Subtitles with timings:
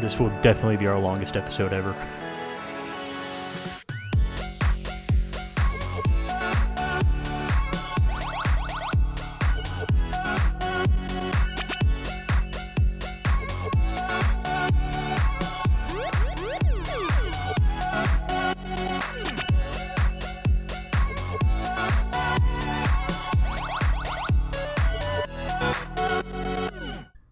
[0.00, 1.94] this will definitely be our longest episode ever.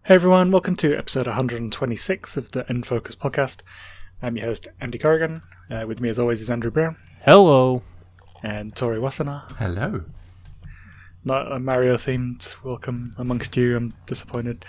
[0.09, 3.61] Hey everyone, welcome to episode 126 of the N Focus podcast.
[4.23, 5.43] I'm your host, Andy Corrigan.
[5.69, 6.95] Uh, with me, as always, is Andrew Brown
[7.25, 7.83] Hello.
[8.41, 9.43] and Tori Wassenaar.
[9.57, 10.03] Hello.
[11.23, 13.77] Not a Mario themed welcome amongst you.
[13.77, 14.65] I'm disappointed.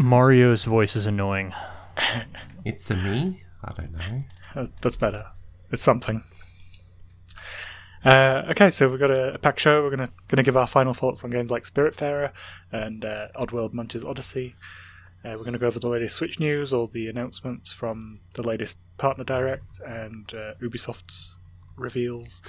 [0.00, 1.52] Mario's voice is annoying.
[2.64, 3.42] It's a me?
[3.62, 4.24] I don't know.
[4.54, 5.26] Uh, That's better.
[5.70, 6.24] It's something.
[8.04, 9.82] Uh, okay, so we've got a, a packed show.
[9.82, 12.32] We're gonna gonna give our final thoughts on games like Spiritfarer
[12.70, 14.54] and uh, Oddworld Munch's Odyssey.
[15.24, 18.78] Uh, we're gonna go over the latest Switch news, all the announcements from the latest
[18.98, 21.38] Partner Direct and uh, Ubisoft's
[21.78, 22.42] reveals.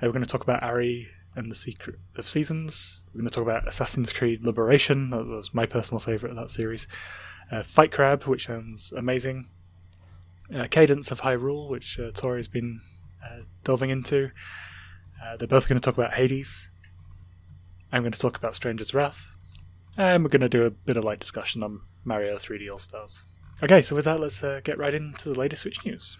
[0.00, 3.04] Uh, we're gonna talk about Ary and the Secret of Seasons.
[3.12, 5.10] We're gonna talk about Assassin's Creed Liberation.
[5.10, 6.86] That was my personal favorite of that series.
[7.50, 9.48] Uh, Fight Crab, which sounds amazing.
[10.70, 12.80] Cadence of Hyrule, which uh, Tori's been
[13.64, 14.30] delving into.
[15.22, 16.70] Uh, they're both going to talk about Hades.
[17.92, 19.36] I'm going to talk about Stranger's Wrath.
[19.96, 23.22] And we're going to do a bit of light discussion on Mario 3D All Stars.
[23.62, 26.16] Okay, so with that, let's uh, get right into the latest Switch news.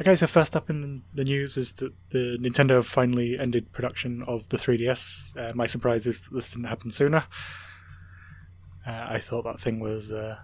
[0.00, 4.24] Okay, so first up in the news is that the Nintendo have finally ended production
[4.26, 5.36] of the 3DS.
[5.36, 7.24] Uh, my surprise is that this didn't happen sooner.
[8.84, 10.36] Uh, I thought that thing was uh,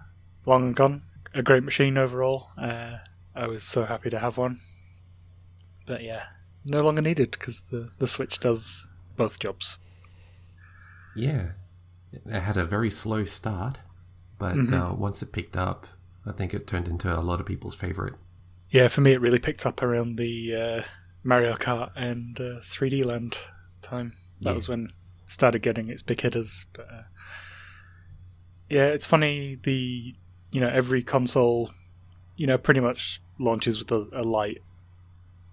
[0.45, 1.01] long gone.
[1.33, 2.49] A great machine overall.
[2.57, 2.97] Uh,
[3.35, 4.59] I was so happy to have one.
[5.85, 6.23] But yeah,
[6.65, 9.77] no longer needed because the, the Switch does both jobs.
[11.15, 11.51] Yeah.
[12.11, 13.79] It had a very slow start,
[14.39, 14.73] but Mhm.
[14.91, 15.85] uh, once it picked up,
[16.25, 18.15] I think it turned into a lot of people's favorite.
[18.69, 20.81] Yeah, for me, it really picked up around the uh,
[21.23, 23.37] Mario Kart and uh, 3D Land
[23.81, 24.13] time.
[24.41, 24.55] That Yeah.
[24.55, 24.91] was when it
[25.31, 26.65] started getting its big hitters.
[26.73, 27.03] But uh,
[28.69, 29.55] yeah, it's funny.
[29.61, 30.15] The
[30.51, 31.71] you know every console,
[32.35, 34.61] you know, pretty much launches with a, a light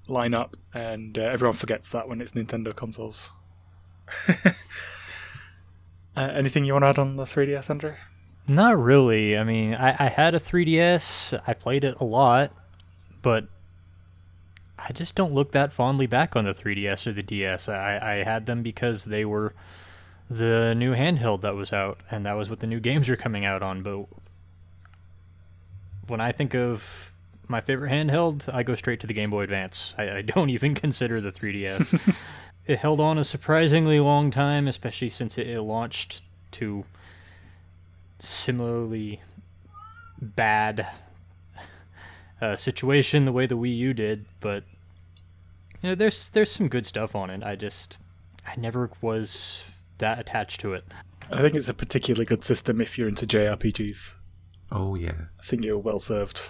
[0.08, 3.30] lineup, and uh, everyone forgets that when it's Nintendo consoles.
[4.28, 4.52] uh,
[6.16, 7.94] anything you want to add on the 3DS, Andrew?
[8.48, 9.36] Not really.
[9.36, 11.40] I mean, I, I had a 3DS.
[11.46, 12.52] I played it a lot,
[13.22, 13.48] but
[14.78, 17.68] I just don't look that fondly back on the 3DS or the DS.
[17.68, 19.54] I, I had them because they were
[20.30, 23.44] the new handheld that was out, and that was what the new games were coming
[23.44, 23.82] out on.
[23.82, 24.06] But
[26.08, 27.12] when I think of
[27.48, 29.94] my favorite handheld, I go straight to the Game Boy Advance.
[29.96, 32.14] I, I don't even consider the 3DS.
[32.66, 36.22] it held on a surprisingly long time, especially since it, it launched
[36.52, 36.84] to
[38.18, 39.20] similarly
[40.20, 40.86] bad
[42.40, 44.64] uh, situation the way the Wii U did, but
[45.82, 47.42] you know, there's there's some good stuff on it.
[47.42, 47.98] I just
[48.46, 49.64] I never was
[49.98, 50.84] that attached to it.
[51.30, 54.12] I think it's a particularly good system if you're into JRPGs.
[54.70, 55.26] Oh, yeah.
[55.40, 56.42] I think you're well served.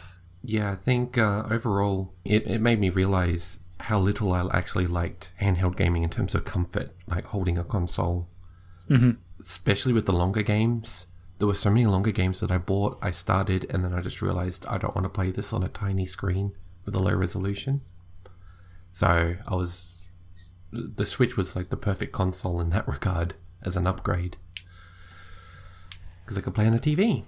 [0.42, 5.32] Yeah, I think uh, overall, it, it made me realize how little I actually liked
[5.40, 8.28] handheld gaming in terms of comfort, like holding a console.
[8.88, 9.12] Mm-hmm.
[9.40, 11.08] Especially with the longer games.
[11.38, 14.22] There were so many longer games that I bought, I started, and then I just
[14.22, 16.52] realized I don't want to play this on a tiny screen
[16.84, 17.80] with a low resolution.
[18.92, 19.92] So I was.
[20.72, 24.36] The Switch was like the perfect console in that regard as an upgrade.
[26.24, 27.24] Because I could play on a TV.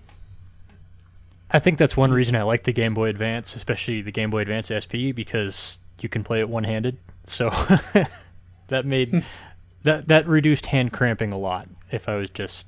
[1.51, 4.41] I think that's one reason I like the Game Boy Advance, especially the Game Boy
[4.41, 6.99] Advance SP, because you can play it one-handed.
[7.25, 7.49] So
[8.69, 9.19] that made hmm.
[9.83, 11.69] that that reduced hand cramping a lot.
[11.91, 12.67] If I was just,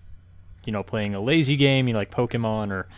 [0.65, 2.89] you know, playing a lazy game, you know, like Pokemon or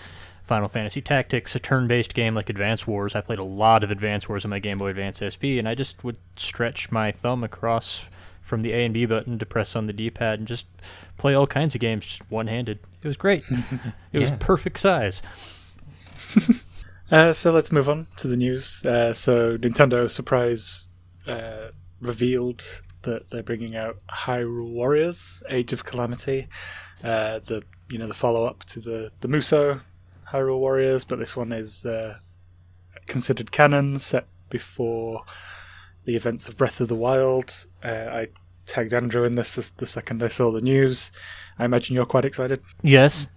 [0.45, 3.17] Final Fantasy Tactics, a turn-based game like Advance Wars.
[3.17, 5.75] I played a lot of Advance Wars on my Game Boy Advance SP, and I
[5.75, 8.07] just would stretch my thumb across
[8.41, 10.67] from the A and B button to press on the D-pad and just
[11.17, 12.81] play all kinds of games just one-handed.
[13.03, 13.45] It was great.
[14.13, 15.23] it was perfect size.
[17.13, 18.83] Uh, so let's move on to the news.
[18.87, 20.89] Uh, so Nintendo surprise
[21.27, 21.69] uh,
[22.01, 26.49] revealed that they're bringing out Hyrule Warriors: Age of Calamity,
[27.05, 29.81] uh, the you know the follow up to the the Muso
[30.27, 32.17] Hyrule Warriors, but this one is uh,
[33.07, 35.23] considered canon, set before
[36.07, 37.67] the events of Breath of the Wild.
[37.85, 38.29] Uh, I
[38.65, 41.11] tagged Andrew in this the second I saw the news.
[41.59, 42.63] I imagine you're quite excited.
[42.83, 43.29] Yes,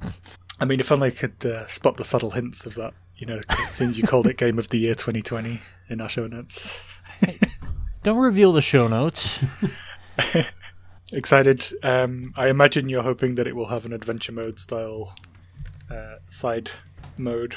[0.60, 2.94] I mean, if only I could uh, spot the subtle hints of that.
[3.18, 6.81] You know, since you called it Game of the Year 2020 in our show notes.
[8.04, 9.40] Don't reveal the show notes.
[11.13, 11.66] excited.
[11.81, 15.16] Um, I imagine you're hoping that it will have an adventure mode style
[15.90, 16.72] uh, side
[17.18, 17.56] mode.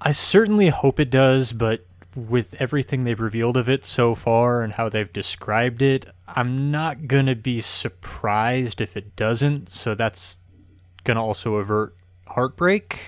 [0.00, 4.72] I certainly hope it does, but with everything they've revealed of it so far and
[4.72, 9.70] how they've described it, I'm not going to be surprised if it doesn't.
[9.70, 10.38] So that's
[11.04, 11.94] going to also avert
[12.30, 13.00] heartbreak.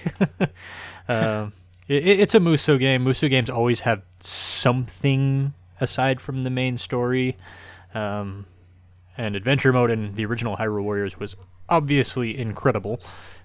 [1.09, 1.49] uh,
[1.89, 3.05] it, it's a Muso game.
[3.05, 7.37] Muso games always have something aside from the main story.
[7.95, 8.47] Um,
[9.17, 11.37] and adventure mode in the original Hyrule Warriors was
[11.69, 13.01] obviously incredible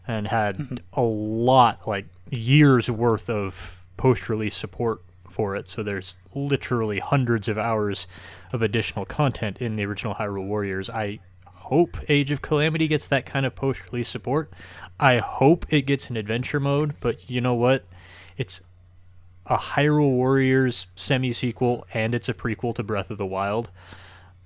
[0.08, 5.68] and had a lot, like years worth of post release support for it.
[5.68, 8.08] So there's literally hundreds of hours
[8.54, 10.90] of additional content in the original Hyrule Warriors.
[10.90, 14.52] I hope Age of Calamity gets that kind of post release support.
[15.00, 17.84] I hope it gets an adventure mode, but you know what?
[18.38, 18.62] It's
[19.46, 23.70] a Hyrule Warriors semi sequel and it's a prequel to Breath of the Wild.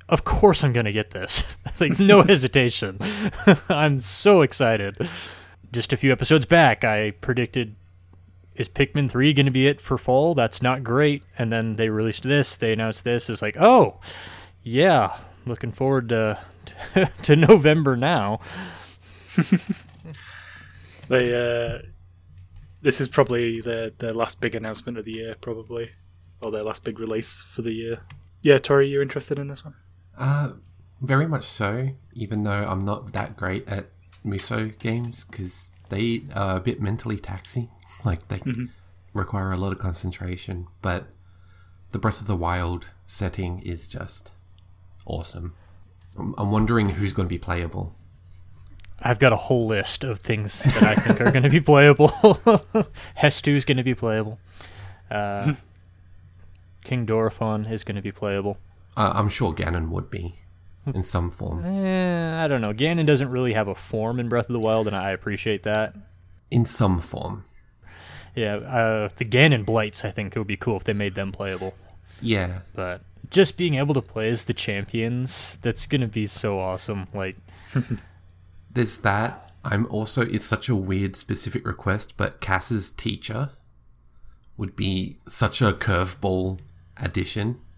[0.10, 1.58] Of course I'm going to get this.
[1.80, 2.98] like no hesitation.
[3.70, 4.98] I'm so excited.
[5.72, 7.76] Just a few episodes back, I predicted
[8.54, 10.34] is Pikmin 3 going to be it for fall?
[10.34, 11.24] That's not great.
[11.38, 13.30] And then they released this, they announced this.
[13.30, 14.00] It's like, "Oh,
[14.62, 15.16] yeah,
[15.46, 16.38] looking forward to
[17.24, 18.42] to November now."
[21.12, 21.80] They uh,
[22.82, 25.92] this is probably their their last big announcement of the year, probably,
[26.40, 28.00] or their last big release for the year.
[28.42, 29.76] Yeah, Tori, you interested in this one?
[30.18, 30.54] Uh,
[31.02, 31.90] very much so.
[32.14, 33.88] Even though I'm not that great at
[34.24, 37.70] Muso games because they are a bit mentally taxing.
[38.04, 38.42] Like they
[39.14, 41.06] require a lot of concentration, but
[41.92, 44.32] the Breath of the Wild setting is just
[45.06, 45.54] awesome.
[46.18, 47.94] I'm, I'm wondering who's going to be playable.
[49.02, 52.10] I've got a whole list of things that I think are going to be playable.
[53.18, 54.40] Hestu is going to be playable.
[55.10, 55.54] Uh,
[56.84, 58.58] King Dorephan is going to be playable.
[58.96, 60.36] Uh, I'm sure Ganon would be
[60.94, 61.64] in some form.
[61.82, 62.74] Eh, I don't know.
[62.74, 65.96] Ganon doesn't really have a form in Breath of the Wild, and I appreciate that.
[66.50, 67.46] In some form.
[68.36, 71.32] Yeah, uh, the Ganon Blights, I think it would be cool if they made them
[71.32, 71.74] playable.
[72.22, 72.62] Yeah.
[72.74, 77.08] But just being able to play as the champions, that's going to be so awesome.
[77.14, 77.36] Like,
[78.74, 79.52] There's that.
[79.64, 83.52] I'm also, it's such a weird specific request, but Kass's teacher
[84.58, 86.60] would be such a curveball
[86.98, 87.60] addition.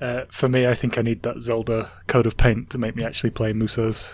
[0.00, 3.02] Uh, for me, I think I need that Zelda coat of Paint to make me
[3.02, 4.12] actually play Musos.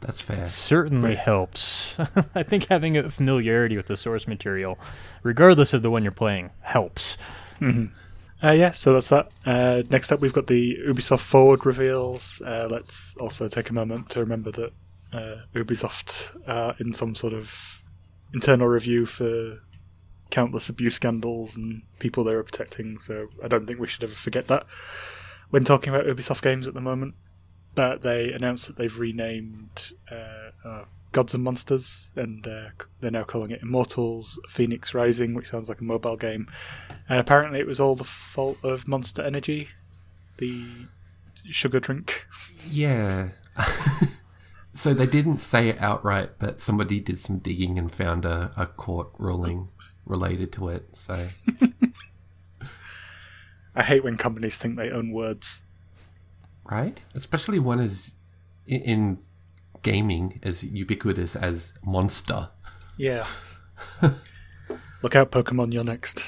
[0.00, 0.46] That's fair.
[0.46, 1.96] certainly helps.
[2.34, 4.78] I think having a familiarity with the source material,
[5.22, 7.18] regardless of the one you're playing, helps.
[8.42, 9.30] Uh, yeah, so that's that.
[9.44, 12.40] Uh, next up, we've got the Ubisoft Forward reveals.
[12.40, 14.72] Uh, let's also take a moment to remember that
[15.12, 17.82] uh, Ubisoft are in some sort of
[18.32, 19.58] internal review for
[20.30, 22.98] countless abuse scandals and people they were protecting.
[22.98, 24.66] So I don't think we should ever forget that
[25.50, 27.14] when talking about Ubisoft games at the moment.
[27.74, 32.66] But they announced that they've renamed uh, uh, Gods and Monsters, and uh,
[33.00, 36.48] they're now calling it Immortals Phoenix Rising, which sounds like a mobile game.
[37.08, 39.68] And apparently, it was all the fault of Monster Energy,
[40.38, 40.64] the
[41.46, 42.26] sugar drink.
[42.70, 43.30] Yeah.
[44.72, 48.66] so they didn't say it outright, but somebody did some digging and found a, a
[48.66, 49.68] court ruling
[50.06, 50.96] related to it.
[50.96, 51.26] So
[53.74, 55.62] I hate when companies think they own words.
[56.70, 59.18] right, especially one in, in
[59.82, 62.50] gaming as ubiquitous as monster.
[62.96, 63.24] Yeah.
[65.02, 66.24] Look out, Pokemon, you're next.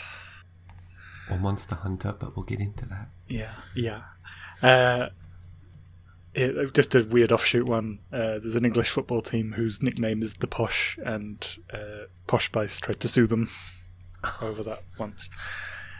[1.30, 3.08] or Monster Hunter, but we'll get into that.
[3.28, 4.02] Yeah, yeah.
[4.62, 5.08] Uh,
[6.34, 7.98] it, just a weird offshoot one.
[8.12, 12.78] Uh, there's an English football team whose nickname is the Posh, and uh, Posh Spice
[12.78, 13.50] tried to sue them
[14.42, 15.28] over that once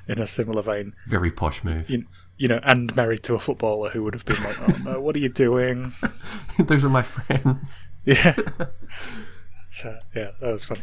[0.08, 0.94] in a similar vein.
[1.06, 1.88] Very posh move.
[1.88, 2.04] You,
[2.36, 5.16] you know, and married to a footballer who would have been like, "Oh no, what
[5.16, 5.92] are you doing?"
[6.58, 7.84] Those are my friends.
[8.04, 8.34] Yeah.
[9.70, 10.82] so yeah, that was funny.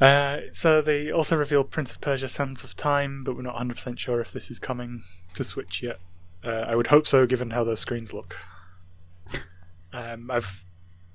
[0.00, 3.74] Uh, so they also revealed Prince of Persia: Sands of Time, but we're not 100
[3.74, 5.02] percent sure if this is coming
[5.34, 5.98] to Switch yet.
[6.44, 8.36] Uh, I would hope so, given how those screens look.
[9.92, 10.64] Um, I've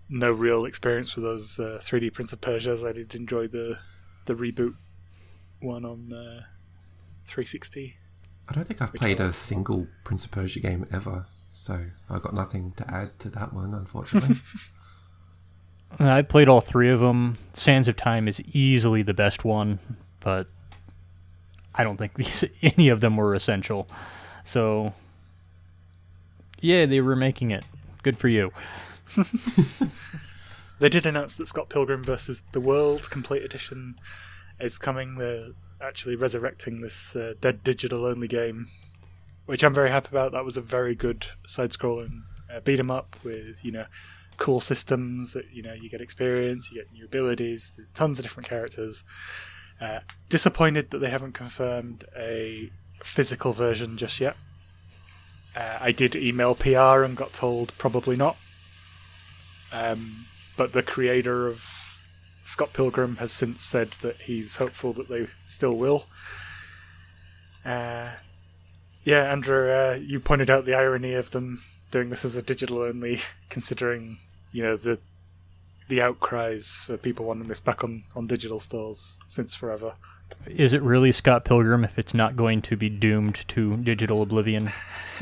[0.08, 2.88] no real experience with those uh, 3D Prince of Persias.
[2.88, 3.78] I did enjoy the
[4.26, 4.76] the reboot
[5.60, 6.44] one on uh,
[7.30, 7.96] 360.
[8.48, 12.34] I don't think I've played a single Prince of Persia game ever, so I've got
[12.34, 14.38] nothing to add to that one, unfortunately.
[16.00, 17.38] I played all three of them.
[17.54, 19.80] Sands of Time is easily the best one,
[20.20, 20.48] but
[21.76, 23.88] I don't think these any of them were essential.
[24.44, 24.94] So,
[26.60, 27.64] yeah, they were making it.
[28.02, 28.52] Good for you.
[30.80, 33.96] They did announce that Scott Pilgrim versus the World Complete Edition
[34.62, 35.16] is coming.
[35.16, 35.50] They're
[35.82, 38.68] actually resurrecting this uh, dead digital only game
[39.50, 40.34] which I'm very happy about.
[40.34, 42.22] That was a very good side-scrolling
[42.54, 43.86] uh, beat 'em up with you know
[44.38, 45.34] cool systems.
[45.34, 47.72] That, you know, you get experience, you get new abilities.
[47.76, 49.04] There's tons of different characters.
[49.82, 52.70] Uh, disappointed that they haven't confirmed a
[53.04, 54.38] physical version just yet.
[55.56, 58.38] Uh, I did email PR and got told probably not.
[59.72, 61.66] Um, but the creator of
[62.50, 66.08] Scott Pilgrim has since said that he's hopeful that they still will.
[67.64, 68.10] Uh,
[69.04, 72.80] yeah, Andrew, uh, you pointed out the irony of them doing this as a digital
[72.80, 74.18] only, considering
[74.52, 74.98] you know the
[75.90, 79.94] the outcries for people wanting this back on, on digital stores since forever.
[80.48, 84.72] Is it really Scott Pilgrim if it's not going to be doomed to digital oblivion?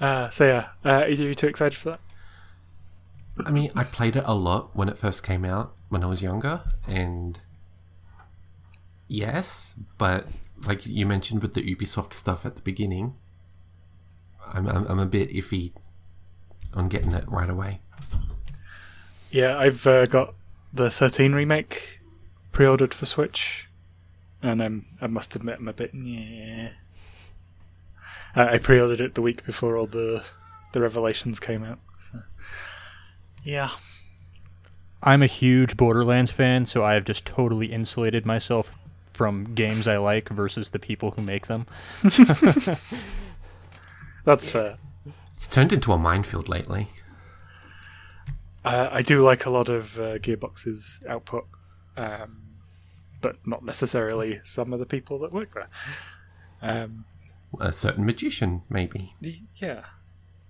[0.00, 2.00] uh, so yeah, uh, either of you too excited for that?
[3.44, 6.22] I mean, I played it a lot when it first came out when I was
[6.22, 7.38] younger, and
[9.08, 10.26] yes, but
[10.66, 13.14] like you mentioned with the Ubisoft stuff at the beginning,
[14.52, 15.72] I'm I'm, I'm a bit iffy
[16.74, 17.80] on getting it right away.
[19.30, 20.34] Yeah, I've uh, got
[20.72, 22.00] the 13 remake
[22.52, 23.68] pre-ordered for Switch,
[24.42, 26.70] and I'm I must admit I'm a bit yeah.
[28.34, 30.24] Uh, I pre-ordered it the week before all the
[30.72, 31.78] the revelations came out.
[33.46, 33.50] So.
[33.50, 33.70] Yeah,
[35.02, 38.72] I'm a huge Borderlands fan, so I have just totally insulated myself
[39.12, 41.66] from games I like versus the people who make them.
[44.24, 44.78] that's fair.
[45.32, 46.88] It's turned into a minefield lately.
[48.64, 51.46] Uh, I do like a lot of uh, Gearbox's output,
[51.96, 52.42] um,
[53.20, 55.68] but not necessarily some of the people that work there.
[56.62, 57.04] Um,
[57.60, 59.14] a certain magician, maybe.
[59.54, 59.84] Yeah.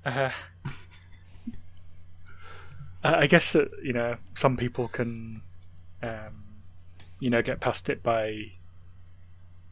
[0.02, 0.30] Uh,
[3.14, 5.42] I guess that you know some people can,
[6.02, 6.44] um,
[7.20, 8.42] you know, get past it by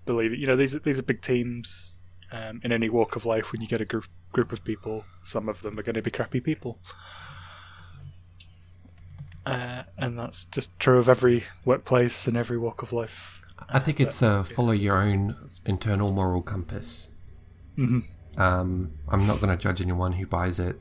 [0.06, 0.40] believing.
[0.40, 3.52] You know, these these are big teams um, in any walk of life.
[3.52, 6.10] When you get a group group of people, some of them are going to be
[6.10, 6.78] crappy people.
[9.46, 13.42] Uh, and that's just true of every workplace and every walk of life.
[13.68, 15.36] I think it's uh, follow your own
[15.66, 17.10] internal moral compass.
[17.78, 18.40] Mm-hmm.
[18.40, 20.80] Um, I'm not going to judge anyone who buys it.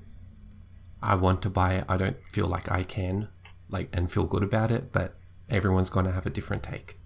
[1.03, 1.86] I want to buy it.
[1.88, 3.29] I don't feel like I can,
[3.69, 4.91] like, and feel good about it.
[4.91, 5.15] But
[5.50, 6.98] everyone's going to have a different take.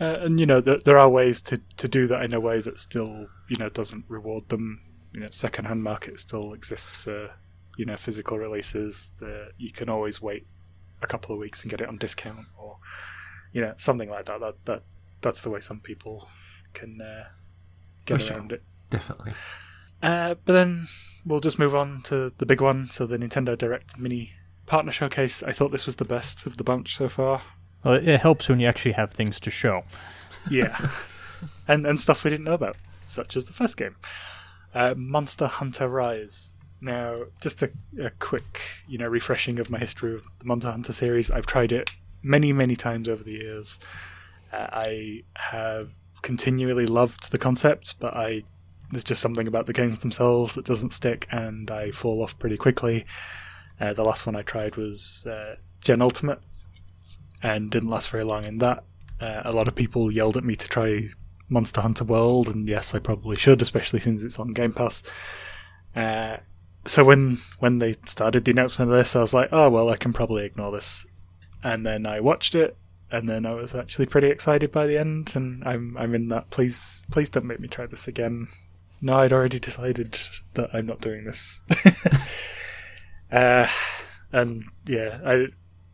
[0.00, 2.60] Uh, and you know, th- there are ways to, to do that in a way
[2.60, 4.80] that still, you know, doesn't reward them.
[5.14, 7.26] You know, secondhand market still exists for
[7.78, 10.46] you know physical releases that you can always wait
[11.00, 12.76] a couple of weeks and get it on discount or
[13.52, 14.40] you know something like that.
[14.40, 14.82] That that
[15.20, 16.28] that's the way some people
[16.74, 17.28] can uh,
[18.04, 18.56] get around sure.
[18.56, 18.62] it.
[18.90, 19.32] Definitely.
[20.02, 20.86] Uh, but then
[21.24, 22.88] we'll just move on to the big one.
[22.88, 24.32] So the Nintendo Direct Mini
[24.66, 25.42] Partner Showcase.
[25.42, 27.42] I thought this was the best of the bunch so far.
[27.84, 29.84] Well, it helps when you actually have things to show.
[30.50, 30.90] Yeah,
[31.68, 32.76] and and stuff we didn't know about,
[33.06, 33.96] such as the first game,
[34.74, 36.54] uh, Monster Hunter Rise.
[36.80, 40.92] Now, just a, a quick, you know, refreshing of my history of the Monster Hunter
[40.92, 41.30] series.
[41.30, 41.90] I've tried it
[42.22, 43.80] many, many times over the years.
[44.52, 48.44] Uh, I have continually loved the concept, but I
[48.90, 52.56] there's just something about the games themselves that doesn't stick, and I fall off pretty
[52.56, 53.04] quickly.
[53.80, 56.40] Uh, the last one I tried was uh, Gen Ultimate,
[57.42, 58.84] and didn't last very long in that.
[59.20, 61.08] Uh, a lot of people yelled at me to try
[61.48, 65.02] Monster Hunter World, and yes, I probably should, especially since it's on Game Pass.
[65.94, 66.38] Uh,
[66.86, 69.96] so when when they started the announcement of this, I was like, oh well, I
[69.96, 71.06] can probably ignore this.
[71.62, 72.76] And then I watched it,
[73.10, 76.50] and then I was actually pretty excited by the end, and I'm I'm in that.
[76.50, 78.48] Please please don't make me try this again.
[79.00, 80.18] No, I'd already decided
[80.54, 81.62] that I'm not doing this.
[83.32, 83.66] uh,
[84.32, 85.46] and yeah, I,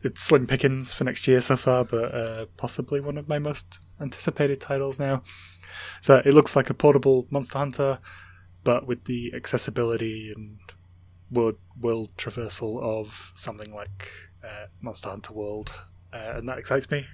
[0.03, 3.81] it's slim pickings for next year so far, but uh, possibly one of my most
[4.01, 5.23] anticipated titles now.
[6.01, 7.99] So it looks like a portable Monster Hunter,
[8.63, 10.59] but with the accessibility and
[11.31, 14.11] world, world traversal of something like
[14.43, 15.75] uh, Monster Hunter World,
[16.13, 17.05] uh, and that excites me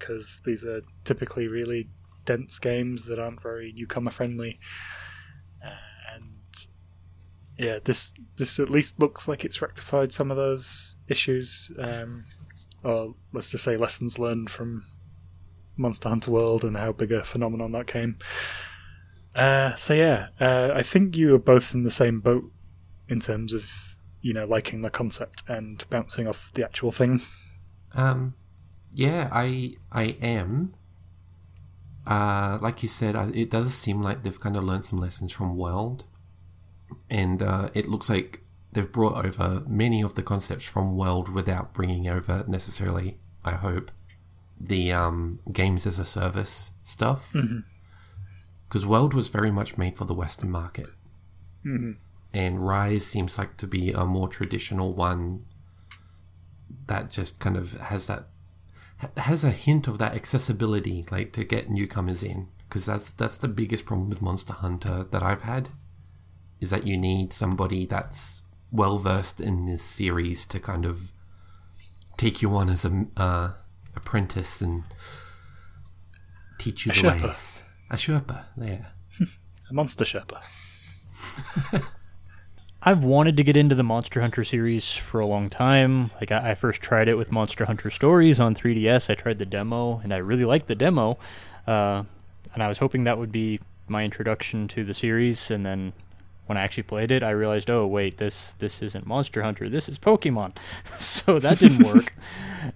[0.00, 1.88] because these are typically really
[2.24, 4.58] dense games that aren't very newcomer friendly,
[5.64, 6.66] uh, and
[7.58, 12.24] yeah, this this at least looks like it's rectified some of those issues, um,
[12.84, 14.84] or let's just say lessons learned from
[15.76, 18.18] Monster Hunter World and how big a phenomenon that came.
[19.34, 22.50] Uh, so yeah, uh, I think you are both in the same boat
[23.08, 23.70] in terms of
[24.22, 27.22] you know liking the concept and bouncing off the actual thing.
[27.94, 28.34] Um,
[28.92, 30.74] yeah, I I am.
[32.06, 35.56] Uh, like you said, it does seem like they've kind of learned some lessons from
[35.56, 36.04] World,
[37.08, 38.42] and uh, it looks like
[38.72, 43.90] they've brought over many of the concepts from World without bringing over necessarily, I hope,
[44.58, 47.34] the um, games as a service stuff.
[48.62, 50.86] Because World was very much made for the Western market.
[51.64, 51.96] Mhm.
[52.32, 55.44] And Rise seems like to be a more traditional one
[56.86, 58.26] that just kind of has that ha-
[59.16, 62.48] has a hint of that accessibility, like to get newcomers in.
[62.68, 65.70] Because that's that's the biggest problem with Monster Hunter that I've had,
[66.60, 71.12] is that you need somebody that's well versed in this series to kind of
[72.16, 73.52] take you on as a uh,
[73.96, 74.84] apprentice and
[76.58, 77.22] teach you A the Sherpa.
[77.24, 77.62] ways.
[77.90, 78.92] A Sherpa, there.
[79.70, 80.40] A monster Sherpa.
[82.82, 86.10] I've wanted to get into the Monster Hunter series for a long time.
[86.18, 89.10] Like I, I first tried it with Monster Hunter Stories on 3DS.
[89.10, 91.18] I tried the demo, and I really liked the demo.
[91.66, 92.04] Uh,
[92.54, 95.50] and I was hoping that would be my introduction to the series.
[95.50, 95.92] And then
[96.46, 99.68] when I actually played it, I realized, oh wait, this this isn't Monster Hunter.
[99.68, 100.56] This is Pokemon.
[100.98, 102.14] so that didn't work.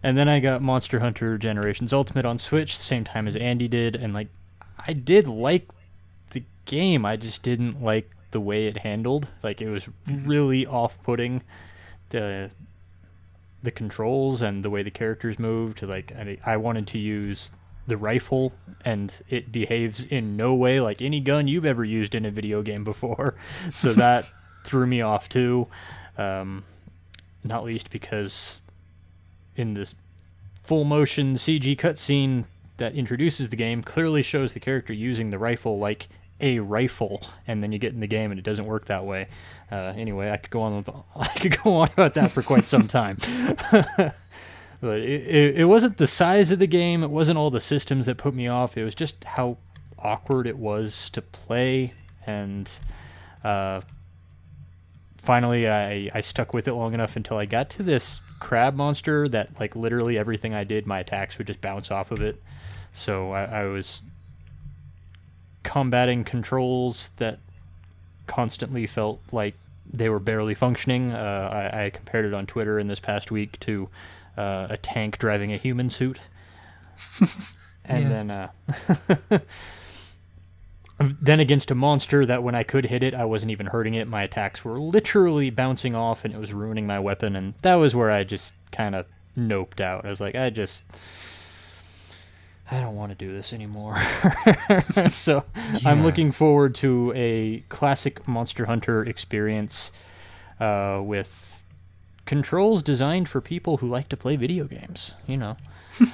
[0.03, 3.69] and then I got Monster Hunter Generations Ultimate on Switch, the same time as Andy
[3.69, 4.29] did, and like
[4.87, 5.67] I did like
[6.33, 7.07] the game.
[7.07, 9.29] I just didn't like the way it handled.
[9.45, 11.43] Like it was really off-putting.
[12.11, 12.51] The
[13.63, 15.83] the controls and the way the characters moved.
[15.83, 17.53] Like I, I wanted to use
[17.87, 18.53] the rifle,
[18.85, 22.61] and it behaves in no way like any gun you've ever used in a video
[22.61, 23.37] game before.
[23.75, 24.27] So that
[24.65, 25.69] threw me off too.
[26.19, 26.65] Um,
[27.45, 28.61] not least because
[29.57, 29.95] in this
[30.65, 32.47] full motion CG cutscene
[32.79, 36.09] that introduces the game clearly shows the character using the rifle like
[36.41, 39.29] a rifle, and then you get in the game and it doesn't work that way.
[39.71, 40.85] Uh, anyway, I could go on.
[41.17, 43.19] I could go on about that for quite some time.
[43.71, 47.03] but it, it, it wasn't the size of the game.
[47.03, 48.77] It wasn't all the systems that put me off.
[48.77, 49.59] It was just how
[49.99, 51.95] awkward it was to play,
[52.27, 52.71] and
[53.43, 53.81] uh,
[55.23, 59.27] finally I, I stuck with it long enough until I got to this crab monster
[59.29, 62.43] that like literally everything I did, my attacks would just bounce off of it.
[62.93, 64.03] So I, I was
[65.65, 67.39] combating controls that
[68.27, 69.55] constantly felt like
[69.93, 71.13] they were barely functioning.
[71.13, 73.89] Uh, I, I compared it on Twitter in this past week to
[74.37, 76.21] uh, a tank driving a human suit.
[77.85, 78.49] and then uh,
[80.99, 84.09] then against a monster that when I could hit it, I wasn't even hurting it.
[84.09, 87.37] My attacks were literally bouncing off, and it was ruining my weapon.
[87.37, 90.05] And that was where I just kind of noped out.
[90.05, 90.85] I was like, I just,
[92.75, 93.97] I don't want to do this anymore.
[95.11, 95.45] so
[95.87, 99.93] I'm looking forward to a classic Monster Hunter experience
[100.61, 101.63] uh, with
[102.27, 105.13] controls designed for people who like to play video games.
[105.27, 105.57] You know.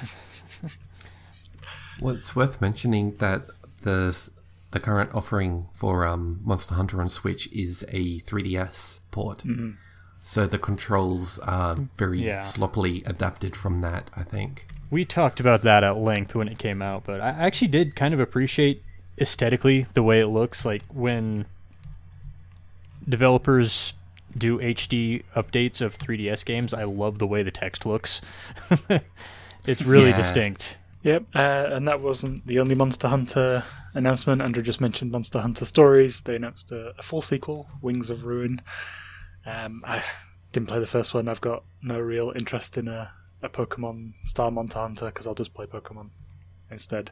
[1.99, 3.45] Well, it's worth mentioning that
[3.83, 4.17] the
[4.71, 9.43] the current offering for um, Monster Hunter on Switch is a 3DS port.
[10.23, 12.39] So the controls are very Yeah.
[12.39, 14.67] sloppily adapted from that, I think.
[14.91, 18.13] We talked about that at length when it came out, but I actually did kind
[18.13, 18.83] of appreciate
[19.17, 20.65] aesthetically the way it looks.
[20.65, 21.45] Like when
[23.07, 23.93] developers
[24.37, 28.21] do HD updates of 3DS games, I love the way the text looks.
[29.67, 30.17] it's really Yeah.
[30.17, 30.77] distinct.
[31.03, 33.63] Yep, uh, and that wasn't the only Monster Hunter
[33.95, 34.39] announcement.
[34.39, 36.21] Andrew just mentioned Monster Hunter Stories.
[36.21, 38.61] They announced a, a full sequel, Wings of Ruin.
[39.45, 40.03] Um, I
[40.51, 41.27] didn't play the first one.
[41.27, 43.11] I've got no real interest in a,
[43.43, 46.09] a Pokemon style Monster Hunter because I'll just play Pokemon
[46.69, 47.11] instead.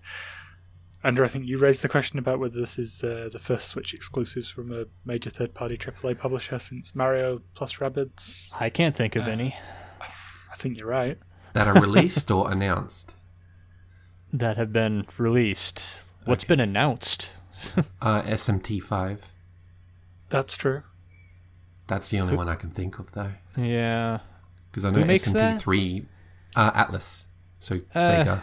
[1.03, 3.93] Andrew, I think you raised the question about whether this is uh, the first Switch
[3.93, 8.51] exclusives from a major third-party AAA publisher since Mario plus Rabbids.
[8.59, 9.55] I can't think of Uh, any
[10.01, 11.17] I think you're right.
[11.53, 13.15] That are released or announced.
[14.33, 16.13] that have been released.
[16.25, 17.29] What's been announced?
[18.01, 19.29] Uh, SMT5.
[20.29, 20.83] That's true.
[21.87, 23.31] That's the only one I can think of, though.
[23.57, 24.19] Yeah.
[24.71, 25.55] Because I know Who makes that?
[25.61, 26.05] SMT3.
[26.55, 27.27] Uh, Atlus.
[27.59, 28.41] So Uh, Sega.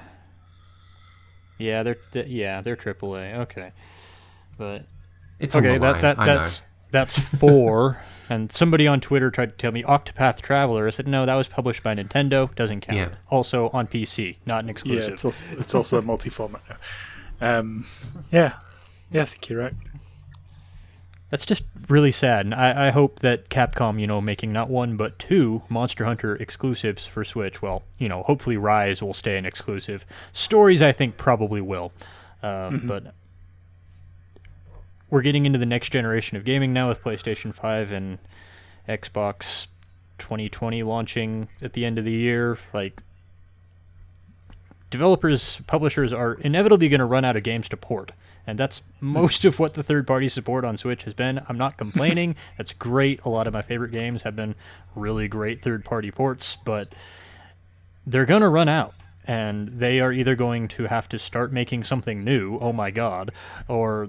[1.58, 3.34] Yeah, they're th- yeah, they're AAA.
[3.40, 3.72] Okay.
[4.58, 4.84] But
[5.38, 6.00] It's on okay, the that line.
[6.02, 7.98] that I that's that's four.
[8.28, 10.86] and somebody on Twitter tried to tell me Octopath Traveler.
[10.86, 12.54] I said no, that was published by Nintendo.
[12.54, 12.96] Doesn't count.
[12.98, 13.08] Yeah.
[13.30, 15.12] Also on PC, not an Yeah, exclusive.
[15.14, 16.62] it's also it's also a multi-format.
[17.40, 17.86] Um,
[18.32, 18.54] yeah,
[19.10, 19.74] yeah, I think you're right.
[21.30, 22.46] That's just really sad.
[22.46, 26.36] And I, I hope that Capcom, you know, making not one but two Monster Hunter
[26.36, 27.60] exclusives for Switch.
[27.60, 30.06] Well, you know, hopefully Rise will stay an exclusive.
[30.32, 31.92] Stories, I think, probably will.
[32.42, 33.12] Uh, But
[35.10, 38.18] we're getting into the next generation of gaming now with PlayStation 5 and
[38.88, 39.66] Xbox
[40.18, 42.56] 2020 launching at the end of the year.
[42.72, 43.02] Like,
[44.90, 48.12] developers, publishers are inevitably going to run out of games to port.
[48.46, 51.40] And that's most of what the third party support on Switch has been.
[51.48, 52.36] I'm not complaining.
[52.56, 53.20] that's great.
[53.24, 54.54] A lot of my favorite games have been
[54.94, 56.94] really great third party ports, but
[58.06, 58.94] they're going to run out.
[59.26, 63.32] and they are either going to have to start making something new, oh my god,
[63.66, 64.08] or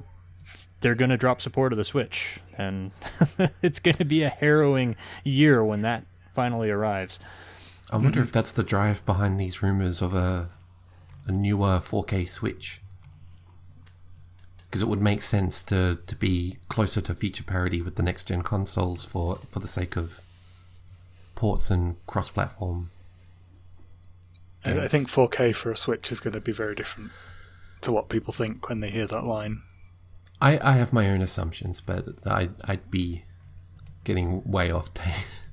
[0.81, 2.91] they're going to drop support of the Switch, and
[3.63, 6.03] it's going to be a harrowing year when that
[6.35, 7.19] finally arrives.
[7.91, 10.49] I wonder if that's the drive behind these rumors of a
[11.25, 12.81] a newer 4K Switch.
[14.69, 18.25] Because it would make sense to, to be closer to feature parity with the next
[18.25, 20.21] gen consoles for, for the sake of
[21.35, 22.91] ports and cross platform.
[24.65, 27.11] I, I think 4K for a Switch is going to be very different
[27.81, 29.61] to what people think when they hear that line.
[30.41, 33.23] I, I have my own assumptions, but I'd, I'd be
[34.03, 35.03] getting way off, t-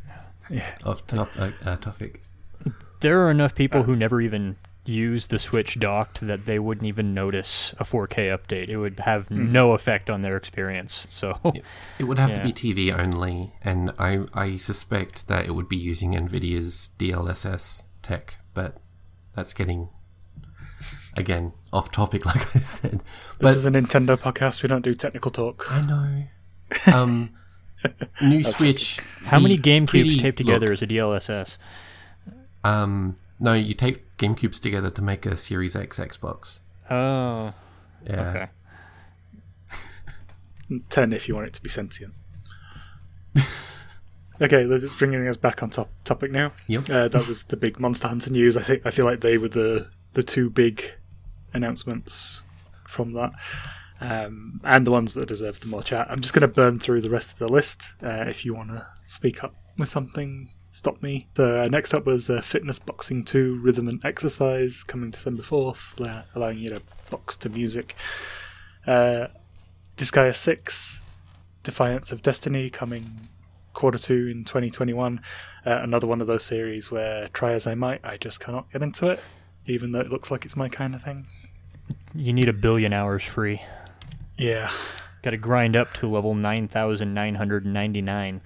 [0.50, 0.74] Yeah.
[0.84, 2.22] off top, uh, uh, topic.
[3.00, 7.14] There are enough people who never even use the Switch docked that they wouldn't even
[7.14, 8.68] notice a 4K update.
[8.68, 11.06] It would have no effect on their experience.
[11.10, 11.38] So,
[11.98, 15.76] It would have to be TV only, and I, I suspect that it would be
[15.76, 18.76] using NVIDIA's DLSS tech, but
[19.34, 19.88] that's getting,
[21.16, 22.92] again, off topic, like I said.
[23.00, 23.02] This
[23.40, 24.62] But is a Nintendo podcast.
[24.62, 25.66] We don't do technical talk.
[25.70, 26.92] I know.
[26.94, 27.30] Um,
[28.22, 29.00] new Switch.
[29.24, 31.56] how many the GameCubes taped together look, as a DLSS?
[32.64, 36.60] um, no, you tape GameCubes together to make a Series X Xbox.
[36.90, 37.52] Oh,
[38.06, 38.30] Yeah.
[38.30, 38.46] okay.
[40.88, 42.14] 10 if you want it to be sentient.
[44.40, 46.52] okay, let's bringing us back on top topic now.
[46.68, 46.90] Yep.
[46.90, 48.56] Uh, that was the big Monster Hunter news.
[48.56, 50.84] I think I feel like they were the the two big
[51.52, 52.44] announcements
[52.86, 53.32] from that,
[54.00, 56.06] um, and the ones that deserve the more chat.
[56.10, 57.94] I'm just going to burn through the rest of the list.
[58.02, 61.28] Uh, if you want to speak up with something, stop me.
[61.36, 66.00] So uh, next up was uh, Fitness Boxing 2 Rhythm and Exercise coming December 4th,
[66.00, 67.94] la- allowing you to box to music.
[68.84, 69.28] Uh,
[69.96, 71.00] Disgaea 6
[71.62, 73.28] Defiance of Destiny coming
[73.72, 75.20] quarter two in 2021.
[75.64, 78.82] Uh, another one of those series where, try as I might, I just cannot get
[78.82, 79.20] into it,
[79.66, 81.28] even though it looks like it's my kind of thing.
[82.14, 83.62] You need a billion hours free.
[84.36, 84.72] Yeah.
[85.22, 88.40] Got to grind up to level 9,999.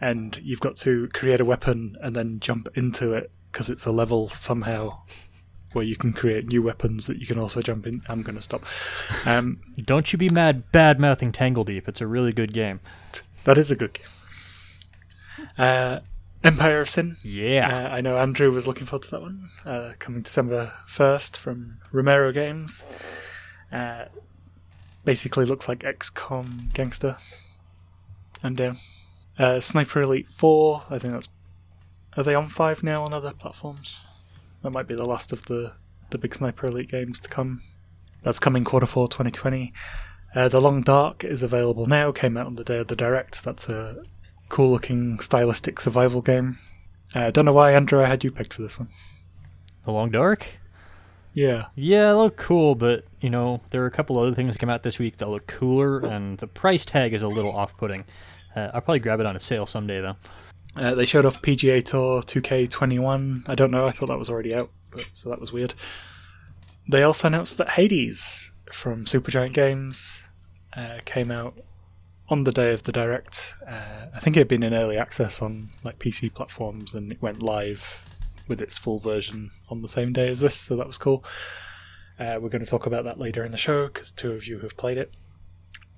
[0.00, 3.90] And you've got to create a weapon and then jump into it because it's a
[3.92, 5.02] level somehow
[5.72, 8.02] where you can create new weapons that you can also jump in.
[8.08, 8.64] I'm going to stop.
[9.26, 11.86] Um, Don't you be mad bad mouthing Tangledeep.
[11.86, 12.80] It's a really good game.
[13.44, 15.46] that is a good game.
[15.56, 16.00] Uh,
[16.42, 17.16] Empire of Sin.
[17.22, 17.68] Yeah.
[17.68, 19.48] Uh, I know Andrew was looking forward to that one.
[19.64, 22.84] Uh, coming December 1st from Romero Games.
[23.70, 24.06] Uh,
[25.04, 27.16] basically looks like XCOM Gangster.
[28.42, 28.78] I'm down.
[29.40, 30.82] Uh, Sniper Elite 4.
[30.90, 31.28] I think that's.
[32.14, 34.00] Are they on 5 now on other platforms?
[34.62, 35.72] That might be the last of the,
[36.10, 37.62] the big Sniper Elite games to come.
[38.22, 39.72] That's coming quarter 4 2020.
[40.34, 42.12] Uh, the Long Dark is available now.
[42.12, 43.42] Came out on the day of the Direct.
[43.42, 44.04] That's a
[44.50, 46.58] cool looking stylistic survival game.
[47.14, 48.88] I don't know why, Andrew, I had you picked for this one.
[49.86, 50.46] the Long Dark?
[51.32, 51.66] Yeah.
[51.76, 54.68] Yeah, it looked cool, but, you know, there are a couple other things that came
[54.68, 58.04] out this week that look cooler, and the price tag is a little off putting.
[58.54, 60.16] Uh, I'll probably grab it on a sale someday, though.
[60.76, 63.48] Uh, they showed off PGA Tour 2K21.
[63.48, 65.74] I don't know, I thought that was already out, but, so that was weird.
[66.88, 70.22] They also announced that Hades from Supergiant Games
[70.76, 71.58] uh, came out
[72.28, 73.54] on the day of the Direct.
[73.66, 77.20] Uh, I think it had been in early access on like PC platforms and it
[77.20, 78.04] went live
[78.46, 81.24] with its full version on the same day as this, so that was cool.
[82.18, 84.60] Uh, we're going to talk about that later in the show because two of you
[84.60, 85.14] have played it.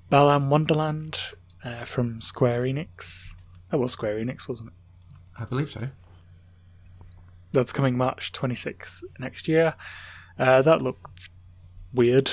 [0.09, 1.19] Balan Wonderland
[1.65, 3.35] uh, from Square Enix.
[3.71, 4.75] That was Square Enix, wasn't it?
[5.41, 5.89] I believe so.
[7.53, 9.75] That's coming March 26th next year.
[10.39, 11.29] Uh, that looked
[11.93, 12.31] weird.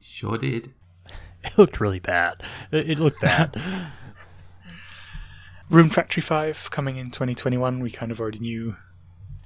[0.00, 0.72] Sure did.
[1.44, 2.40] It looked really bad.
[2.70, 3.60] It, it looked bad.
[5.70, 7.80] Rune Factory 5 coming in 2021.
[7.80, 8.76] We kind of already knew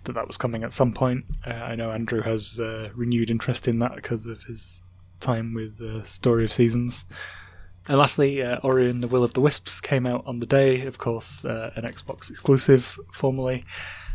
[0.04, 1.24] that that was coming at some point.
[1.46, 4.82] Uh, I know Andrew has uh, renewed interest in that because of his
[5.20, 7.04] time with uh, Story of Seasons.
[7.88, 10.87] And lastly, uh, Ori and the Will of the Wisps came out on the day,
[10.87, 13.64] of course, uh, an Xbox exclusive formally,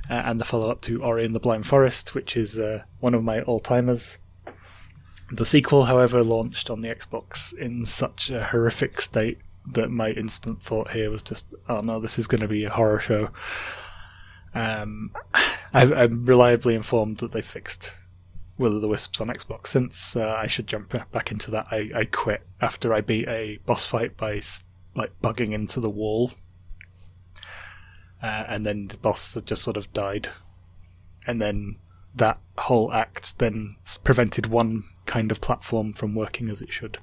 [0.10, 3.14] uh, and the follow up to Ori and the Blind Forest, which is uh, one
[3.14, 4.18] of my all timers.
[5.32, 9.38] The sequel, however, launched on the Xbox in such a horrific state
[9.74, 12.70] that my instant thought here was just, oh no, this is going to be a
[12.70, 13.30] horror show.
[14.54, 15.12] Um,
[15.74, 17.96] I, I'm reliably informed that they fixed
[18.62, 19.68] Will of the Wisps on Xbox.
[19.68, 23.60] Since uh, I should jump back into that, I, I quit after I beat a
[23.66, 24.42] boss fight by
[24.96, 26.32] like bugging into the wall,
[28.22, 30.30] uh, and then the boss had just sort of died,
[31.26, 31.78] and then
[32.16, 37.00] that whole act then prevented one kind of platform from working as it should.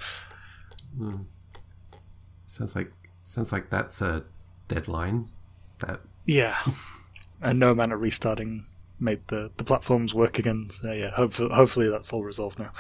[2.45, 2.93] Sounds like
[3.23, 4.25] sounds like that's a
[4.69, 5.29] deadline.
[5.81, 6.57] That Yeah,
[7.43, 8.67] and no amount of restarting
[9.01, 10.69] made the, the platforms work again.
[10.71, 12.73] So yeah, hopefully, hopefully that's all resolved now.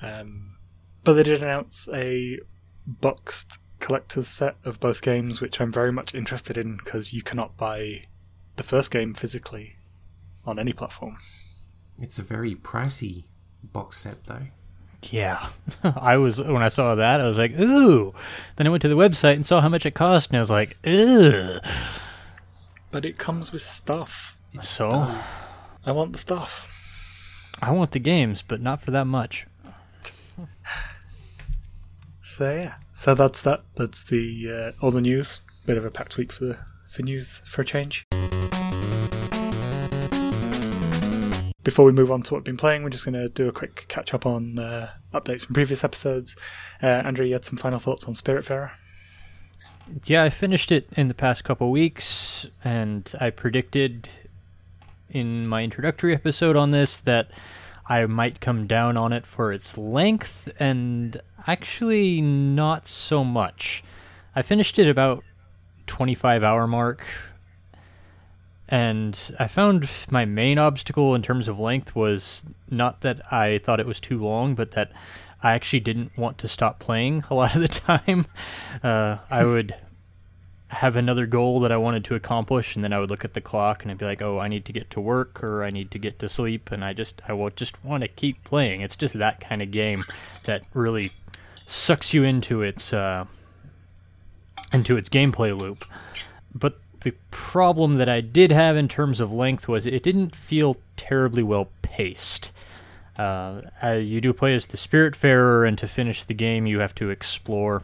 [0.00, 0.56] Um,
[1.04, 2.38] but they did announce a
[2.86, 7.56] boxed collector's set of both games, which I'm very much interested in because you cannot
[7.56, 8.04] buy
[8.56, 9.74] the first game physically
[10.44, 11.16] on any platform.
[12.00, 13.24] It's a very pricey
[13.62, 14.46] box set, though.
[15.10, 15.48] Yeah,
[15.82, 18.14] I was when I saw that I was like, ooh.
[18.56, 20.50] Then I went to the website and saw how much it cost, and I was
[20.50, 21.60] like, ugh.
[22.92, 24.36] But it comes with stuff.
[24.60, 24.90] So
[25.84, 26.68] I want the stuff.
[27.60, 29.46] I want the games, but not for that much.
[32.20, 33.64] So yeah, so that's that.
[33.74, 35.40] That's the uh, all the news.
[35.66, 38.06] Bit of a packed week for the for news for a change.
[41.64, 43.52] Before we move on to what we've been playing, we're just going to do a
[43.52, 46.36] quick catch up on uh, updates from previous episodes.
[46.82, 48.70] Uh, Andrew, you had some final thoughts on Spiritfarer?
[50.04, 54.08] Yeah, I finished it in the past couple weeks, and I predicted
[55.12, 57.30] in my introductory episode on this that
[57.86, 63.84] I might come down on it for its length, and actually not so much.
[64.34, 65.24] I finished it about
[65.86, 67.06] 25 hour mark,
[68.68, 73.80] and I found my main obstacle in terms of length was not that I thought
[73.80, 74.92] it was too long, but that
[75.42, 78.26] I actually didn't want to stop playing a lot of the time.
[78.82, 79.74] Uh, I would
[80.72, 83.40] have another goal that I wanted to accomplish, and then I would look at the
[83.40, 85.90] clock and I'd be like, "Oh, I need to get to work or I need
[85.90, 88.80] to get to sleep," and I just I will just want to keep playing.
[88.80, 90.04] It's just that kind of game
[90.44, 91.12] that really
[91.66, 93.26] sucks you into its uh,
[94.72, 95.84] into its gameplay loop.
[96.54, 100.78] But the problem that I did have in terms of length was it didn't feel
[100.96, 102.52] terribly well paced.
[103.18, 107.10] Uh, you do play as the Spiritfarer, and to finish the game, you have to
[107.10, 107.82] explore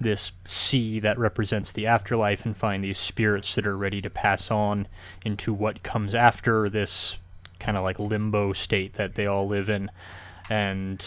[0.00, 4.50] this sea that represents the afterlife and find these spirits that are ready to pass
[4.50, 4.86] on
[5.24, 7.18] into what comes after this
[7.58, 9.90] kind of like limbo state that they all live in.
[10.50, 11.04] And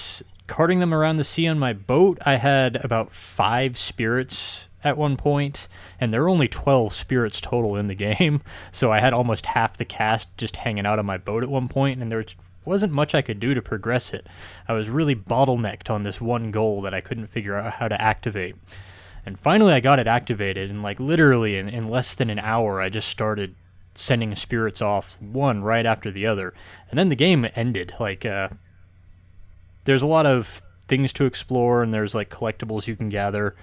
[0.48, 5.18] carting them around the sea on my boat, I had about five spirits at one
[5.18, 5.68] point,
[6.00, 8.42] and there are only 12 spirits total in the game.
[8.72, 11.68] So I had almost half the cast just hanging out on my boat at one
[11.68, 12.24] point, and there
[12.68, 14.28] wasn't much I could do to progress it.
[14.68, 18.00] I was really bottlenecked on this one goal that I couldn't figure out how to
[18.00, 18.56] activate.
[19.26, 22.82] And finally, I got it activated, and like literally in, in less than an hour,
[22.82, 23.56] I just started
[23.96, 26.54] sending spirits off one right after the other.
[26.90, 27.94] And then the game ended.
[28.00, 28.50] Like, uh,
[29.86, 33.56] there's a lot of things to explore, and there's like collectibles you can gather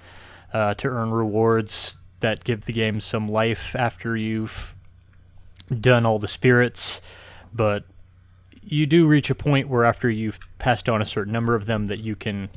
[0.53, 4.75] uh, to earn rewards that give the game some life after you've
[5.79, 7.01] done all the spirits.
[7.53, 7.85] But
[8.65, 11.85] you do reach a point where after you've passed on a certain number of them
[11.85, 12.49] that you can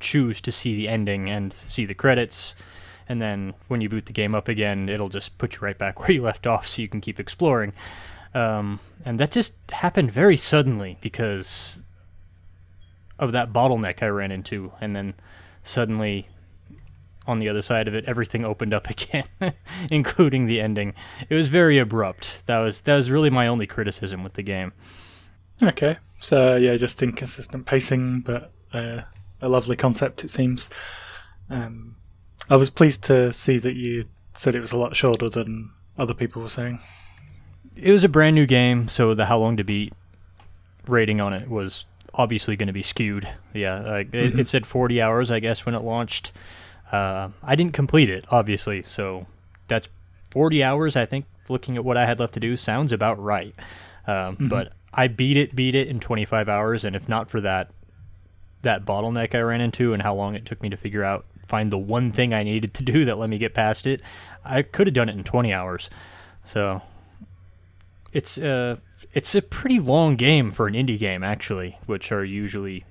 [0.00, 2.54] choose to see the ending and see the credits.
[3.08, 6.00] And then when you boot the game up again it'll just put you right back
[6.00, 7.72] where you left off so you can keep exploring.
[8.34, 11.82] Um, and that just happened very suddenly because
[13.18, 14.72] of that bottleneck i ran into.
[14.80, 15.14] And then
[15.64, 16.28] suddenly
[17.26, 19.24] on the other side of it everything opened up again
[19.90, 20.94] including the ending.
[21.28, 22.46] It was very abrupt.
[22.46, 24.72] That was that was really my only criticism with the game
[25.62, 29.00] Okay, so yeah, just inconsistent pacing, but uh,
[29.40, 30.68] a lovely concept it seems.
[31.50, 31.96] Um,
[32.48, 36.14] I was pleased to see that you said it was a lot shorter than other
[36.14, 36.78] people were saying.
[37.76, 39.92] It was a brand new game, so the how long to beat
[40.86, 43.28] rating on it was obviously going to be skewed.
[43.52, 44.38] Yeah, like it, Mhm.
[44.38, 46.32] it said 40 hours, I guess, when it launched.
[46.92, 49.26] Uh, I didn't complete it, obviously, so
[49.66, 49.88] that's
[50.30, 50.96] 40 hours.
[50.96, 53.54] I think looking at what I had left to do sounds about right.
[54.06, 54.48] Um, Mhm.
[54.48, 57.70] But I beat it, beat it in 25 hours, and if not for that
[58.62, 61.70] that bottleneck I ran into and how long it took me to figure out find
[61.70, 64.00] the one thing I needed to do that let me get past it,
[64.44, 65.90] I could have done it in 20 hours.
[66.44, 66.82] So
[68.12, 68.76] it's uh
[69.14, 72.84] it's a pretty long game for an indie game actually, which are usually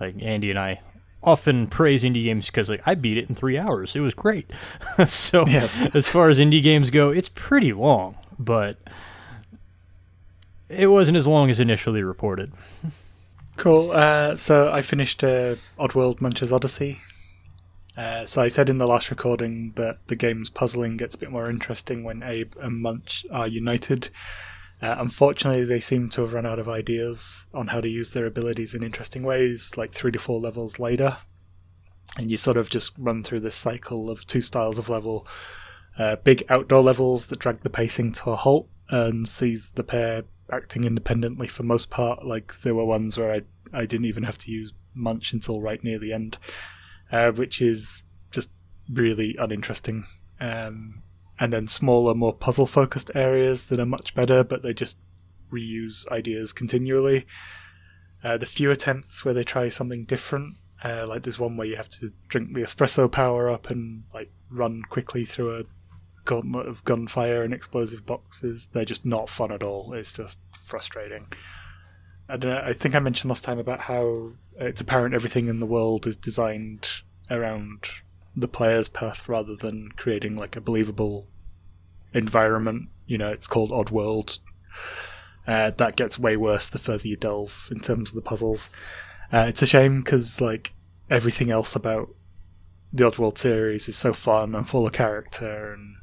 [0.00, 0.80] like Andy and I
[1.22, 3.96] often praise indie games because like I beat it in 3 hours.
[3.96, 4.50] It was great.
[5.06, 5.80] so Yes.
[5.94, 8.78] as far as indie games go, it's pretty long, but
[10.70, 12.52] it wasn't as long as initially reported.
[13.56, 13.90] Cool.
[13.90, 16.98] Uh, so I finished uh, Oddworld Munch's Odyssey.
[17.96, 21.30] Uh, so I said in the last recording that the game's puzzling gets a bit
[21.30, 24.08] more interesting when Abe and Munch are united.
[24.80, 28.24] Uh, unfortunately, they seem to have run out of ideas on how to use their
[28.24, 31.18] abilities in interesting ways, like three to four levels later.
[32.16, 35.26] And you sort of just run through this cycle of two styles of level
[35.98, 40.22] uh, big outdoor levels that drag the pacing to a halt and sees the pair
[40.52, 42.24] acting independently for most part.
[42.24, 45.82] Like there were ones where I I didn't even have to use Munch until right
[45.82, 46.38] near the end,
[47.12, 48.50] uh, which is just
[48.92, 50.04] really uninteresting.
[50.40, 51.02] Um,
[51.38, 54.98] and then smaller, more puzzle focused areas that are much better, but they just
[55.52, 57.26] reuse ideas continually.
[58.22, 61.76] Uh, the few attempts where they try something different, uh, like there's one where you
[61.76, 65.64] have to drink the espresso power up and like run quickly through a
[66.24, 68.68] gauntlet of gunfire and explosive boxes.
[68.72, 69.92] They're just not fun at all.
[69.94, 71.26] It's just frustrating.
[72.28, 75.66] And uh, I think I mentioned last time about how it's apparent everything in the
[75.66, 76.88] world is designed
[77.30, 77.86] around
[78.36, 81.26] the player's path rather than creating like a believable
[82.14, 82.88] environment.
[83.06, 84.38] You know, it's called Oddworld.
[85.46, 88.70] Uh, that gets way worse the further you delve in terms of the puzzles.
[89.32, 90.72] Uh, it's a shame because like
[91.08, 92.08] everything else about
[92.92, 95.96] the Oddworld series is so fun and full of character, and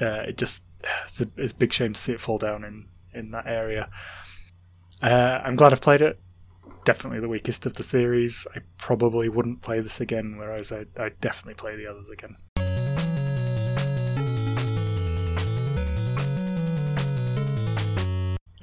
[0.00, 0.64] uh, it just
[1.04, 3.90] it's a, it's a big shame to see it fall down in in that area.
[5.02, 6.18] Uh, I'm glad I've played it.
[6.84, 8.46] Definitely the weakest of the series.
[8.54, 12.36] I probably wouldn't play this again, whereas I I definitely play the others again.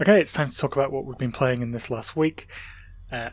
[0.01, 2.51] Okay, it's time to talk about what we've been playing in this last week.
[3.09, 3.29] Uh,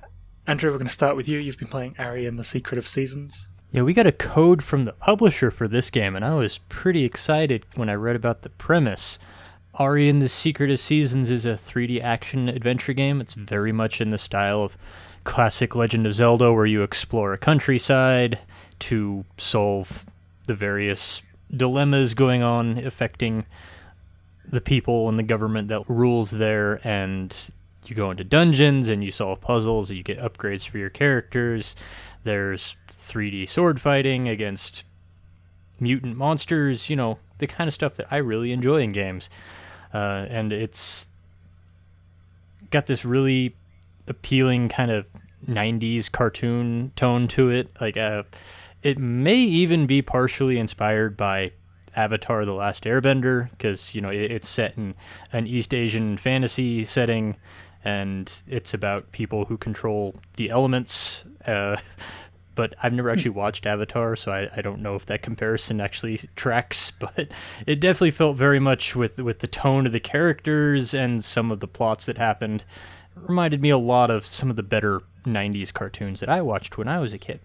[0.47, 1.41] Andrew, we're going to start with you.
[1.41, 3.49] You've been playing Ary and the Secret of Seasons.
[3.73, 7.05] Yeah, we got a code from the publisher for this game, and I was pretty
[7.05, 9.19] excited when I read about the premise.
[9.81, 13.19] Ary and the Secret of Seasons is a 3D action adventure game.
[13.19, 14.77] It's very much in the style of
[15.25, 18.41] classic Legend of Zelda, where you explore a countryside
[18.81, 20.05] to solve
[20.47, 23.47] the various dilemmas going on affecting
[24.47, 27.35] the people and the government that rules there and
[27.87, 31.75] you go into dungeons and you solve puzzles you get upgrades for your characters
[32.25, 34.85] there's 3d sword fighting against
[35.81, 39.29] mutant monsters you know the kind of stuff that i really enjoy in games
[39.95, 41.07] uh, and it's
[42.71, 43.55] got this really
[44.09, 45.05] appealing kind of
[45.47, 48.23] 90s cartoon tone to it like uh,
[48.83, 51.53] it may even be partially inspired by
[51.95, 54.95] Avatar: The Last Airbender because you know it, it's set in
[55.33, 57.37] an East Asian fantasy setting,
[57.85, 61.25] and it's about people who control the elements.
[61.47, 61.77] Uh,
[62.55, 66.21] but I've never actually watched Avatar, so I, I don't know if that comparison actually
[66.37, 66.93] tracks.
[67.01, 67.29] But
[67.67, 71.61] it definitely felt very much with with the tone of the characters and some of
[71.61, 72.65] the plots that happened.
[73.17, 76.79] It reminded me a lot of some of the better '90s cartoons that I watched
[76.79, 77.41] when I was a kid.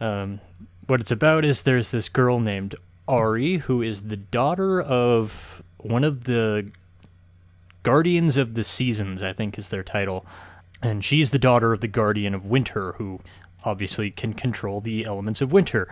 [0.00, 0.40] Um,
[0.86, 2.74] what it's about is there's this girl named
[3.08, 6.70] Ary, who is the daughter of one of the
[7.82, 10.24] Guardians of the Seasons, I think is their title.
[10.82, 13.20] And she's the daughter of the Guardian of Winter, who
[13.64, 15.88] obviously can control the elements of winter.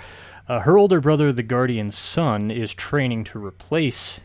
[0.48, 4.20] Uh, her older brother, the Guardian's son, is training to replace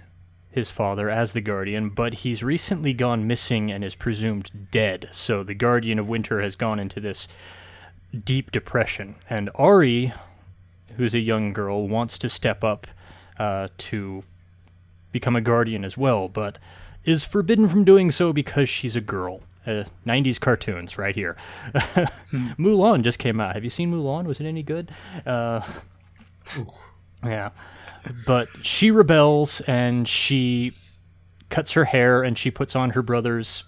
[0.50, 5.08] his father as the Guardian, but he's recently gone missing and is presumed dead.
[5.12, 7.28] So the Guardian of Winter has gone into this
[8.24, 9.16] deep depression.
[9.30, 10.14] And Ary,
[10.96, 12.88] who's a young girl, wants to step up
[13.38, 14.24] uh, to
[15.16, 16.60] become a guardian as well, but
[17.06, 19.40] is forbidden from doing so because she's a girl.
[19.66, 21.38] Uh, 90s cartoons right here.
[22.60, 23.56] Mulan just came out.
[23.56, 24.26] Have you seen Mulan?
[24.26, 24.92] Was it any good?
[25.26, 25.62] Uh,
[27.24, 27.52] yeah.
[28.28, 30.74] But she rebels and she
[31.50, 33.64] cuts her hair and she puts on her brother's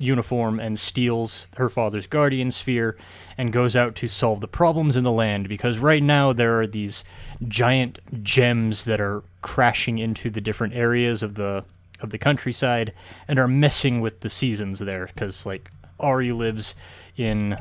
[0.00, 2.96] uniform and steals her father's guardian sphere
[3.36, 6.66] and goes out to solve the problems in the land because right now there are
[6.66, 7.04] these
[7.48, 11.64] giant gems that are crashing into the different areas of the
[12.00, 12.92] of the countryside
[13.28, 15.70] and are messing with the seasons there because like
[16.02, 16.74] Ary lives
[17.16, 17.56] in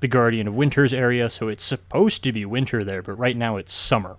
[0.00, 3.56] the Guardian of Winter's area so it's supposed to be winter there but right now
[3.56, 4.16] it's summer.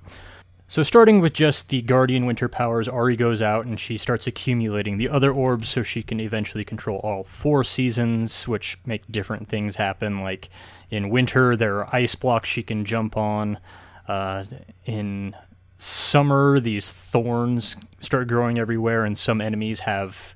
[0.74, 4.98] So, starting with just the Guardian Winter powers, Ary goes out and she starts accumulating
[4.98, 9.76] the other orbs so she can eventually control all four seasons, which make different things
[9.76, 10.22] happen.
[10.22, 10.50] Like
[10.90, 13.60] in winter, there are ice blocks she can jump on.
[14.08, 14.46] Uh,
[14.84, 15.36] in
[15.78, 20.34] summer, these thorns start growing everywhere, and some enemies have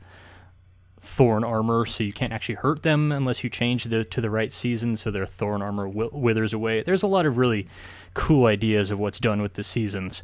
[1.08, 4.52] thorn armor, so you can't actually hurt them unless you change the to the right
[4.52, 6.84] season, so their thorn armor withers away.
[6.84, 7.68] There's a lot of really
[8.14, 10.24] cool ideas of what's done with the seasons.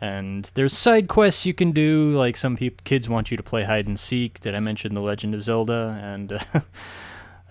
[0.00, 3.64] And there's side quests you can do, like some people, kids want you to play
[3.64, 4.40] hide and seek.
[4.40, 5.98] Did I mention The Legend of Zelda?
[6.00, 6.60] And uh,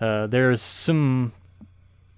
[0.04, 1.32] uh, there's some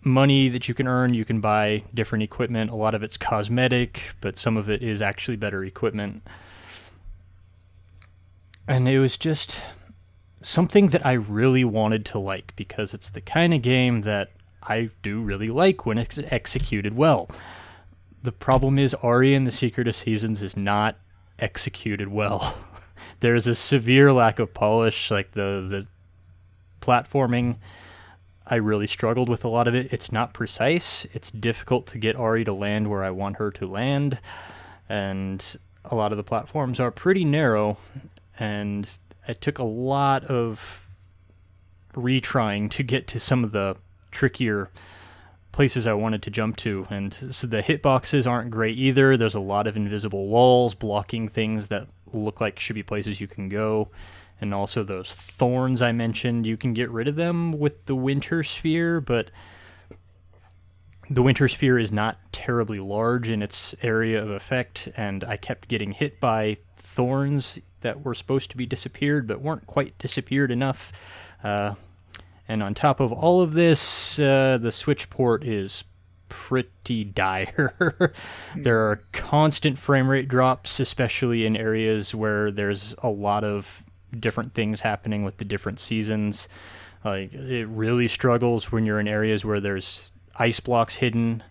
[0.02, 1.14] money that you can earn.
[1.14, 2.70] You can buy different equipment.
[2.70, 6.22] A lot of it's cosmetic, but some of it is actually better equipment.
[8.68, 9.60] And it was just
[10.42, 14.30] something that I really wanted to like because it's the kind of game that
[14.62, 17.28] I do really like when it's executed well.
[18.22, 20.96] The problem is Ary and the Secret of Seasons is not
[21.38, 22.58] executed well.
[23.20, 25.86] There's a severe lack of polish, like the the
[26.80, 27.56] platforming.
[28.46, 29.92] I really struggled with a lot of it.
[29.92, 31.06] It's not precise.
[31.12, 34.18] It's difficult to get Ary to land where I want her to land,
[34.88, 35.44] and
[35.84, 37.78] a lot of the platforms are pretty narrow,
[38.38, 38.90] and
[39.26, 40.86] it took a lot of
[41.94, 43.76] retrying to get to some of the
[44.10, 44.70] trickier
[45.52, 46.86] places I wanted to jump to.
[46.90, 49.16] And so the hitboxes aren't great either.
[49.16, 53.26] There's a lot of invisible walls blocking things that look like should be places you
[53.26, 53.90] can go.
[54.40, 58.42] And also those thorns I mentioned, you can get rid of them with the winter
[58.42, 59.30] sphere, but
[61.10, 65.66] the winter sphere is not terribly large in its area of effect, and I kept
[65.66, 70.92] getting hit by thorns that were supposed to be disappeared but weren't quite disappeared enough.
[71.42, 71.74] Uh,
[72.48, 75.84] and on top of all of this, uh, the Switch port is
[76.28, 78.12] pretty dire.
[78.56, 83.84] there are constant frame rate drops, especially in areas where there's a lot of
[84.18, 86.48] different things happening with the different seasons.
[87.04, 91.42] Like it really struggles when you're in areas where there's ice blocks hidden.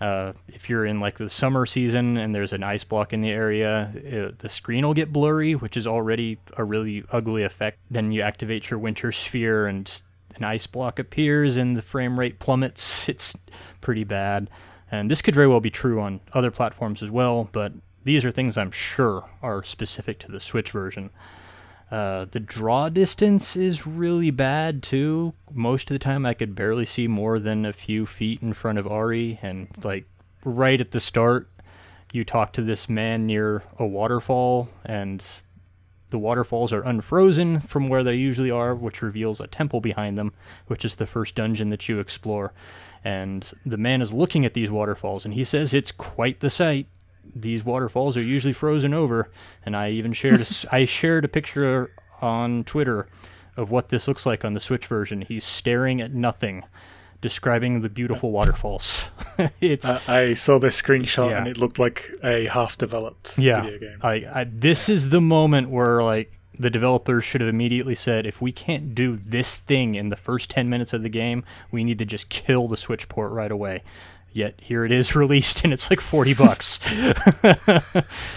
[0.00, 3.30] Uh, if you're in like the summer season and there's an ice block in the
[3.30, 7.78] area, it, the screen will get blurry, which is already a really ugly effect.
[7.90, 9.90] Then you activate your winter sphere and
[10.36, 13.08] an ice block appears and the frame rate plummets.
[13.08, 13.34] It's
[13.80, 14.50] pretty bad.
[14.90, 17.72] And this could very well be true on other platforms as well, but
[18.04, 21.10] these are things I'm sure are specific to the Switch version.
[21.90, 25.34] Uh, the draw distance is really bad too.
[25.54, 28.78] Most of the time, I could barely see more than a few feet in front
[28.78, 30.04] of Ary, and like
[30.44, 31.48] right at the start,
[32.12, 35.24] you talk to this man near a waterfall, and
[36.10, 40.32] the waterfalls are unfrozen from where they usually are, which reveals a temple behind them,
[40.66, 42.52] which is the first dungeon that you explore.
[43.04, 46.86] And the man is looking at these waterfalls, and he says it's quite the sight.
[47.34, 49.30] These waterfalls are usually frozen over,
[49.64, 53.08] and I even shared a, I shared a picture on Twitter
[53.56, 55.22] of what this looks like on the Switch version.
[55.22, 56.64] He's staring at nothing
[57.20, 59.08] describing the beautiful waterfalls.
[59.60, 61.38] it's uh, I saw this screenshot yeah.
[61.38, 63.98] and it looked like a half-developed yeah, video game.
[64.02, 64.94] I, I this yeah.
[64.94, 69.16] is the moment where like the developers should have immediately said, if we can't do
[69.16, 72.66] this thing in the first ten minutes of the game, we need to just kill
[72.66, 73.82] the Switch port right away.
[74.36, 76.78] Yet here it is released, and it's like forty bucks.
[77.42, 77.54] wow.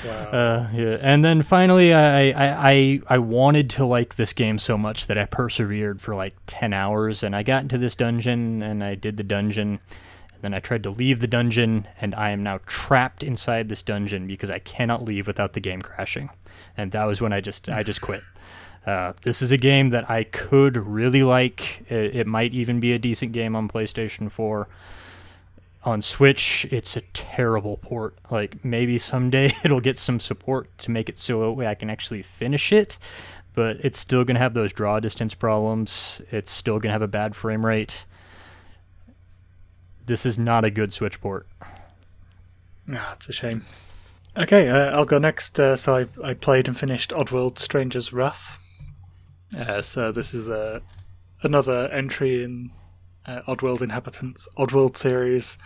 [0.07, 0.97] Uh, yeah.
[1.01, 5.17] And then finally, I, I I I wanted to like this game so much that
[5.17, 9.17] I persevered for like ten hours, and I got into this dungeon, and I did
[9.17, 9.81] the dungeon.
[10.31, 13.83] And then I tried to leave the dungeon, and I am now trapped inside this
[13.83, 16.29] dungeon because I cannot leave without the game crashing.
[16.77, 18.23] And that was when I just I just quit.
[18.85, 21.83] Uh, this is a game that I could really like.
[21.89, 24.69] It, it might even be a decent game on PlayStation 4
[25.83, 28.17] on Switch, it's a terrible port.
[28.29, 32.71] Like maybe someday it'll get some support to make it so I can actually finish
[32.71, 32.97] it,
[33.53, 36.21] but it's still gonna have those draw distance problems.
[36.31, 38.05] It's still gonna have a bad frame rate.
[40.05, 41.47] This is not a good Switch port.
[42.91, 43.63] Ah, it's a shame.
[44.35, 45.59] Okay, uh, I'll go next.
[45.59, 48.57] Uh, so I, I played and finished Oddworld Stranger's Wrath.
[49.57, 50.79] Uh, so this is a uh,
[51.41, 52.71] another entry in
[53.29, 55.57] uh, Oddworld Inhabitants Oddworld series.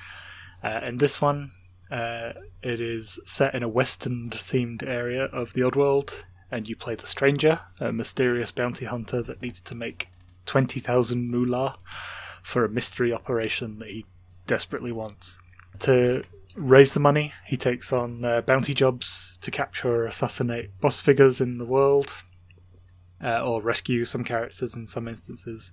[0.63, 1.51] Uh, in this one,
[1.91, 6.95] uh, it is set in a western themed area of the Oddworld, and you play
[6.95, 10.09] the Stranger, a mysterious bounty hunter that needs to make
[10.45, 11.77] 20,000 moolah
[12.41, 14.05] for a mystery operation that he
[14.45, 15.37] desperately wants.
[15.79, 16.23] To
[16.55, 21.39] raise the money, he takes on uh, bounty jobs to capture or assassinate boss figures
[21.39, 22.13] in the world,
[23.23, 25.71] uh, or rescue some characters in some instances.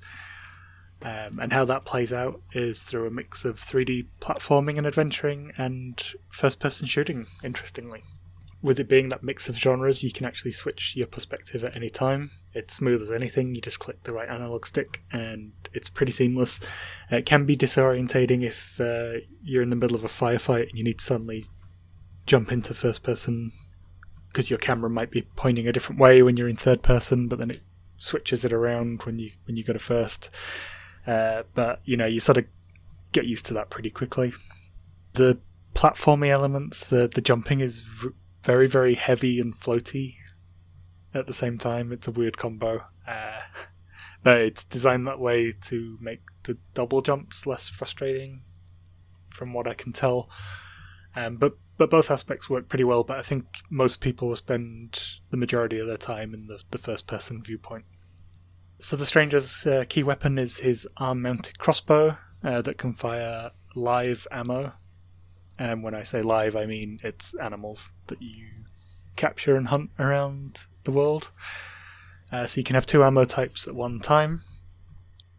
[1.03, 5.53] Um, and how that plays out is through a mix of 3D platforming and adventuring
[5.57, 8.03] and first person shooting, interestingly.
[8.63, 11.89] With it being that mix of genres, you can actually switch your perspective at any
[11.89, 12.31] time.
[12.53, 16.61] It's smooth as anything, you just click the right analog stick and it's pretty seamless.
[17.11, 20.85] It can be disorientating if uh, you're in the middle of a firefight and you
[20.85, 21.47] need to suddenly
[22.27, 23.53] jump into first person
[24.29, 27.39] because your camera might be pointing a different way when you're in third person, but
[27.39, 27.63] then it
[27.97, 30.31] switches it around when you when you go to first.
[31.07, 32.45] Uh, but you know, you sort of
[33.13, 34.33] get used to that pretty quickly.
[35.15, 35.39] The
[35.75, 38.11] platforming elements, the the jumping is v-
[38.43, 40.15] very very heavy and floaty.
[41.13, 42.85] At the same time, it's a weird combo.
[43.07, 43.41] Uh,
[44.23, 48.43] but it's designed that way to make the double jumps less frustrating,
[49.29, 50.31] from what I can tell.
[51.17, 53.03] Um, but but both aspects work pretty well.
[53.03, 57.07] But I think most people spend the majority of their time in the, the first
[57.07, 57.87] person viewpoint.
[58.81, 64.27] So the stranger's uh, key weapon is his arm-mounted crossbow uh, that can fire live
[64.33, 64.73] ammo.
[65.59, 68.47] And when I say live, I mean it's animals that you
[69.17, 71.31] capture and hunt around the world.
[72.33, 74.43] Uh, so you can have two ammo types at one time.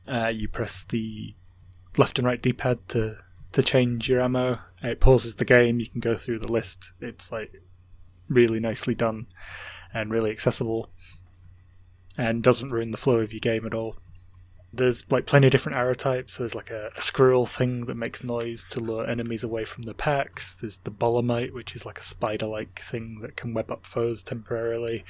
[0.07, 1.33] Uh, you press the
[1.97, 3.15] left and right D-pad to
[3.53, 4.59] to change your ammo.
[4.83, 5.79] It pauses the game.
[5.79, 6.93] You can go through the list.
[7.01, 7.51] It's like
[8.29, 9.25] really nicely done
[9.93, 10.91] and really accessible.
[12.18, 13.95] And doesn't ruin the flow of your game at all.
[14.74, 16.38] There's like plenty of different arrow types.
[16.38, 19.93] There's like a, a squirrel thing that makes noise to lure enemies away from the
[19.93, 20.53] packs.
[20.53, 25.03] There's the bolamite, which is like a spider-like thing that can web up foes temporarily.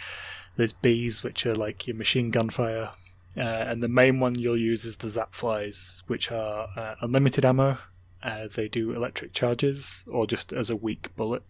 [0.56, 2.92] There's bees, which are like your machine gun fire.
[3.38, 7.46] Uh, and the main one you'll use is the zap flies, which are uh, unlimited
[7.46, 7.78] ammo.
[8.22, 11.44] Uh, they do electric charges, or just as a weak bullet,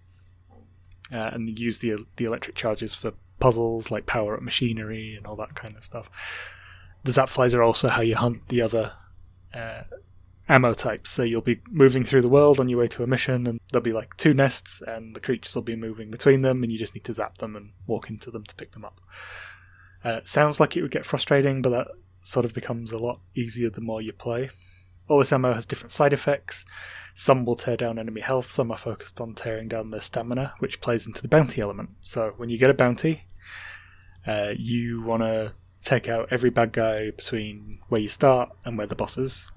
[1.11, 5.35] uh, and use the the electric charges for puzzles like power up machinery and all
[5.35, 6.09] that kind of stuff.
[7.03, 8.93] The zap flies are also how you hunt the other
[9.53, 9.83] uh,
[10.47, 11.09] ammo types.
[11.09, 13.83] So you'll be moving through the world on your way to a mission, and there'll
[13.83, 16.93] be like two nests, and the creatures will be moving between them, and you just
[16.95, 19.01] need to zap them and walk into them to pick them up.
[20.03, 21.87] Uh, sounds like it would get frustrating, but that
[22.23, 24.49] sort of becomes a lot easier the more you play.
[25.07, 26.65] All this ammo has different side effects.
[27.13, 30.81] Some will tear down enemy health, some are focused on tearing down their stamina, which
[30.81, 31.89] plays into the bounty element.
[31.99, 33.25] So when you get a bounty,
[34.25, 38.87] uh, you want to take out every bad guy between where you start and where
[38.87, 39.49] the boss is.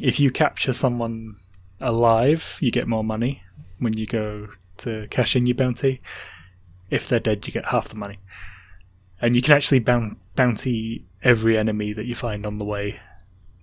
[0.00, 1.36] If you capture someone
[1.80, 3.42] alive, you get more money
[3.78, 4.48] when you go
[4.78, 6.00] to cash in your bounty.
[6.90, 8.18] If they're dead, you get half the money.
[9.20, 13.00] And you can actually bounty every enemy that you find on the way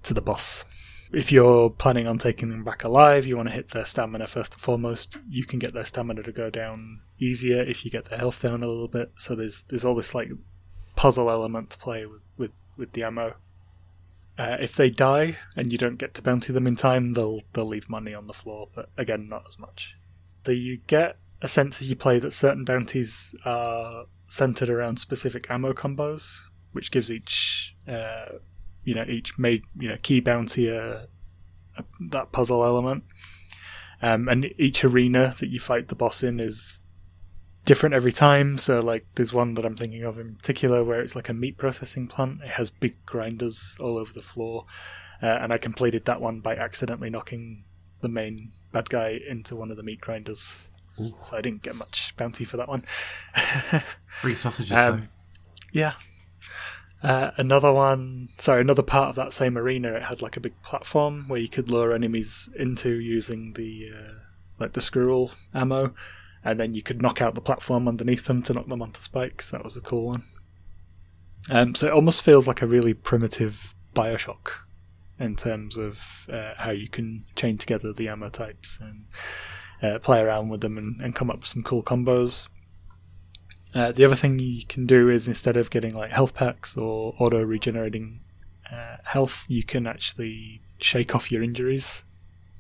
[0.03, 0.65] to the boss.
[1.13, 4.55] If you're planning on taking them back alive, you want to hit their stamina first
[4.55, 5.17] and foremost.
[5.29, 8.63] You can get their stamina to go down easier if you get their health down
[8.63, 9.11] a little bit.
[9.17, 10.31] So there's there's all this like
[10.95, 13.35] puzzle element to play with with, with the ammo.
[14.39, 17.65] Uh, if they die and you don't get to bounty them in time, they'll they'll
[17.65, 19.95] leave money on the floor, but again, not as much.
[20.47, 25.45] So you get a sense as you play that certain bounties are centered around specific
[25.51, 26.39] ammo combos,
[26.71, 28.39] which gives each uh,
[28.83, 31.07] you know each made you know key bounty a,
[31.77, 33.03] a, that puzzle element.
[34.01, 36.87] Um, and each arena that you fight the boss in is
[37.65, 38.57] different every time.
[38.57, 41.57] So like there's one that I'm thinking of in particular where it's like a meat
[41.57, 42.41] processing plant.
[42.43, 44.65] It has big grinders all over the floor,
[45.21, 47.63] uh, and I completed that one by accidentally knocking
[48.01, 50.55] the main bad guy into one of the meat grinders.
[50.99, 51.13] Ooh.
[51.23, 52.83] So I didn't get much bounty for that one.
[54.07, 55.07] Free sausages um, though.
[55.71, 55.93] Yeah.
[57.03, 60.59] Uh, another one, sorry, another part of that same arena, it had like a big
[60.61, 64.13] platform where you could lure enemies into using the uh,
[64.57, 65.93] like the squirrel ammo,
[66.45, 69.49] and then you could knock out the platform underneath them to knock them onto spikes.
[69.49, 70.23] That was a cool one.
[71.49, 74.51] Um, so it almost feels like a really primitive Bioshock
[75.19, 79.05] in terms of uh, how you can chain together the ammo types and
[79.81, 82.47] uh, play around with them and, and, come up with some cool combos.
[83.73, 87.15] Uh, the other thing you can do is instead of getting like health packs or
[87.19, 88.19] auto regenerating
[88.71, 92.03] uh, health, you can actually shake off your injuries.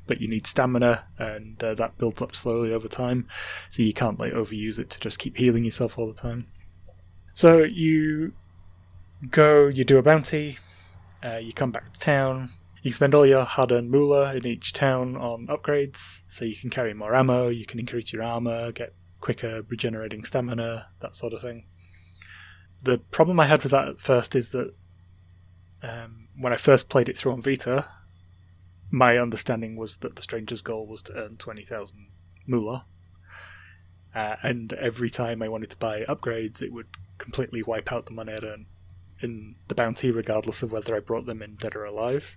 [0.05, 3.25] But you need stamina, and uh, that builds up slowly over time,
[3.69, 6.47] so you can't like overuse it to just keep healing yourself all the time.
[7.33, 8.33] So you
[9.31, 10.57] go, you do a bounty,
[11.23, 12.49] uh, you come back to town,
[12.81, 16.93] you spend all your hard-earned moolah in each town on upgrades, so you can carry
[16.93, 18.93] more ammo, you can increase your armor, get
[19.23, 21.65] quicker regenerating stamina, that sort of thing.
[22.81, 24.73] The problem I had with that at first is that
[25.81, 27.87] um, when I first played it through on Vita,
[28.91, 32.09] my understanding was that the Stranger's goal was to earn 20,000
[32.45, 32.85] moolah.
[34.13, 38.11] Uh, and every time I wanted to buy upgrades, it would completely wipe out the
[38.11, 38.65] money I'd earned
[39.21, 42.35] in the bounty, regardless of whether I brought them in dead or alive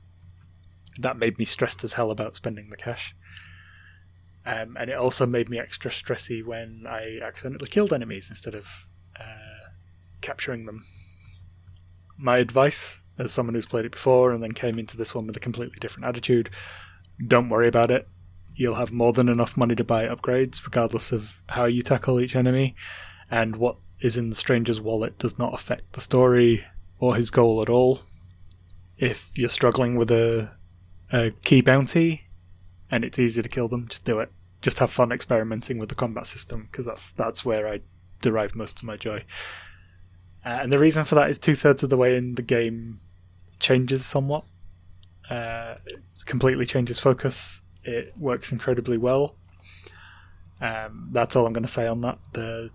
[0.98, 3.14] that made me stressed as hell about spending the cash.
[4.46, 8.88] Um, and it also made me extra stressy when I accidentally killed enemies instead of
[9.18, 9.70] uh,
[10.20, 10.84] capturing them.
[12.16, 15.36] My advice, as someone who's played it before and then came into this one with
[15.36, 16.48] a completely different attitude,
[17.26, 18.08] don't worry about it.
[18.54, 22.36] You'll have more than enough money to buy upgrades, regardless of how you tackle each
[22.36, 22.76] enemy.
[23.30, 26.64] And what is in the stranger's wallet does not affect the story
[26.98, 28.00] or his goal at all.
[28.96, 30.56] If you're struggling with a
[31.12, 32.22] a key bounty,
[32.90, 33.88] and it's easy to kill them.
[33.88, 34.30] Just do it.
[34.66, 37.82] Just have fun experimenting with the combat system because that's that's where I
[38.20, 39.22] derive most of my joy.
[40.44, 42.98] Uh, and the reason for that is two thirds of the way in the game
[43.60, 44.42] changes somewhat.
[45.30, 47.62] Uh, it completely changes focus.
[47.84, 49.36] It works incredibly well.
[50.60, 52.18] Um, that's all I'm going to say on that.
[52.32, 52.70] The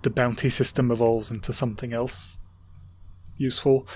[0.00, 2.38] the bounty system evolves into something else
[3.36, 3.86] useful.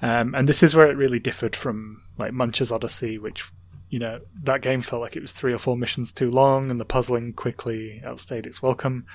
[0.00, 3.44] Um, and this is where it really differed from like Munch's Oddysee, which
[3.88, 6.80] you know that game felt like it was three or four missions too long, and
[6.80, 9.06] the puzzling quickly outstayed its welcome.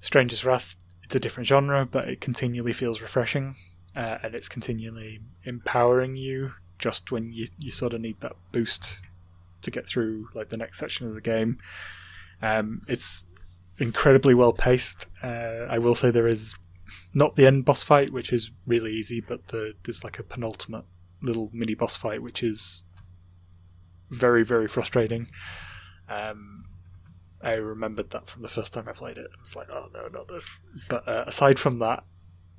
[0.00, 3.56] Stranger's Wrath, it's a different genre, but it continually feels refreshing,
[3.94, 9.00] uh, and it's continually empowering you just when you you sort of need that boost
[9.62, 11.58] to get through like the next section of the game.
[12.42, 13.26] Um, it's
[13.78, 15.06] incredibly well paced.
[15.22, 16.54] Uh, I will say there is
[17.14, 20.84] not the end boss fight, which is really easy, but the, there's like a penultimate
[21.22, 22.84] little mini boss fight, which is
[24.10, 25.28] very very frustrating.
[26.08, 26.64] Um,
[27.42, 29.26] I remembered that from the first time I played it.
[29.26, 30.62] I was like, oh no, not this.
[30.88, 32.04] But uh, aside from that,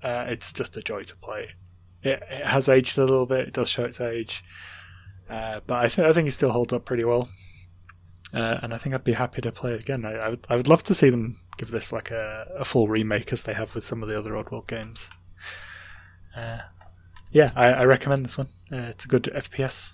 [0.03, 1.49] uh, it's just a joy to play.
[2.03, 3.47] It, it, has aged a little bit.
[3.47, 4.43] It does show its age,
[5.29, 7.29] uh, but I think I think it still holds up pretty well.
[8.33, 10.05] Uh, and I think I'd be happy to play it again.
[10.05, 12.87] I, I, would I would love to see them give this like a, a full
[12.87, 15.09] remake as they have with some of the other Oddworld games.
[16.35, 16.59] Uh,
[17.31, 18.47] yeah, I, I, recommend this one.
[18.71, 19.91] Uh, it's a good FPS.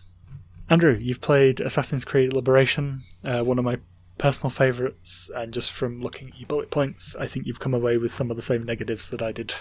[0.69, 3.79] Andrew, you've played Assassin's Creed Liberation, one of my
[4.17, 7.97] personal favourites, and just from looking at your bullet points, I think you've come away
[7.97, 9.55] with some of the same negatives that I did.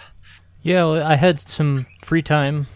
[0.63, 2.67] Yeah, well, I had some free time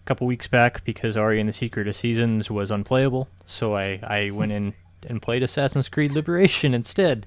[0.00, 4.00] a couple weeks back because Ary and the Secret of Seasons was unplayable, so I,
[4.02, 4.74] I went in
[5.06, 7.26] and played Assassin's Creed Liberation instead,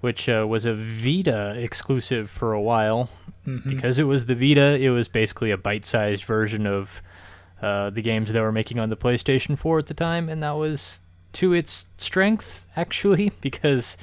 [0.00, 3.10] which uh, was a Vita exclusive for a while.
[3.46, 3.68] Mm-hmm.
[3.68, 7.02] Because it was the Vita, it was basically a bite sized version of
[7.62, 10.52] uh, the games they were making on the PlayStation 4 at the time, and that
[10.52, 11.02] was
[11.32, 13.96] to its strength actually because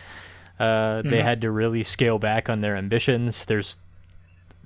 [0.59, 1.21] uh, they mm-hmm.
[1.21, 3.45] had to really scale back on their ambitions.
[3.45, 3.77] There's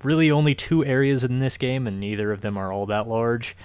[0.03, 3.55] really only two areas in this game, and neither of them are all that large,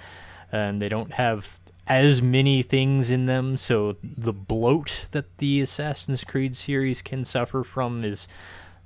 [0.51, 3.57] and they don't have as many things in them.
[3.57, 8.27] So the bloat that the Assassin's Creed series can suffer from is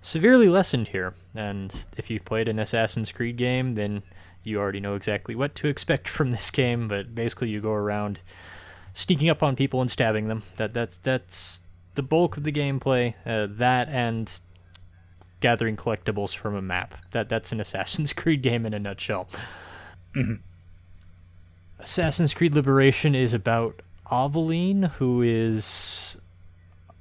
[0.02, 1.14] severely lessened here.
[1.36, 4.04] And if you've played an Assassin's Creed game, then
[4.44, 6.88] you already know exactly what to expect from this game.
[6.88, 8.22] But basically, you go around
[8.94, 10.44] sneaking up on people and stabbing them.
[10.58, 11.62] That that's that's
[11.96, 13.16] the bulk of the gameplay.
[13.26, 14.32] Uh, that and
[15.40, 16.96] gathering collectibles from a map.
[17.12, 19.28] That that's an Assassin's Creed game in a nutshell.
[20.16, 20.36] Mm-hmm.
[21.80, 23.82] Assassin's Creed Liberation is about
[24.12, 26.18] Aveline, who is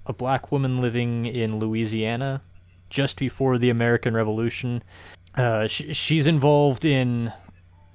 [0.07, 2.41] a black woman living in Louisiana
[2.88, 4.82] just before the American Revolution.
[5.35, 7.33] Uh, sh- she's involved in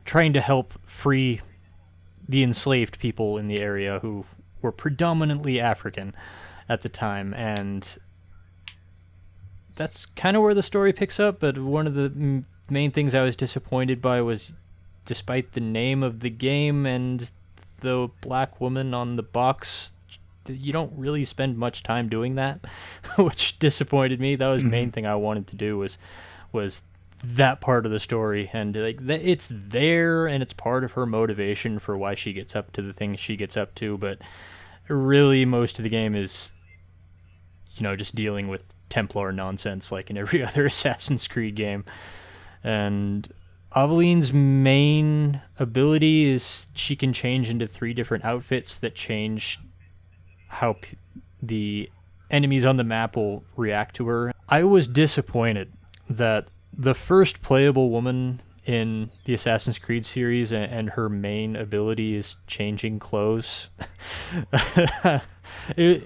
[0.05, 1.41] trying to help free
[2.27, 4.25] the enslaved people in the area who
[4.61, 6.15] were predominantly African
[6.67, 7.97] at the time, and
[9.75, 11.39] that's kind of where the story picks up.
[11.39, 14.53] But one of the m- main things I was disappointed by was,
[15.05, 17.29] despite the name of the game and
[17.81, 19.93] the black woman on the box,
[20.47, 22.65] you don't really spend much time doing that,
[23.17, 24.35] which disappointed me.
[24.35, 24.93] That was the main mm-hmm.
[24.93, 25.97] thing I wanted to do was
[26.51, 26.81] was
[27.33, 31.79] that part of the story and like it's there and it's part of her motivation
[31.79, 34.19] for why she gets up to the things she gets up to but
[34.87, 36.51] really most of the game is
[37.75, 41.83] you know just dealing with templar nonsense like in every other assassin's creed game
[42.63, 43.33] and
[43.75, 49.59] Aveline's main ability is she can change into three different outfits that change
[50.47, 50.97] how p-
[51.41, 51.89] the
[52.31, 54.31] enemies on the map will react to her.
[54.47, 55.73] I was disappointed
[56.09, 56.47] that
[56.77, 62.37] the first playable woman in the Assassin's Creed series, and, and her main ability is
[62.47, 63.69] changing clothes.
[65.77, 66.03] it,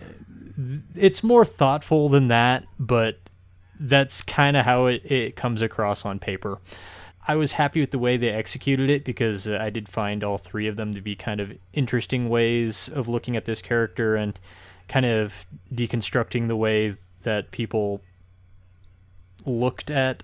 [0.95, 3.17] it's more thoughtful than that, but
[3.79, 6.59] that's kind of how it, it comes across on paper.
[7.27, 10.37] I was happy with the way they executed it because uh, I did find all
[10.37, 14.37] three of them to be kind of interesting ways of looking at this character and
[14.87, 18.01] kind of deconstructing the way that people
[19.45, 20.23] looked at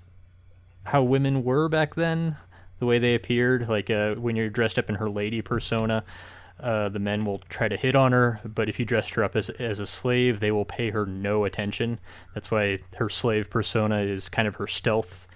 [0.86, 2.38] how women were back then,
[2.80, 3.68] the way they appeared.
[3.68, 6.04] Like uh, when you're dressed up in her lady persona,
[6.60, 9.36] uh, the men will try to hit on her, but if you dressed her up
[9.36, 12.00] as as a slave, they will pay her no attention.
[12.34, 15.28] That's why her slave persona is kind of her stealth,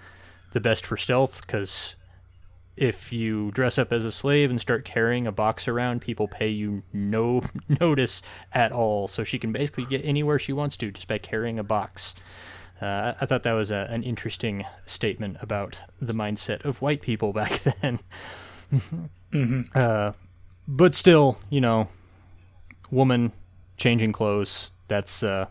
[0.52, 1.96] the best for stealth, because
[2.76, 6.48] if you dress up as a slave and start carrying a box around, people pay
[6.48, 7.42] you no
[7.80, 8.22] notice
[8.52, 9.06] at all.
[9.06, 12.14] So she can basically get anywhere she wants to just by carrying a box.
[12.80, 17.32] Uh, I thought that was a, an interesting statement about the mindset of white people
[17.34, 18.00] back then.
[18.72, 19.60] mm-hmm.
[19.74, 20.12] uh,
[20.66, 21.88] but still, you know,
[22.90, 23.32] woman
[23.76, 25.46] changing clothes, that's uh,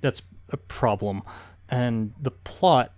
[0.00, 1.22] that's a problem.
[1.68, 2.92] And the plot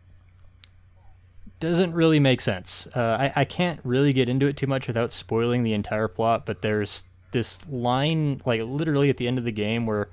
[1.61, 2.87] doesn't really make sense.
[2.95, 6.45] Uh, I, I can't really get into it too much without spoiling the entire plot,
[6.45, 10.09] but there's this line, like literally at the end of the game, where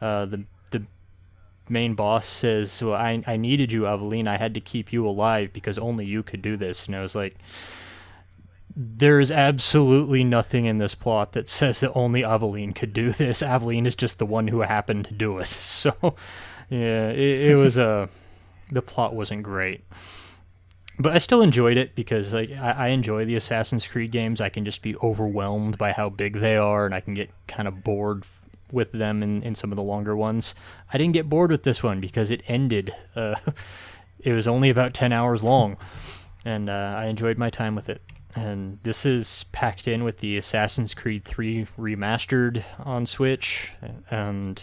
[0.00, 0.44] uh, the
[1.70, 4.28] main boss says, well, I, I needed you, Aveline.
[4.28, 6.86] I had to keep you alive because only you could do this.
[6.86, 7.36] And I was like,
[8.76, 13.42] there is absolutely nothing in this plot that says that only Aveline could do this.
[13.42, 15.48] Aveline is just the one who happened to do it.
[15.60, 15.94] So,
[16.68, 17.88] yeah, it, it was a.
[17.88, 18.06] Uh,
[18.72, 19.82] the plot wasn't great.
[20.98, 24.40] But I still enjoyed it because like I, I enjoy the Assassin's Creed games.
[24.40, 27.66] I can just be overwhelmed by how big they are, and I can get kind
[27.66, 28.24] of bored
[28.72, 30.54] with them in, in some of the longer ones.
[30.92, 33.36] I didn't get bored with this one because it ended uh,
[34.22, 35.76] it was only about 10 hours long,
[36.44, 38.02] and uh, I enjoyed my time with it.
[38.34, 43.72] And this is packed in with the Assassin's Creed 3 remastered on Switch,
[44.08, 44.62] and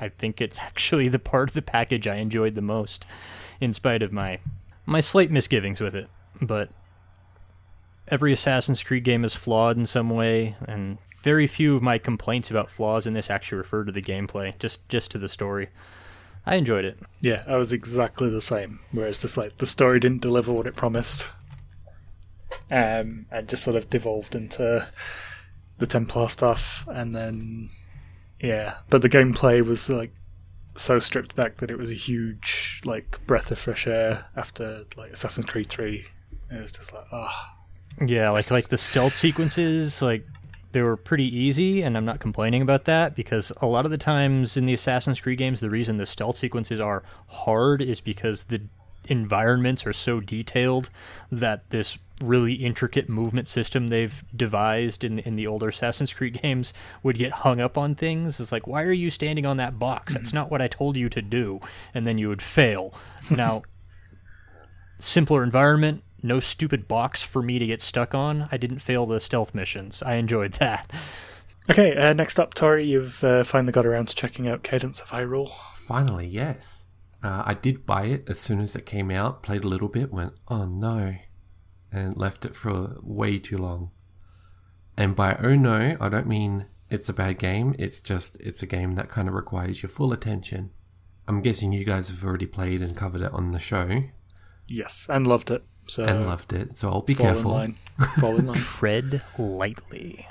[0.00, 3.06] I think it's actually the part of the package I enjoyed the most,
[3.60, 4.38] in spite of my
[4.86, 6.08] my slight misgivings with it.
[6.40, 6.70] But
[8.06, 12.50] every Assassin's Creed game is flawed in some way, and very few of my complaints
[12.50, 15.68] about flaws in this actually refer to the gameplay, just just to the story.
[16.46, 16.98] I enjoyed it.
[17.20, 18.80] Yeah, I was exactly the same.
[18.92, 21.28] Whereas just like the story didn't deliver what it promised,
[22.70, 24.88] um, and just sort of devolved into
[25.78, 27.70] the Templar stuff, and then
[28.40, 30.12] yeah, but the gameplay was like
[30.76, 35.12] so stripped back that it was a huge like breath of fresh air after like
[35.12, 36.06] Assassin's Creed Three.
[36.50, 37.56] It was just like ah.
[38.06, 40.24] Yeah, like like the stealth sequences, like
[40.72, 43.98] they were pretty easy, and I'm not complaining about that because a lot of the
[43.98, 48.44] times in the Assassin's Creed games, the reason the stealth sequences are hard is because
[48.44, 48.62] the
[49.08, 50.90] environments are so detailed
[51.32, 56.74] that this really intricate movement system they've devised in in the older Assassin's Creed games
[57.02, 58.40] would get hung up on things.
[58.40, 60.12] It's like, why are you standing on that box?
[60.12, 60.22] Mm-hmm.
[60.22, 61.60] That's not what I told you to do,
[61.94, 62.92] and then you would fail.
[63.30, 63.62] Now,
[64.98, 68.48] simpler environment, no stupid box for me to get stuck on.
[68.50, 70.02] I didn't fail the stealth missions.
[70.02, 70.92] I enjoyed that.
[71.70, 75.10] Okay, uh, next up, Tori, you've uh, finally got around to checking out Cadence of
[75.10, 75.50] Hyrule.
[75.74, 76.86] Finally, yes.
[77.22, 80.12] Uh, I did buy it as soon as it came out, played a little bit,
[80.12, 81.16] went, oh no,
[81.92, 83.90] and left it for way too long.
[84.96, 88.66] And by oh no, I don't mean it's a bad game, it's just, it's a
[88.66, 90.70] game that kind of requires your full attention.
[91.26, 94.04] I'm guessing you guys have already played and covered it on the show.
[94.66, 95.64] Yes, and loved it.
[95.88, 97.50] So and loved it, so I'll be fall careful.
[97.52, 97.76] In line.
[98.20, 98.56] Fall in line.
[98.58, 100.26] Tread lightly.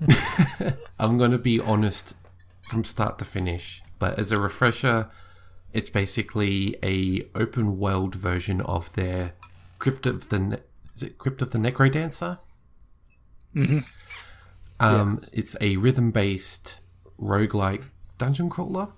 [0.98, 2.16] I'm going to be honest
[2.68, 5.08] from start to finish, but as a refresher,
[5.72, 9.32] it's basically a open world version of their
[9.78, 10.58] Crypt of the ne-
[10.94, 12.38] is it Crypt of the Necro Dancer?
[13.54, 13.78] Mm-hmm.
[14.78, 16.80] Um, It's a rhythm based
[17.20, 17.84] roguelike
[18.18, 18.88] dungeon crawler,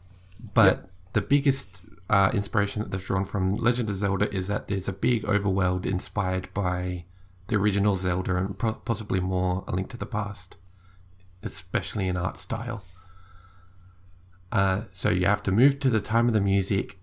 [0.53, 4.89] but the biggest uh, inspiration that they've drawn from Legend of Zelda is that there's
[4.89, 7.05] a big overworld inspired by
[7.47, 10.57] the original Zelda and po- possibly more A Link to the Past,
[11.43, 12.83] especially in art style.
[14.53, 16.99] Uh, so you have to move to the time of the music.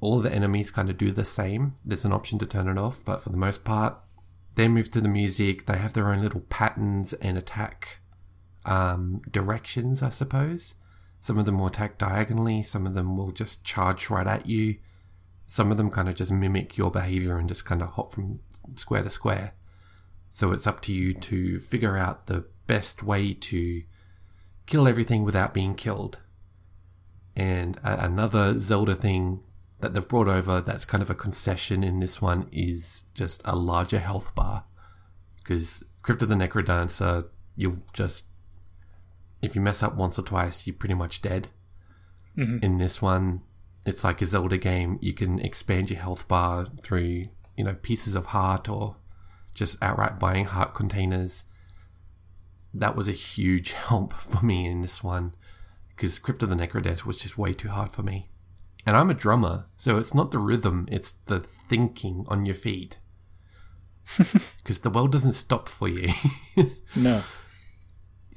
[0.00, 1.74] All the enemies kind of do the same.
[1.84, 3.96] There's an option to turn it off, but for the most part,
[4.54, 5.66] they move to the music.
[5.66, 8.00] They have their own little patterns and attack
[8.64, 10.76] um, directions, I suppose.
[11.20, 12.62] Some of them will attack diagonally.
[12.62, 14.76] Some of them will just charge right at you.
[15.46, 18.40] Some of them kind of just mimic your behavior and just kind of hop from
[18.76, 19.54] square to square.
[20.30, 23.82] So it's up to you to figure out the best way to
[24.66, 26.20] kill everything without being killed.
[27.34, 29.42] And a- another Zelda thing
[29.80, 33.56] that they've brought over that's kind of a concession in this one is just a
[33.56, 34.64] larger health bar.
[35.38, 38.28] Because Crypt of the Necrodancer, you'll just,
[39.42, 41.48] if you mess up once or twice, you're pretty much dead.
[42.36, 42.64] Mm-hmm.
[42.64, 43.42] In this one,
[43.86, 44.98] it's like a Zelda game.
[45.00, 47.24] You can expand your health bar through,
[47.56, 48.96] you know, pieces of heart or
[49.54, 51.44] just outright buying heart containers.
[52.72, 55.34] That was a huge help for me in this one
[55.88, 58.28] because Crypt of the Necrodancer was just way too hard for me.
[58.86, 62.98] And I'm a drummer, so it's not the rhythm, it's the thinking on your feet.
[64.58, 66.10] Because the world doesn't stop for you.
[66.96, 67.22] No.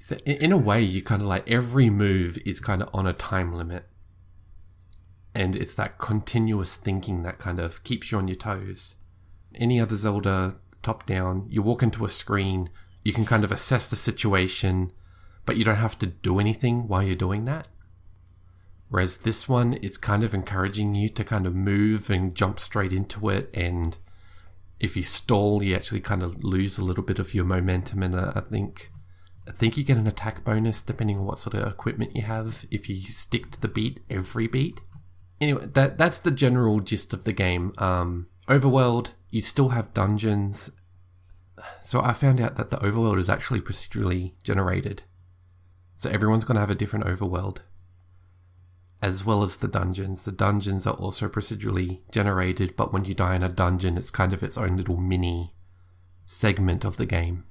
[0.03, 3.13] So in, a way, you kind of like every move is kind of on a
[3.13, 3.85] time limit.
[5.33, 8.95] And it's that continuous thinking that kind of keeps you on your toes.
[9.55, 12.69] Any other Zelda top down, you walk into a screen,
[13.05, 14.91] you can kind of assess the situation,
[15.45, 17.69] but you don't have to do anything while you're doing that.
[18.89, 22.91] Whereas this one, it's kind of encouraging you to kind of move and jump straight
[22.91, 23.49] into it.
[23.53, 23.97] And
[24.81, 28.03] if you stall, you actually kind of lose a little bit of your momentum.
[28.03, 28.89] And I think,
[29.47, 32.65] I think you get an attack bonus depending on what sort of equipment you have
[32.71, 34.81] if you stick to the beat every beat.
[35.41, 37.73] Anyway, that that's the general gist of the game.
[37.77, 40.71] Um, overworld, you still have dungeons.
[41.81, 45.03] So I found out that the overworld is actually procedurally generated.
[45.95, 47.59] So everyone's going to have a different overworld
[49.03, 50.23] as well as the dungeons.
[50.23, 54.31] The dungeons are also procedurally generated, but when you die in a dungeon, it's kind
[54.31, 55.53] of its own little mini
[56.25, 57.43] segment of the game.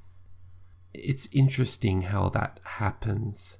[0.94, 3.58] It's interesting how that happens.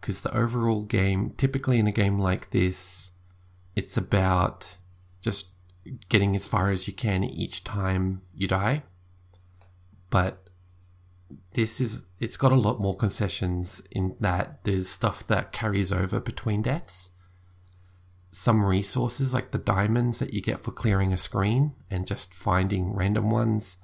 [0.00, 3.12] Because the overall game, typically in a game like this,
[3.74, 4.76] it's about
[5.20, 5.52] just
[6.08, 8.82] getting as far as you can each time you die.
[10.10, 10.48] But
[11.52, 16.20] this is it's got a lot more concessions in that there's stuff that carries over
[16.20, 17.10] between deaths.
[18.34, 22.92] some resources like the diamonds that you get for clearing a screen and just finding
[22.92, 23.76] random ones.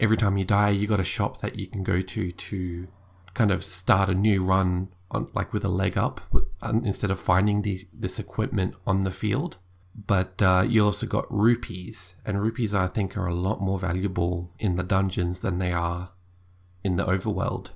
[0.00, 2.88] Every time you die, you got a shop that you can go to to
[3.34, 6.22] kind of start a new run on like with a leg up
[6.62, 9.58] instead of finding the, this equipment on the field.
[9.94, 14.52] But uh, you also got rupees, and rupees I think are a lot more valuable
[14.58, 16.12] in the dungeons than they are
[16.82, 17.72] in the overworld.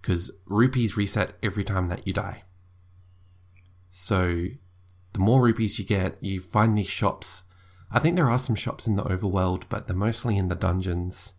[0.00, 2.44] Because rupees reset every time that you die.
[3.88, 4.46] So
[5.12, 7.44] the more rupees you get, you find these shops.
[7.90, 11.34] I think there are some shops in the overworld, but they're mostly in the dungeons.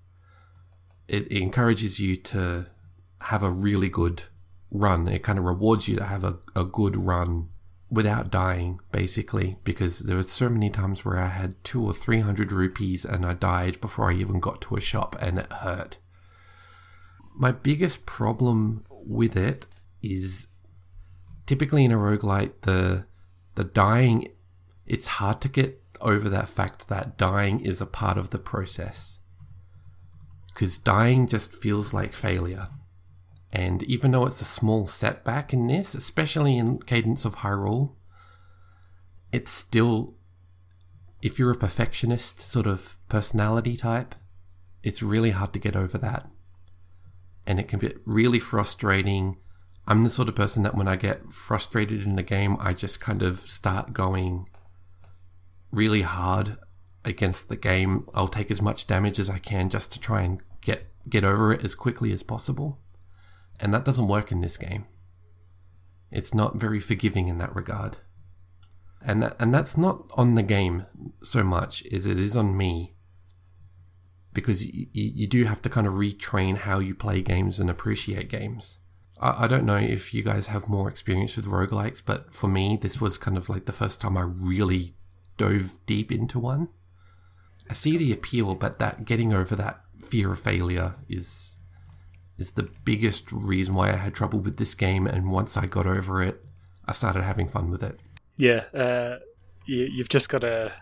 [1.08, 2.68] It, encourages you to
[3.22, 4.24] have a really good
[4.72, 5.08] run.
[5.08, 7.50] It kind of rewards you to have a, a good run
[7.90, 12.20] without dying, basically, because there were so many times where I had two or three
[12.20, 15.98] hundred rupees and I died before I even got to a shop and it hurt.
[17.36, 19.66] My biggest problem with it
[20.02, 20.48] is
[21.46, 23.06] typically in a roguelite, the
[23.56, 24.28] the dying
[24.86, 29.20] it's hard to get over that fact that dying is a part of the process.
[30.48, 32.70] Because dying just feels like failure.
[33.52, 37.96] And even though it's a small setback in this, especially in Cadence of Hyrule,
[39.32, 40.16] it's still,
[41.22, 44.16] if you're a perfectionist sort of personality type,
[44.84, 46.30] it's really hard to get over that.
[47.48, 49.38] And it can be really frustrating.
[49.88, 53.02] I'm the sort of person that when I get frustrated in a game, I just
[53.02, 54.49] kind of start going
[55.72, 56.58] really hard
[57.06, 58.06] against the game.
[58.14, 61.54] I'll take as much damage as I can just to try and get get over
[61.54, 62.80] it as quickly as possible.
[63.60, 64.86] And that doesn't work in this game.
[66.12, 67.98] It's not very forgiving in that regard.
[69.02, 70.86] And that, and that's not on the game
[71.24, 72.96] so much as it is on me.
[74.34, 78.30] Because you, you do have to kind of retrain how you play games and appreciate
[78.30, 78.80] games.
[79.20, 82.78] I, I don't know if you guys have more experience with roguelikes, but for me,
[82.80, 84.96] this was kind of like the first time I really
[85.40, 86.68] dove deep into one.
[87.70, 91.58] I see the appeal, but that getting over that fear of failure is
[92.38, 95.08] is the biggest reason why I had trouble with this game.
[95.08, 96.46] And once I got over it,
[96.86, 98.00] I started having fun with it.
[98.38, 99.18] Yeah, uh,
[99.66, 100.74] you, you've just got to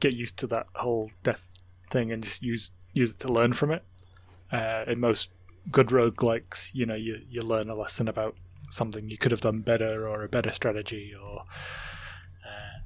[0.00, 1.52] get used to that whole death
[1.90, 3.82] thing and just use use it to learn from it.
[4.50, 5.30] Uh, in most
[5.70, 8.36] good roguelikes, you know, you, you learn a lesson about
[8.70, 11.44] something you could have done better or a better strategy or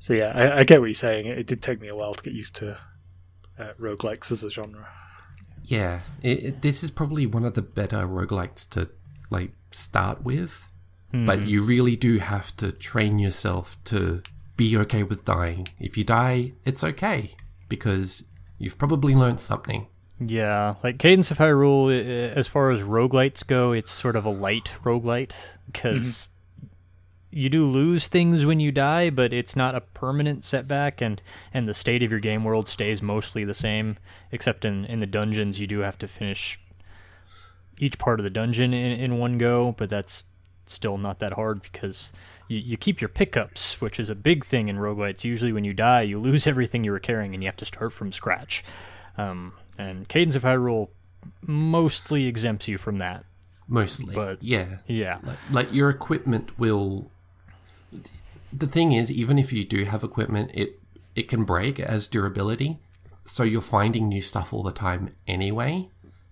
[0.01, 2.15] so yeah I, I, get what you're saying it, it, did take me a while
[2.15, 2.77] to get used to
[3.59, 4.89] uh, roguelikes as a genre
[5.71, 8.91] yeah, it, it, this is probably one of the better roguelikes to
[9.31, 10.71] like start with,
[11.15, 11.25] mm.
[11.25, 14.23] but you really do have to train yourself to
[14.57, 15.69] be okay with dying.
[15.79, 17.35] If you die, it's okay
[17.69, 18.25] because
[18.59, 19.87] you've probably learned something.
[20.19, 21.89] Yeah, like Cadence of Hyrule,
[22.37, 25.35] as far as roguelites go, it's sort of a light roguelite
[25.67, 26.37] because mm-hmm
[27.31, 31.23] you do lose things when you die, but it's not a permanent setback, and
[31.55, 33.99] and the state of your game world stays mostly the same,
[34.33, 36.59] except in in the dungeons you do have to finish
[37.79, 40.25] each part of the dungeon in, in one go, but that's
[40.67, 42.13] still not that hard because
[42.47, 45.25] you, you keep your pickups, which is a big thing in roguelites.
[45.25, 47.93] Usually, when you die, you lose everything you were carrying, and you have to start
[47.93, 48.65] from scratch.
[49.17, 50.89] Um, and Cadence of Hyrule
[51.43, 53.25] mostly exempts you from that.
[53.69, 57.09] Mostly, but yeah, yeah, like, like your equipment will
[58.53, 60.81] the thing is, even if you do have equipment, it
[61.15, 62.79] it can break as durability.
[63.25, 65.89] So you're finding new stuff all the time anyway.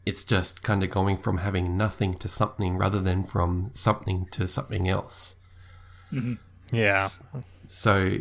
[0.06, 4.48] It's just kind of going from having nothing to something rather than from something to
[4.48, 5.36] something else.
[6.12, 6.34] Mm-hmm.
[6.74, 7.08] Yeah.
[7.66, 8.18] So,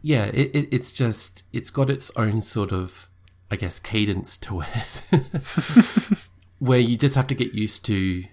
[0.00, 3.08] yeah, it, it, it's just, it's got its own sort of,
[3.50, 5.02] I guess, cadence to it.
[6.58, 8.24] where you just have to get used to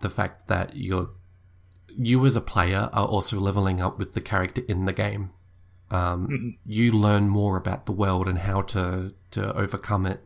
[0.00, 1.10] the fact that you're
[1.98, 5.30] you as a player are also leveling up with the character in the game.
[5.90, 6.48] Um, mm-hmm.
[6.64, 10.20] You learn more about the world and how to to overcome it,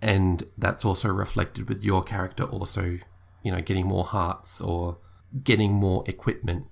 [0.00, 2.44] and that's also reflected with your character.
[2.44, 2.98] Also,
[3.42, 4.98] you know, getting more hearts or
[5.42, 6.68] getting more equipment,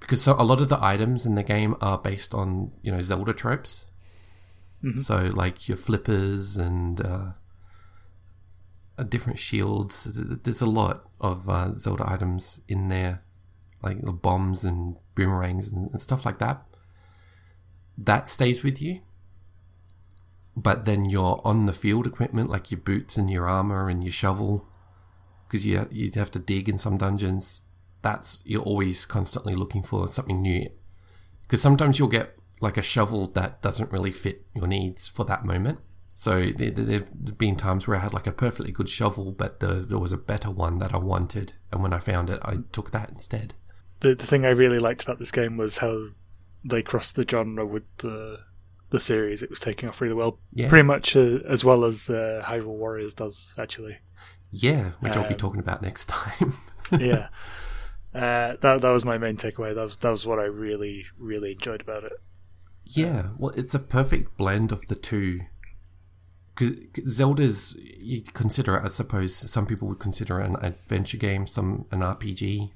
[0.00, 3.00] because so a lot of the items in the game are based on you know
[3.00, 3.86] Zelda tropes.
[4.82, 4.98] Mm-hmm.
[4.98, 7.32] So like your flippers and uh,
[9.10, 10.04] different shields.
[10.42, 13.22] There's a lot of uh, Zelda items in there,
[13.82, 16.62] like bombs and boomerangs and, and stuff like that.
[17.96, 19.00] That stays with you.
[20.56, 24.12] But then your on the field equipment, like your boots and your armor and your
[24.12, 24.68] shovel,
[25.46, 27.62] because you you have to dig in some dungeons.
[28.02, 30.68] That's you're always constantly looking for something new.
[31.42, 35.44] Because sometimes you'll get like a shovel that doesn't really fit your needs for that
[35.44, 35.78] moment
[36.14, 39.74] so there have been times where I had like a perfectly good shovel, but the,
[39.88, 42.90] there was a better one that I wanted, and when I found it, I took
[42.92, 43.54] that instead.
[44.00, 46.08] the the thing I really liked about this game was how
[46.64, 48.38] they crossed the genre with the
[48.90, 49.42] the series.
[49.42, 50.68] It was taking off really well, Yeah.
[50.68, 53.98] pretty much uh, as well as uh, Hyrule Warriors does actually.
[54.50, 56.52] Yeah, which I'll be Um, talking about next time.
[57.00, 57.28] yeah.
[58.14, 59.74] Uh, that that was my main takeaway.
[59.74, 62.12] That was that was what I really really enjoyed about it.
[62.84, 65.40] Yeah, well, it's a perfect blend of the two.
[66.54, 66.76] Because
[67.08, 71.86] Zelda's, you consider it, I suppose some people would consider it an adventure game, some
[71.90, 72.72] an RPG,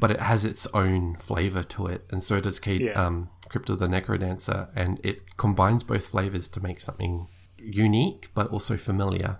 [0.00, 2.92] but it has its own flavor to it, and so does Kate, Yeah.
[2.92, 8.48] um, Crypt of the NecroDancer, and it combines both flavors to make something unique but
[8.50, 9.38] also familiar.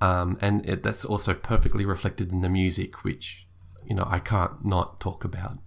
[0.00, 3.46] Um, and it, that's also perfectly reflected in the music, which
[3.86, 5.58] you know I can't not talk about.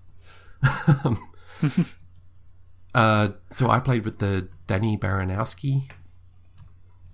[2.95, 5.89] Uh, so I played with the Danny Baranowski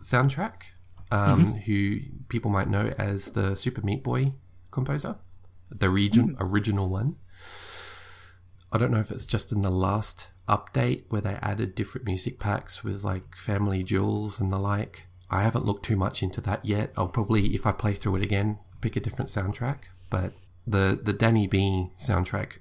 [0.04, 0.64] soundtrack,
[1.12, 2.00] um, who
[2.30, 4.34] people might know as the Super Meat Boy
[4.72, 5.16] composer,
[5.70, 7.16] the region original one.
[8.72, 12.40] I don't know if it's just in the last update where they added different music
[12.40, 15.08] packs with like FamilyJules and the like.
[15.30, 16.92] I haven't looked too much into that yet.
[16.98, 19.86] I'll probably, if I play through it again, pick a different soundtrack.
[20.10, 20.34] But
[20.66, 22.60] the the Danny B soundtrack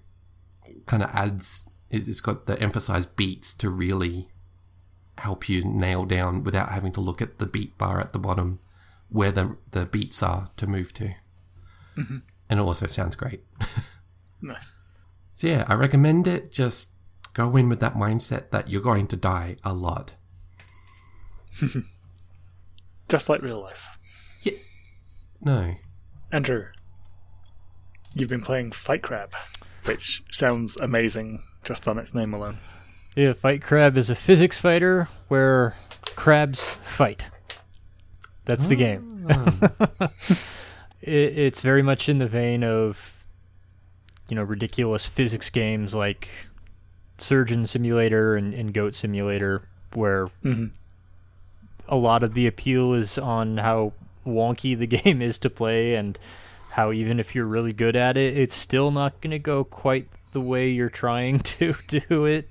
[0.87, 4.32] kind of adds it's it's got the emphasized beats to really
[5.19, 8.59] help you nail down without having to look at the beat bar at the bottom
[9.09, 11.15] where the the beats are to move to.
[11.97, 12.19] Mm-hmm.
[12.49, 13.43] And it also sounds great.
[14.45, 14.77] Nice.
[15.33, 16.51] so yeah i recommend it.
[16.51, 16.95] Just
[17.33, 20.15] go in with that mindset that you're going to die a lot.
[23.09, 23.99] Just like real life.
[25.41, 25.75] no.
[26.33, 26.65] Andrew,
[28.15, 29.35] you've been playing Fight Crab,
[29.85, 32.59] which sounds amazing just on its name alone.
[33.15, 35.77] Yeah, Fight Crab is a physics fighter where
[36.17, 37.27] crabs fight.
[38.45, 39.27] That's the game.
[41.01, 43.13] it, it's very much in the vein of,
[44.29, 46.29] you know, ridiculous physics games like
[47.19, 50.67] Surgeon Simulator and, and Goat Simulator, where hmm
[51.89, 53.93] a lot of the appeal is on how
[54.27, 56.19] wonky the game is to play and
[56.73, 60.09] how even if you're really good at it, it's still not going to go quite
[60.33, 62.49] the way you're trying to do it.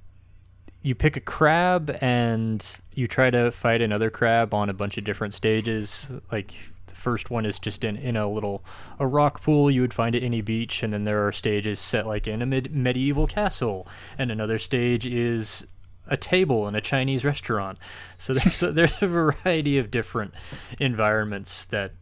[0.84, 2.66] You pick a crab and
[2.96, 6.12] you try to fight another crab on a bunch of different stages.
[6.32, 8.64] Like the first one is just in, in a little
[9.00, 9.70] a rock pool.
[9.70, 12.46] You would find at any beach, and then there are stages set like in a
[12.46, 15.68] mid- medieval castle, and another stage is
[16.08, 17.78] a table in a Chinese restaurant.
[18.18, 20.34] So there's a, there's a variety of different
[20.80, 21.94] environments that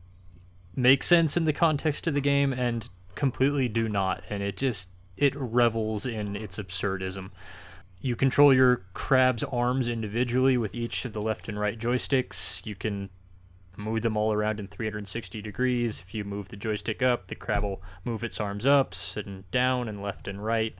[0.75, 4.89] make sense in the context of the game and completely do not, and it just
[5.17, 7.31] it revels in its absurdism.
[8.01, 12.65] You control your crab's arms individually with each of the left and right joysticks.
[12.65, 13.09] You can
[13.75, 15.99] move them all around in 360 degrees.
[15.99, 19.87] If you move the joystick up, the crab will move its arms up and down
[19.87, 20.75] and left and right.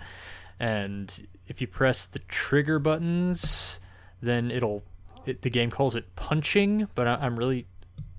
[0.60, 3.80] And if you press the trigger buttons,
[4.22, 4.84] then it'll.
[5.26, 7.66] It, the game calls it punching, but I, I'm really.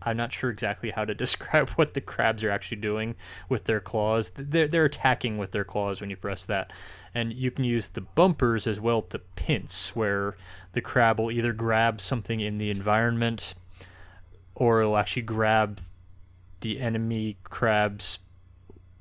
[0.03, 3.17] I'm not sure exactly how to describe what the crabs are actually doing
[3.49, 4.33] with their claws.
[4.37, 6.73] They're, they're attacking with their claws when you press that.
[7.15, 10.37] And you can use the bumpers as well to pinch, where
[10.73, 13.55] the crab will either grab something in the environment
[14.55, 15.81] or it'll actually grab
[16.61, 18.19] the enemy crab's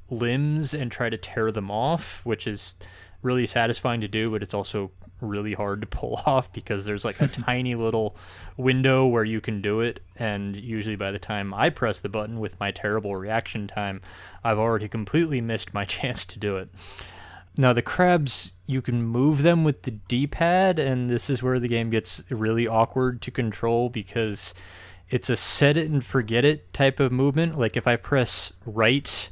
[0.09, 2.75] limbs and try to tear them off, which is
[3.21, 4.91] really satisfying to do, but it's also
[5.21, 8.15] really hard to pull off because there's like a tiny little
[8.57, 12.39] window where you can do it and usually by the time I press the button
[12.39, 14.01] with my terrible reaction time,
[14.43, 16.69] I've already completely missed my chance to do it.
[17.57, 21.67] Now the crabs, you can move them with the D-pad, and this is where the
[21.67, 24.53] game gets really awkward to control because
[25.09, 27.57] it's a set it and forget it type of movement.
[27.57, 29.29] Like if I press right,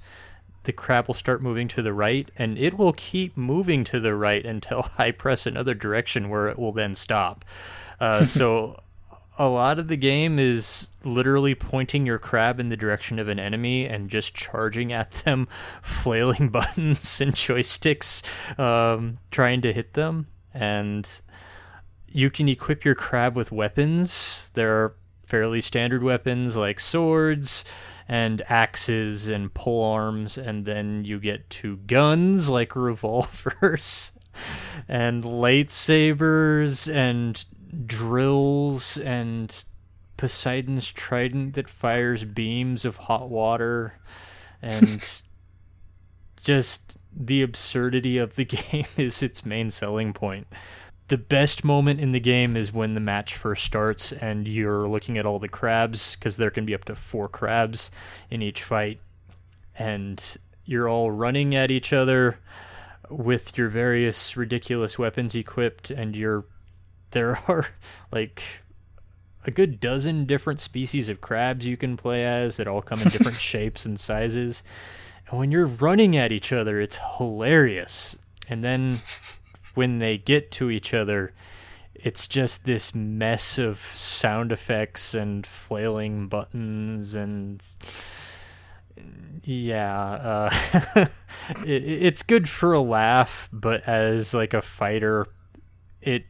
[0.67, 4.13] the crab will start moving to the right, and it will keep moving to the
[4.13, 7.43] right until I press another direction where it will then stop.
[7.99, 8.79] Uh, so
[9.39, 13.39] a lot of the game is literally pointing your crab in the direction of an
[13.39, 15.47] enemy and just charging at them,
[15.81, 18.21] flailing buttons and joysticks,
[18.59, 20.27] um, trying to hit them.
[20.53, 21.09] And
[22.09, 24.51] you can equip your crab with weapons.
[24.53, 24.95] There are
[25.25, 27.63] fairly standard weapons like swords
[28.07, 34.11] and axes and pole arms, and then you get to guns like revolvers
[34.87, 37.45] and lightsabers and
[37.85, 39.65] drills and
[40.15, 43.99] Poseidon's trident that fires beams of hot water
[44.61, 45.21] and
[46.41, 50.47] just the absurdity of the game is its main selling point.
[51.07, 55.17] The best moment in the game is when the match first starts and you're looking
[55.17, 57.91] at all the crabs because there can be up to four crabs
[58.29, 58.99] in each fight
[59.77, 62.37] and you're all running at each other
[63.09, 66.45] with your various ridiculous weapons equipped, and you're
[67.11, 67.67] there are
[68.11, 68.43] like
[69.45, 73.09] a good dozen different species of crabs you can play as that all come in
[73.09, 74.61] different shapes and sizes.
[75.29, 78.17] And when you're running at each other, it's hilarious.
[78.49, 78.99] And then
[79.77, 81.33] when they get to each other,
[81.93, 87.61] it's just this mess of sound effects and flailing buttons and
[89.43, 90.55] yeah uh,
[91.65, 95.27] it, it's good for a laugh but as like a fighter
[96.01, 96.25] it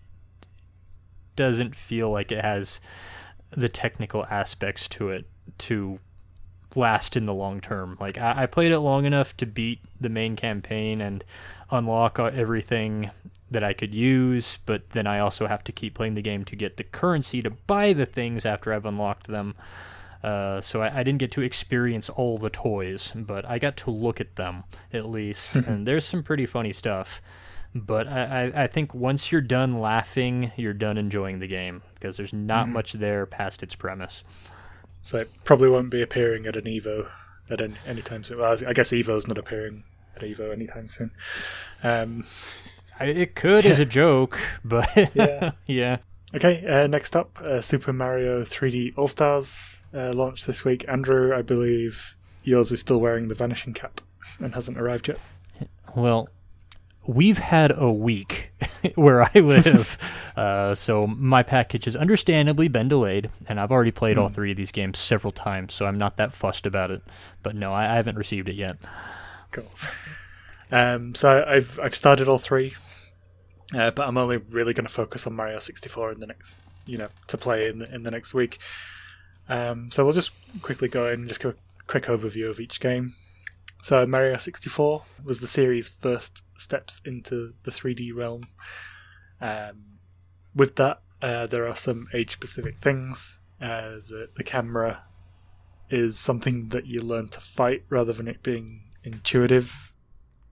[1.35, 2.81] doesn't feel like it has
[3.51, 5.25] the technical aspects to it
[5.57, 5.99] to
[6.75, 7.97] last in the long term.
[7.99, 11.23] Like I, I played it long enough to beat the main campaign and
[11.71, 13.11] unlock everything
[13.49, 16.55] that I could use, but then I also have to keep playing the game to
[16.55, 19.55] get the currency to buy the things after I've unlocked them.
[20.23, 23.91] Uh, so I, I, didn't get to experience all the toys, but I got to
[23.91, 27.21] look at them at least, and there's some pretty funny stuff.
[27.75, 32.17] But I, I, I, think once you're done laughing, you're done enjoying the game because
[32.17, 32.73] there's not mm-hmm.
[32.73, 34.23] much there past its premise.
[35.03, 37.07] So it probably won't be appearing at an Evo
[37.49, 38.39] at any, time soon.
[38.39, 39.83] Well, I guess Evo's not appearing
[40.15, 41.11] at Evo anytime soon.
[41.83, 42.25] Um,
[42.99, 45.51] it could as a joke, but yeah.
[45.65, 45.97] yeah.
[46.35, 50.85] Okay, uh, next up, uh, Super Mario 3D All Stars uh, launched this week.
[50.87, 54.01] Andrew, I believe yours is still wearing the vanishing cap
[54.39, 55.19] and hasn't arrived yet.
[55.95, 56.29] Well,
[57.05, 58.51] we've had a week
[58.95, 59.97] where I live,
[60.35, 64.21] uh, so my package has understandably been delayed, and I've already played mm.
[64.21, 64.33] all hmm.
[64.33, 67.01] three of these games several times, so I'm not that fussed about it.
[67.41, 68.77] But no, I, I haven't received it yet.
[69.51, 69.71] Cool.
[70.71, 72.73] Um, so I've I've started all three.
[73.73, 76.97] Uh, but I'm only really going to focus on Mario 64 in the next, you
[76.97, 78.59] know, to play in the, in the next week.
[79.49, 82.79] Um, so we'll just quickly go in and just give a quick overview of each
[82.79, 83.15] game.
[83.81, 88.47] So Mario 64 was the series' first steps into the 3D realm.
[89.41, 89.83] Um,
[90.55, 93.39] with that, uh, there are some age-specific things.
[93.61, 95.03] Uh, the, the camera
[95.89, 99.86] is something that you learn to fight rather than it being intuitive.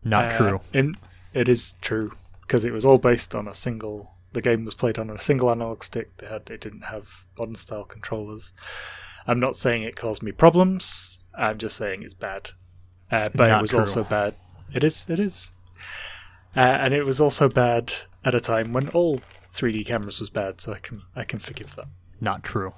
[0.06, 0.62] Not uh, true.
[0.72, 0.96] In,
[1.34, 4.12] it is true because it was all based on a single.
[4.32, 6.16] The game was played on a single analog stick.
[6.18, 8.54] They had, it didn't have modern style controllers.
[9.28, 11.20] I'm not saying it caused me problems.
[11.38, 12.52] I'm just saying it's bad.
[13.12, 13.80] Uh, but not it was true.
[13.82, 14.36] also bad.
[14.74, 15.10] It is.
[15.10, 15.54] It is.
[16.56, 17.94] Uh, and it was also bad
[18.24, 19.22] at a time when all
[19.54, 20.62] 3D cameras was bad.
[20.62, 21.88] So I can I can forgive that.
[22.22, 22.74] Not true.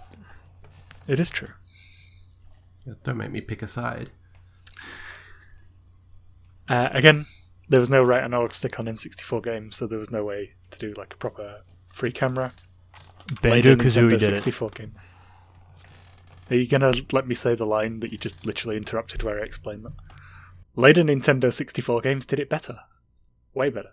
[1.08, 1.50] It is true.
[3.04, 4.12] Don't make me pick a side.
[6.70, 7.26] Uh, again,
[7.70, 10.80] there was no right analog stick on N64 games, so there was no way to
[10.80, 11.62] do like a proper
[11.94, 12.54] free camera.
[13.42, 14.76] Banjo Kazooie did 64 it.
[14.76, 14.96] Game.
[16.50, 19.44] Are you gonna let me say the line that you just literally interrupted where I
[19.44, 19.94] explained that?
[20.76, 22.80] Later Nintendo 64 games did it better,
[23.54, 23.92] way better.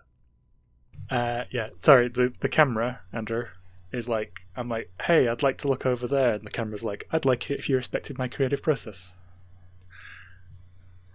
[1.09, 2.07] Uh, yeah, sorry.
[2.07, 3.45] The the camera, Andrew,
[3.91, 7.05] is like I'm like, hey, I'd like to look over there, and the camera's like,
[7.11, 9.21] I'd like it if you respected my creative process.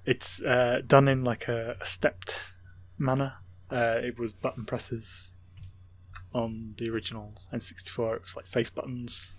[0.04, 2.40] It's uh, done in like a, a stepped
[2.98, 3.34] manner.
[3.70, 5.30] Uh, it was button presses
[6.32, 8.16] on the original N64.
[8.16, 9.36] It was like face buttons,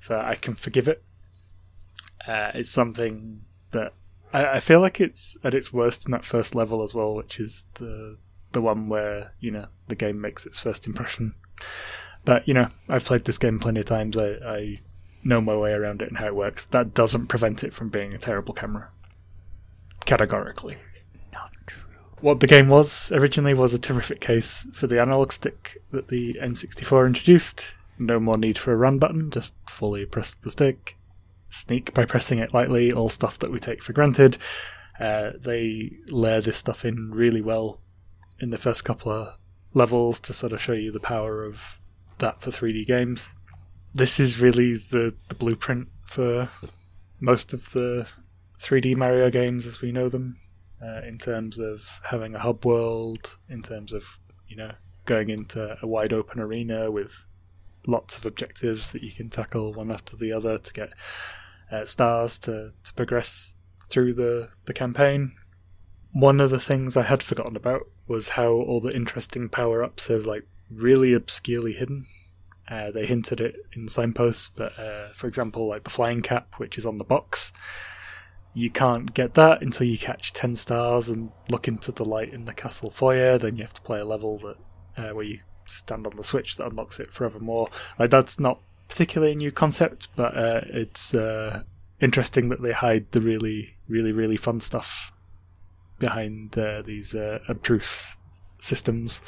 [0.00, 1.02] so I can forgive it.
[2.26, 3.94] Uh, it's something that
[4.32, 7.40] I, I, feel like it's at its worst in that first level as well, which
[7.40, 8.18] is the
[8.52, 11.34] the one where you know the game makes its first impression.
[12.24, 14.16] But you know, I've played this game plenty of times.
[14.16, 14.80] I, I
[15.24, 16.66] know my way around it and how it works.
[16.66, 18.90] That doesn't prevent it from being a terrible camera
[20.04, 20.76] categorically.
[21.32, 21.90] Not true.
[22.20, 26.34] What the game was originally was a terrific case for the analog stick that the
[26.34, 27.74] N64 introduced.
[27.98, 30.96] No more need for a run button, just fully press the stick.
[31.50, 34.38] Sneak by pressing it lightly, all stuff that we take for granted.
[34.98, 37.80] Uh, they layer this stuff in really well
[38.40, 39.34] in the first couple of
[39.74, 41.78] levels to sort of show you the power of
[42.18, 43.28] that for 3D games.
[43.92, 46.48] This is really the, the blueprint for
[47.20, 48.08] most of the
[48.62, 50.38] 3D Mario games as we know them,
[50.82, 54.04] uh, in terms of having a hub world, in terms of
[54.48, 54.70] you know
[55.04, 57.26] going into a wide open arena with
[57.86, 60.90] lots of objectives that you can tackle one after the other to get
[61.72, 63.56] uh, stars to, to progress
[63.90, 65.32] through the, the campaign.
[66.12, 70.10] One of the things I had forgotten about was how all the interesting power ups
[70.10, 72.06] are like really obscurely hidden.
[72.68, 76.78] Uh, they hinted it in signposts, but uh, for example, like the flying cap, which
[76.78, 77.52] is on the box,
[78.54, 82.44] you can't get that until you catch 10 stars and look into the light in
[82.44, 83.38] the castle foyer.
[83.38, 84.56] Then you have to play a level that
[84.96, 87.68] uh, where you stand on the switch that unlocks it forevermore.
[87.98, 91.62] Like that's not particularly a new concept, but uh, it's uh,
[92.00, 95.12] interesting that they hide the really, really, really fun stuff
[95.98, 98.16] behind uh, these uh, obtruse
[98.58, 99.22] systems.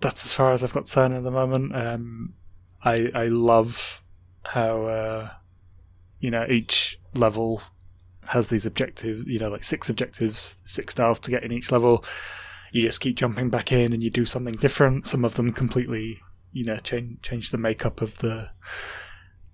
[0.00, 1.74] That's as far as I've got say at the moment.
[1.74, 2.34] Um,
[2.84, 4.02] I I love
[4.44, 5.30] how uh,
[6.20, 7.62] you know each level
[8.28, 9.26] has these objectives.
[9.26, 12.04] You know, like six objectives, six stars to get in each level.
[12.72, 15.06] You just keep jumping back in, and you do something different.
[15.06, 16.20] Some of them completely,
[16.52, 18.50] you know, change change the makeup of the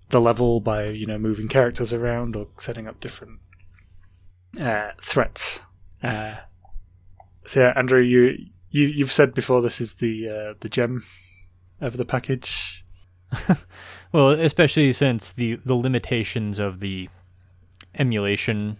[0.09, 3.39] the level by you know moving characters around or setting up different
[4.59, 5.61] uh, threats.
[6.03, 6.35] Uh,
[7.45, 8.37] so yeah, Andrew, you
[8.69, 11.05] you you've said before this is the uh, the gem
[11.81, 12.83] of the package.
[14.11, 17.09] well, especially since the the limitations of the
[17.97, 18.77] emulation,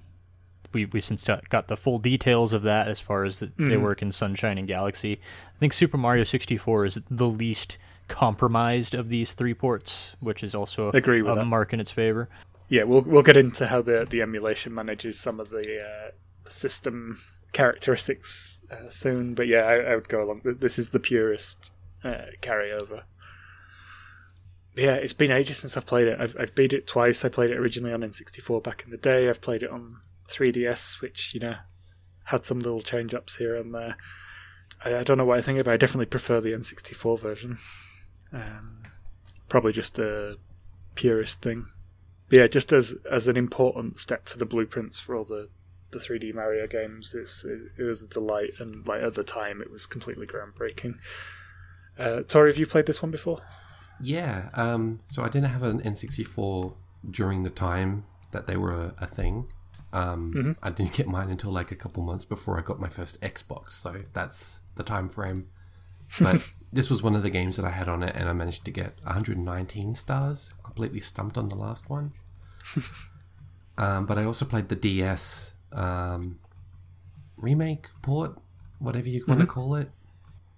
[0.73, 3.69] we we since got the full details of that as far as the, mm.
[3.69, 5.19] they work in Sunshine and Galaxy.
[5.55, 7.77] I think Super Mario 64 is the least
[8.07, 11.45] compromised of these three ports, which is also Agree with a that.
[11.45, 12.29] mark in its favor.
[12.69, 16.11] Yeah, we'll we'll get into how the the emulation manages some of the uh,
[16.49, 17.21] system
[17.51, 20.41] characteristics uh, soon, but yeah, I, I, would go along.
[20.43, 21.71] This is the purest
[22.03, 23.03] uh, carryover.
[24.75, 26.19] Yeah, it's been ages since I've played it.
[26.19, 27.23] I've, I've beat it twice.
[27.23, 29.29] I played it originally on N64 back in the day.
[29.29, 29.97] I've played it on
[30.29, 31.55] 3DS, which you know
[32.25, 33.95] had some little change ups here and there.
[34.83, 35.71] I, I, don't know what I think of it.
[35.71, 37.57] I definitely prefer the N64 version.
[38.33, 38.83] Um,
[39.47, 40.37] probably just a
[40.95, 41.67] purist thing.
[42.29, 45.49] But yeah, just as as an important step for the blueprints for all the
[45.91, 49.61] the 3D Mario games, it's, it, it was a delight, and like at the time,
[49.61, 50.95] it was completely groundbreaking.
[51.97, 53.41] Uh, Tori, have you played this one before?
[54.01, 54.49] Yeah.
[54.53, 56.75] Um, so I didn't have an N64
[57.09, 59.47] during the time that they were a, a thing.
[59.93, 60.51] Um, mm-hmm.
[60.61, 63.71] I didn't get mine until like a couple months before I got my first Xbox,
[63.71, 65.47] so that's the time frame.
[66.19, 68.65] But this was one of the games that I had on it, and I managed
[68.65, 70.53] to get 119 stars.
[70.63, 72.11] Completely stumped on the last one.
[73.77, 76.39] um, but I also played the DS um,
[77.37, 78.37] remake port,
[78.79, 79.47] whatever you want mm-hmm.
[79.47, 79.89] to call it.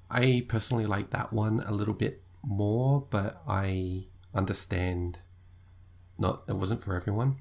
[0.10, 5.20] I personally like that one a little bit more, but I understand.
[6.20, 7.38] Not it wasn't for everyone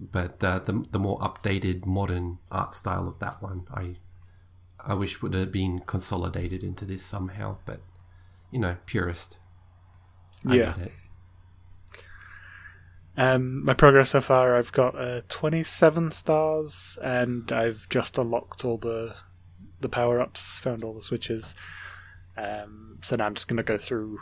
[0.00, 3.96] but uh, the the more updated modern art style of that one, I
[4.84, 7.58] I wish would have been consolidated into this somehow.
[7.66, 7.80] But
[8.50, 9.38] you know, purist.
[10.46, 10.74] I yeah.
[13.16, 18.78] Um, my progress so far, I've got uh, 27 stars, and I've just unlocked all
[18.78, 19.14] the
[19.82, 21.54] the power ups, found all the switches.
[22.40, 24.18] Um, so now I'm just going to go through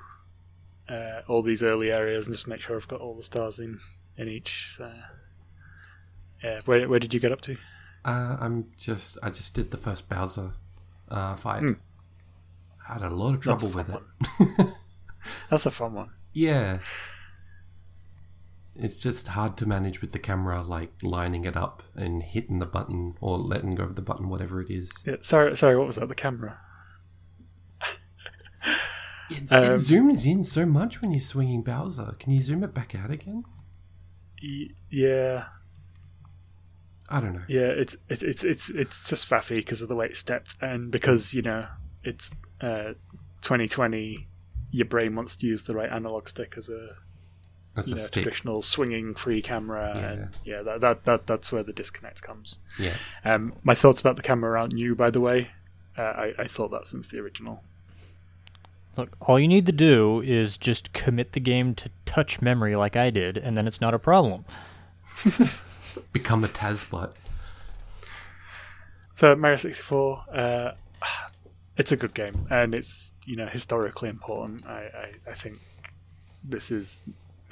[0.88, 3.80] uh, all these early areas and just make sure I've got all the stars in
[4.16, 4.74] in each.
[4.76, 4.92] So
[6.42, 7.56] yeah, where where did you get up to?
[8.04, 10.54] Uh, I'm just I just did the first Bowser
[11.08, 11.62] uh, fight.
[11.62, 11.78] Mm.
[12.86, 14.02] Had a lot of trouble with it.
[15.50, 16.10] That's a fun one.
[16.32, 16.78] Yeah.
[18.74, 22.66] It's just hard to manage with the camera, like lining it up and hitting the
[22.66, 24.90] button or letting go of the button, whatever it is.
[25.04, 25.76] Yeah, sorry, sorry.
[25.76, 26.08] What was that?
[26.08, 26.60] The camera.
[29.30, 32.14] It, um, it zooms in so much when you're swinging Bowser.
[32.18, 33.44] Can you zoom it back out again?
[34.42, 35.46] Y- yeah,
[37.10, 37.42] I don't know.
[37.48, 40.90] Yeah, it's it's it's it's it's just faffy because of the way it's stepped, and
[40.90, 41.66] because you know
[42.04, 42.30] it's
[42.60, 42.94] uh,
[43.42, 44.26] 2020.
[44.70, 46.90] Your brain wants to use the right analog stick as a
[47.78, 50.12] as you know, traditional swinging free camera, yeah.
[50.12, 52.60] and yeah, that, that that that's where the disconnect comes.
[52.78, 52.94] Yeah.
[53.24, 55.48] Um, my thoughts about the camera aren't new, by the way.
[55.96, 57.62] Uh, I I thought that since the original.
[58.98, 62.96] Look, all you need to do is just commit the game to touch memory like
[62.96, 64.44] I did, and then it's not a problem.
[66.12, 67.12] become a Tazbot.
[69.14, 70.72] So Mario 64, uh,
[71.76, 74.66] it's a good game, and it's you know historically important.
[74.66, 74.80] I,
[75.26, 75.60] I, I think
[76.42, 76.98] this is.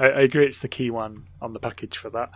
[0.01, 2.31] I, I, agree, it's the key one on the package for that.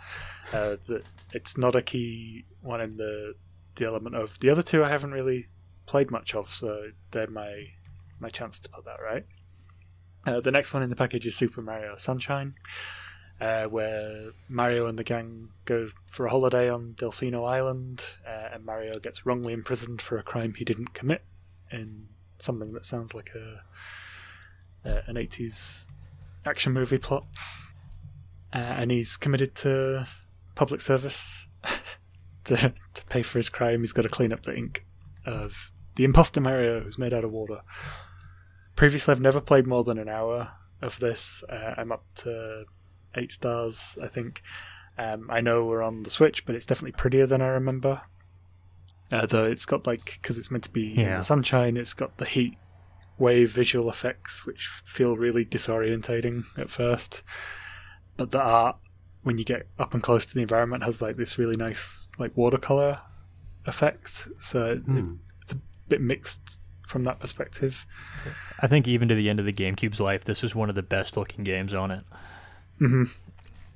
[0.53, 3.35] Uh, that it's not a key one in the
[3.75, 4.85] the element of the other two.
[4.85, 5.49] I haven't really
[5.87, 7.71] played much of, so they're my
[8.21, 9.27] my chance to put that right.
[10.27, 12.55] Uh, the next one in the package is Super Mario Sunshine
[13.41, 18.65] uh, where Mario and the gang go for a holiday on Delfino Island, uh, and
[18.65, 21.25] Mario gets wrongly imprisoned for a crime he didn't commit
[21.73, 23.63] in something that sounds like a
[24.83, 25.87] an 80s
[26.47, 27.27] action movie plot.
[28.53, 30.07] Uh, and he's committed to
[30.55, 31.47] public service
[32.45, 33.81] to, to pay for his crime.
[33.81, 34.85] He's got to clean up the ink
[35.27, 37.61] of the imposter Mario, who's made out of water.
[38.81, 40.49] Previously, I've never played more than an hour
[40.81, 41.45] of this.
[41.51, 42.65] Uh, I'm up to
[43.15, 44.41] eight stars, I think.
[44.97, 48.01] Um, I know we're on the Switch, but it's definitely prettier than I remember.
[49.13, 51.17] Uh, though it's got like because it's meant to be yeah.
[51.17, 52.57] the sunshine, it's got the heat
[53.19, 57.23] wave visual effects which feel really disorientating at first.
[58.17, 58.77] But the art,
[59.25, 62.35] when you get up and close to the environment, has like this really nice like
[62.35, 62.99] watercolor
[63.67, 64.27] effect.
[64.39, 65.17] So it- Hmm.
[65.43, 65.59] it's a
[65.89, 66.60] bit mixed
[66.91, 67.87] from that perspective.
[68.61, 70.83] I think even to the end of the GameCube's life, this was one of the
[70.83, 72.05] best looking games on it.
[72.79, 73.05] hmm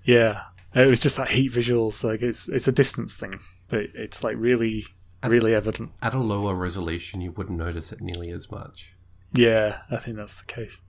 [0.05, 0.43] Yeah,
[0.75, 2.05] it was just that heat visuals.
[2.05, 3.35] Like it's it's a distance thing,
[3.71, 4.85] but it's like really
[5.25, 5.93] really evident.
[6.03, 8.95] At a lower resolution, you wouldn't notice it nearly as much.
[9.33, 10.81] Yeah, I think that's the case.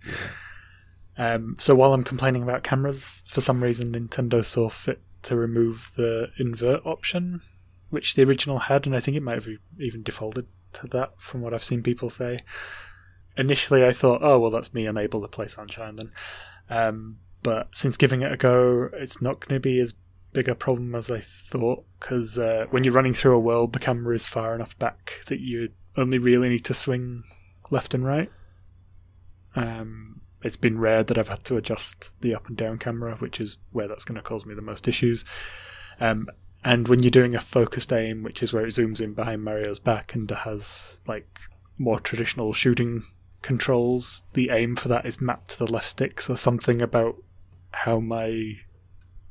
[1.17, 5.91] Um, so while I'm complaining about cameras, for some reason Nintendo saw fit to remove
[5.95, 7.41] the invert option,
[7.89, 9.47] which the original had, and I think it might have
[9.79, 10.49] even defaulted to
[10.83, 12.41] that from what I've seen people say.
[13.37, 16.11] Initially, I thought, oh well, that's me unable to play Sunshine then.
[16.69, 19.93] Um, but since giving it a go, it's not going to be as
[20.33, 23.79] big a problem as I thought because uh, when you're running through a world, the
[23.79, 27.23] camera is far enough back that you only really need to swing
[27.71, 28.31] left and right.
[29.55, 33.39] Um, it's been rare that I've had to adjust the up and down camera, which
[33.39, 35.25] is where that's going to cause me the most issues.
[35.99, 36.27] Um,
[36.65, 39.77] and when you're doing a focused aim, which is where it zooms in behind Mario's
[39.77, 41.39] back and has like
[41.77, 43.03] more traditional shooting
[43.43, 46.19] controls, the aim for that is mapped to the left stick.
[46.19, 47.17] So something about
[47.69, 48.55] how my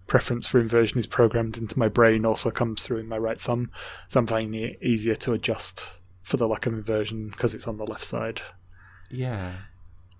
[0.06, 3.72] preference for inversion is programmed into my brain also comes through in my right thumb.
[4.06, 5.90] So I'm finding it easier to adjust
[6.22, 8.42] for the lack of inversion because it's on the left side.
[9.10, 9.56] Yeah.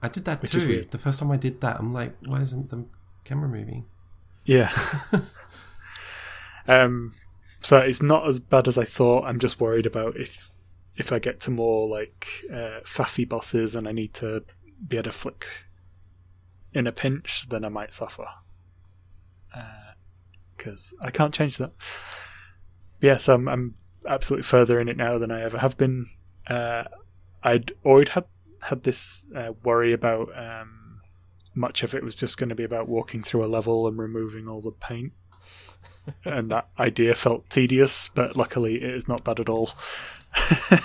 [0.02, 0.82] I did that Which too.
[0.82, 2.84] The first time I did that, I'm like, why isn't the
[3.24, 3.86] camera moving?
[4.44, 4.72] Yeah.
[6.68, 7.12] um,
[7.60, 9.24] so it's not as bad as I thought.
[9.24, 10.50] I'm just worried about if
[10.96, 14.44] if I get to more like uh, faffy bosses and I need to
[14.86, 15.46] be able to flick
[16.72, 18.26] in a pinch, then I might suffer.
[20.56, 21.72] Because I can't change that.
[23.00, 23.74] Yeah, so I'm, I'm
[24.08, 26.06] absolutely further in it now than I ever have been.
[26.46, 26.84] Uh,
[27.42, 28.24] I'd already had
[28.62, 31.00] had this uh, worry about um,
[31.54, 34.48] much of it was just going to be about walking through a level and removing
[34.48, 35.12] all the paint.
[36.24, 39.70] And that idea felt tedious, but luckily it is not that at all.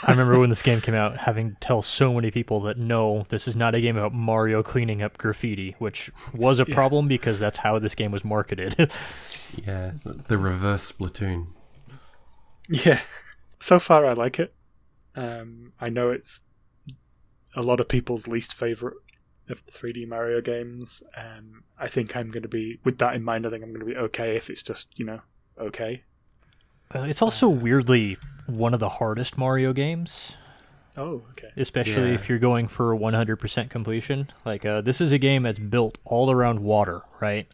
[0.05, 3.25] I remember when this game came out, having to tell so many people that no,
[3.29, 6.75] this is not a game about Mario cleaning up graffiti, which was a Yeah.
[6.75, 8.91] problem because that's how this game was marketed.
[9.65, 9.93] Yeah.
[10.03, 11.47] The reverse Splatoon.
[12.69, 12.99] Yeah.
[13.59, 14.53] So far, I like it.
[15.15, 16.41] Um, I know it's
[17.55, 18.97] a lot of people's least favorite
[19.49, 21.01] of the 3D Mario games.
[21.17, 23.79] Um, I think I'm going to be, with that in mind, I think I'm going
[23.81, 25.19] to be okay if it's just, you know,
[25.59, 26.03] okay.
[26.93, 28.17] Uh, it's also weirdly
[28.47, 30.35] one of the hardest Mario games,
[30.97, 31.49] Oh, okay.
[31.55, 32.15] especially Yeah.
[32.15, 34.29] if you're going for 100% completion.
[34.45, 37.47] Like, uh, this is a game that's built all around water, right?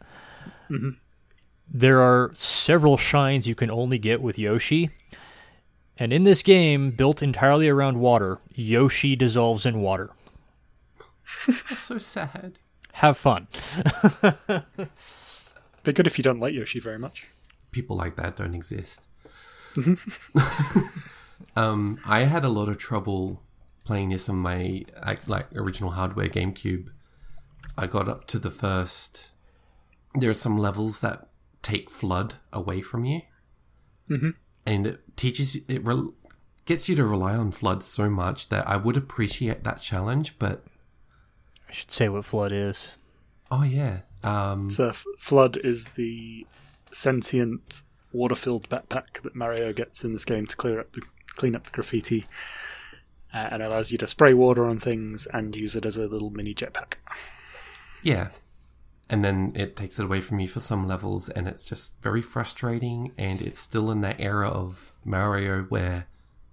[0.70, 0.96] Mhm.
[1.68, 4.90] There are several shines you can only get with Yoshi.
[5.98, 10.10] And in this game, built entirely around water, Yoshi dissolves in water.
[11.46, 12.58] That's so sad.
[12.94, 13.48] Have fun.
[15.82, 17.28] Be good if you don't like Yoshi very much.
[17.72, 19.08] People like that don't exist.
[21.56, 23.42] um, I had a lot of trouble
[23.84, 26.88] playing this on my like, like original hardware GameCube.
[27.78, 29.32] I got up to the first.
[30.14, 31.28] There are some levels that
[31.62, 33.22] take FLUDD away from you,
[34.08, 34.34] Mhm.
[34.64, 36.10] and it teaches it re-
[36.64, 40.38] gets you to rely on FLUDD so much that I would appreciate that challenge.
[40.38, 40.70] But I
[41.76, 42.92] should say what FLUDD is.
[43.50, 46.46] oh yeah, um, So, F- FLUDD is the
[46.92, 47.82] sentient
[48.12, 51.70] water-filled backpack that Mario gets in this game to clear up the clean up the
[51.70, 52.24] graffiti,
[53.34, 56.30] uh, and allows you to spray water on things and use it as a little
[56.30, 56.94] mini jetpack.
[58.02, 58.28] Yeah.
[59.10, 62.22] And then it takes it away from you for some levels, and it's just very
[62.22, 63.12] frustrating.
[63.18, 66.06] And it's still in that era of Mario where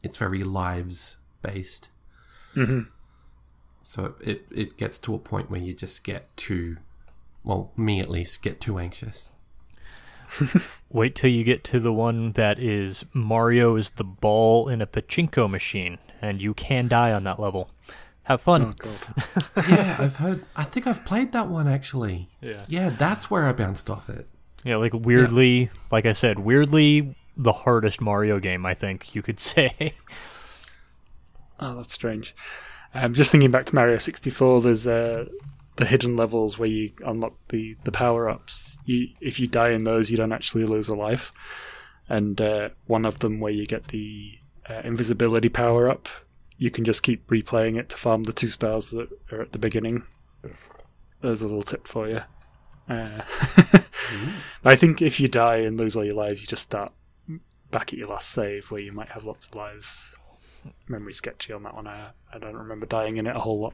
[0.03, 1.89] it's very lives based.
[2.55, 2.87] Mhm.
[3.83, 6.77] So it, it gets to a point where you just get too,
[7.43, 9.31] well, me at least, get too anxious.
[10.89, 14.87] Wait till you get to the one that is Mario is the ball in a
[14.87, 17.69] pachinko machine, and you can die on that level.
[18.23, 18.63] Have fun.
[18.63, 19.67] Oh god.
[19.69, 22.29] yeah, I've heard, I think I've played that one actually.
[22.41, 22.63] Yeah.
[22.67, 24.27] Yeah, that's where I bounced off it.
[24.63, 29.39] Yeah, like weirdly, like I said, weirdly the hardest Mario game I think you could
[29.41, 29.95] say.
[31.59, 32.33] Oh, that's strange.
[32.93, 35.25] Um, just thinking back to Mario 64, there's uh,
[35.77, 38.77] the hidden levels where you unlock the, the power ups.
[38.85, 41.31] You, if you die in those, you don't actually lose a life.
[42.09, 44.37] And uh, one of them where you get the
[44.69, 46.07] uh, invisibility power up,
[46.57, 49.57] you can just keep replaying it to farm the two stars that are at the
[49.57, 50.03] beginning.
[51.21, 52.21] There's a little tip for you.
[52.87, 53.21] Uh,
[54.65, 56.91] I think if you die and lose all your lives, you just start
[57.71, 60.12] back at your last save where you might have lots of lives
[60.87, 61.87] memory sketchy on that one.
[61.87, 63.73] I I don't remember dying in it a whole lot.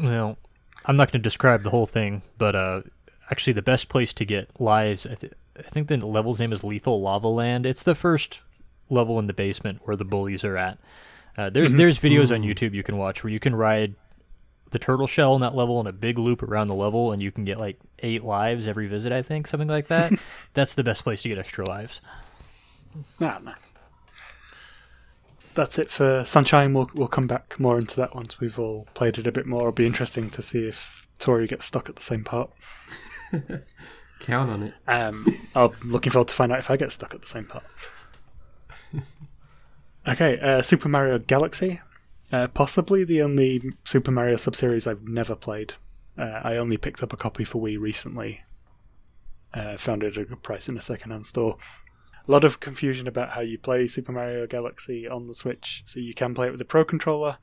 [0.00, 0.36] well,
[0.84, 2.82] I'm not going to describe the whole thing, but uh,
[3.30, 6.62] actually the best place to get lives, I, th- I think the level's name is
[6.62, 7.66] Lethal Lava Land.
[7.66, 8.40] It's the first
[8.88, 10.78] level in the basement where the bullies are at.
[11.36, 13.94] Uh, there's there's videos on YouTube you can watch where you can ride
[14.70, 17.30] the turtle shell in that level in a big loop around the level, and you
[17.30, 19.12] can get like eight lives every visit.
[19.12, 20.12] I think something like that.
[20.54, 22.00] That's the best place to get extra lives.
[23.20, 23.74] Ah, nice.
[25.56, 26.74] That's it for Sunshine.
[26.74, 29.62] We'll we'll come back more into that once we've all played it a bit more.
[29.62, 32.50] It'll be interesting to see if Tori gets stuck at the same part.
[34.20, 34.74] Count on it.
[34.86, 35.24] Um,
[35.54, 37.64] I'm looking forward to find out if I get stuck at the same part.
[40.08, 41.80] okay, uh, Super Mario Galaxy.
[42.30, 45.72] Uh, possibly the only Super Mario sub-series I've never played.
[46.18, 48.42] Uh, I only picked up a copy for Wii recently.
[49.54, 51.56] Uh, found it at a good price in a second-hand store.
[52.28, 55.84] A lot of confusion about how you play Super Mario Galaxy on the Switch.
[55.86, 57.38] So you can play it with the Pro Controller,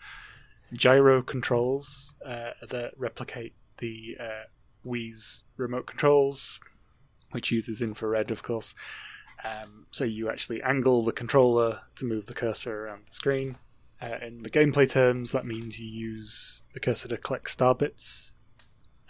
[0.73, 4.43] gyro controls uh, that replicate the uh,
[4.85, 6.59] Wii's remote controls,
[7.31, 8.75] which uses infrared, of course.
[9.45, 13.57] Um, so you actually angle the controller to move the cursor around the screen.
[14.01, 18.35] Uh, in the gameplay terms, that means you use the cursor to collect star bits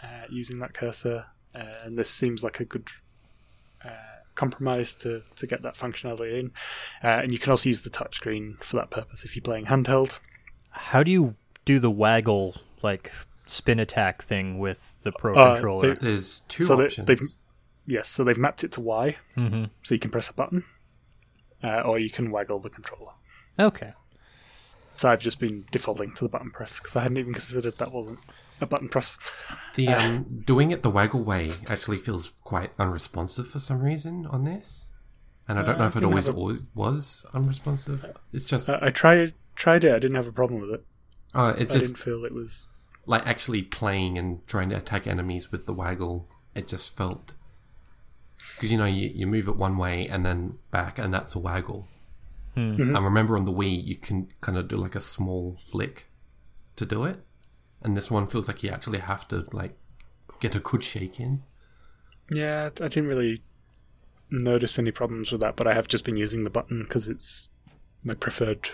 [0.03, 1.25] uh, using that cursor,
[1.55, 2.87] uh, and this seems like a good
[4.35, 6.51] compromise to, to get that functionality in.
[7.03, 10.17] Uh, and you can also use the touchscreen for that purpose if you're playing handheld.
[10.71, 11.35] How do you
[11.65, 13.11] do the waggle like
[13.45, 15.95] spin attack thing with the Pro Uh, controller?
[15.95, 17.07] they- There's two So they- options.
[17.07, 17.21] they've-
[17.85, 20.63] Yes, so they've mapped it to Y, hmm so you can press a button,
[21.61, 23.11] uh, or you can waggle the controller.
[23.59, 23.91] Okay.
[24.95, 27.91] So I've just been defaulting to the button press because I hadn't even considered that
[27.91, 28.19] wasn't
[28.63, 29.17] a button press.
[29.75, 34.43] The um, doing it the waggle way actually feels quite unresponsive for some reason on
[34.45, 34.89] this,
[35.47, 38.11] and I don't Uh, know if it always a- al- was unresponsive.
[38.31, 39.91] It's just Uh, I tried tried it.
[39.93, 40.85] I didn't have a problem with it.
[41.35, 42.69] uh, it's I didn't feel it was.
[43.05, 46.27] like actually playing and trying to attack enemies with the waggle.
[46.55, 47.35] It just felt
[48.55, 51.39] because you know you, you move it one way and then back, and that's a
[51.39, 51.87] waggle.
[52.55, 52.95] Mhm.
[52.95, 56.07] I remember on the Wii you can kind of do like a small flick
[56.75, 57.23] to do it,
[57.83, 59.77] and this one feels like you actually have to like
[60.39, 61.43] get a good shake in.
[62.31, 63.41] Yeah, I didn't really
[64.31, 67.51] notice any problems with that, but I have just been using the button because it's
[68.03, 68.69] my preferred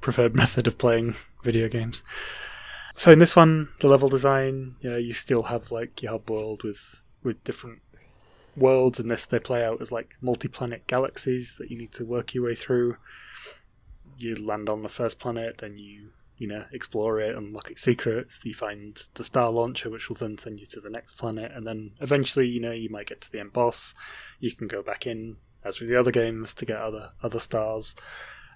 [0.00, 2.02] preferred method of playing video games.
[2.94, 6.62] So in this one, the level design, know, you still have like your hub world
[6.62, 7.80] with with different
[8.56, 8.98] worlds.
[8.98, 12.44] and this, they play out as like multi-planet galaxies that you need to work your
[12.44, 12.96] way through.
[14.16, 17.82] You land on the first planet, then you you know explore it, and unlock its
[17.82, 18.40] secrets.
[18.44, 21.66] You find the star launcher, which will then send you to the next planet, and
[21.66, 23.94] then eventually, you know, you might get to the end boss.
[24.40, 27.94] You can go back in as with the other games to get other other stars.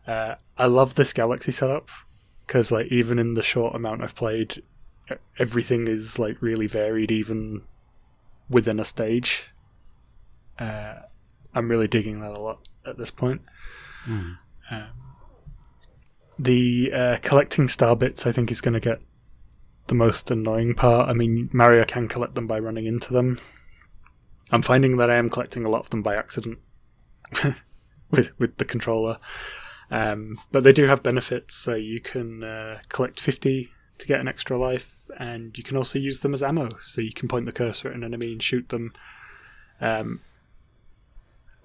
[0.06, 1.88] Uh, I love this galaxy setup
[2.46, 4.62] because like even in the short amount I've played,
[5.38, 7.62] everything is like really varied, even
[8.48, 9.44] within a stage.
[10.58, 11.00] Uh,
[11.54, 13.42] I'm really digging that a lot at this point.
[14.06, 14.38] Mm.
[14.70, 15.09] Um,
[16.40, 19.00] the uh, collecting star bits, I think, is going to get
[19.88, 21.08] the most annoying part.
[21.08, 23.38] I mean, Mario can collect them by running into them.
[24.50, 26.58] I'm finding that I am collecting a lot of them by accident
[28.10, 29.18] with with the controller.
[29.90, 33.68] Um, but they do have benefits, so you can uh, collect 50
[33.98, 36.70] to get an extra life, and you can also use them as ammo.
[36.82, 38.92] So you can point the cursor at an enemy and shoot them.
[39.80, 40.20] Um,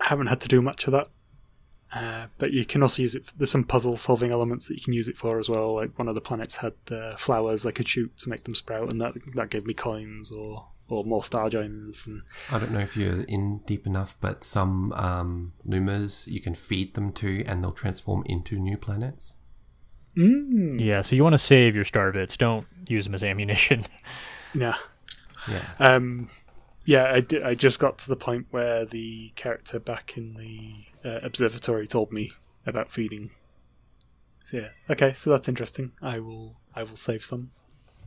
[0.01, 1.07] haven't had to do much of that.
[1.95, 3.31] Uh, but you can also use it.
[3.37, 5.75] There's some puzzle solving elements that you can use it for as well.
[5.75, 8.89] Like one of the planets had uh, flowers I could shoot to make them sprout,
[8.89, 12.05] and that that gave me coins or or more star gems.
[12.05, 16.53] And I don't know if you're in deep enough, but some um, Lumas you can
[16.53, 19.35] feed them to, and they'll transform into new planets.
[20.17, 20.77] mm.
[20.77, 22.35] Yeah, so you want to save your star bits.
[22.35, 23.85] Don't use them as ammunition.
[24.53, 24.75] yeah,
[25.49, 26.27] Yeah, um,
[26.83, 27.05] yeah.
[27.05, 30.73] I, I just got to the point where the character back in the
[31.05, 32.31] uh, observatory told me
[32.65, 33.29] about feeding.
[34.43, 35.91] So yes, okay, so that's interesting.
[36.01, 37.51] I will I will save some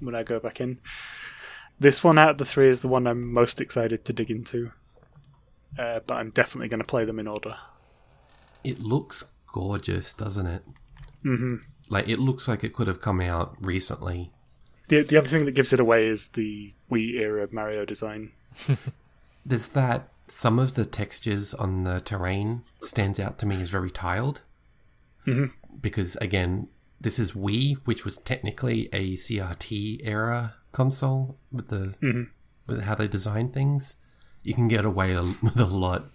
[0.00, 0.78] when I go back in.
[1.80, 4.72] This one out of the three is the one I'm most excited to dig into.
[5.78, 7.54] Uh, but I'm definitely going to play them in order.
[8.64, 10.62] it looks gorgeous, doesn't it?
[11.22, 11.56] hmm
[11.88, 14.32] Like it looks like it could have come out recently.
[14.88, 18.32] The the other thing that gives it away is the Wii era Mario design.
[19.46, 23.90] There's that some of the textures on the terrain stands out to me as very
[23.90, 24.42] tiled.
[25.26, 25.52] Mhm.
[25.80, 26.68] Because again,
[27.00, 32.28] this is Wii, which was technically a CRT era console with the Mhm.
[32.66, 33.96] with how they design things.
[34.42, 36.06] You can get away with a lot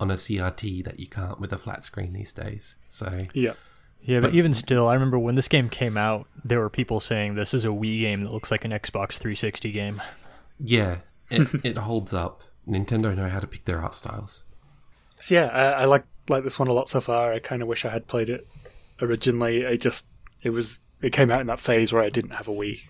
[0.00, 2.76] on a CRT that you can't with a flat screen these days.
[2.88, 3.54] So Yeah.
[4.00, 7.00] Yeah, but, But- even still, I remember when this game came out, there were people
[7.00, 10.00] saying this is a Wii game that looks like an Xbox 360 game.
[10.60, 10.98] yeah,
[11.30, 12.42] it, it holds up.
[12.68, 14.44] Nintendo know how to pick their art styles.
[15.20, 17.32] So yeah, I, I like like this one a lot so far.
[17.32, 18.46] I kind of wish I had played it
[19.00, 19.66] originally.
[19.66, 20.06] I just
[20.42, 22.80] it was it came out in that phase where I didn't have a Wii.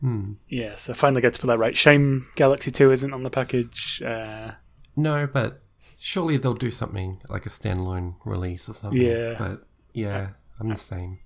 [0.00, 0.32] Hmm.
[0.48, 1.76] Yeah, so I finally get to put that right.
[1.76, 4.02] Shame Galaxy Two isn't on the package.
[4.02, 4.52] Uh,
[4.96, 5.60] No, but
[5.98, 9.00] surely they'll do something like a standalone release or something.
[9.00, 9.34] Yeah.
[9.38, 10.28] But yeah,
[10.60, 11.18] I'm the same.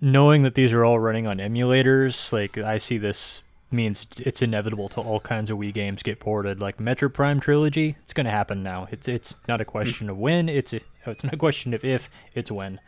[0.00, 3.42] Knowing that these are all running on emulators, like I see this
[3.72, 6.60] means it's inevitable to all kinds of Wii games get ported.
[6.60, 8.88] Like Metroid Prime trilogy, it's going to happen now.
[8.90, 10.48] It's it's not a question of when.
[10.48, 12.08] It's a, it's not a question of if.
[12.34, 12.80] It's when.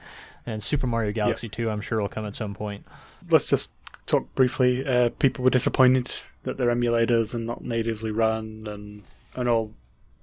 [0.47, 2.87] And Super Mario Galaxy Two, I'm sure will come at some point.
[3.31, 3.73] let's just
[4.07, 4.87] talk briefly.
[4.87, 9.03] Uh, people were disappointed that they're emulators and not natively run, and
[9.35, 9.73] and all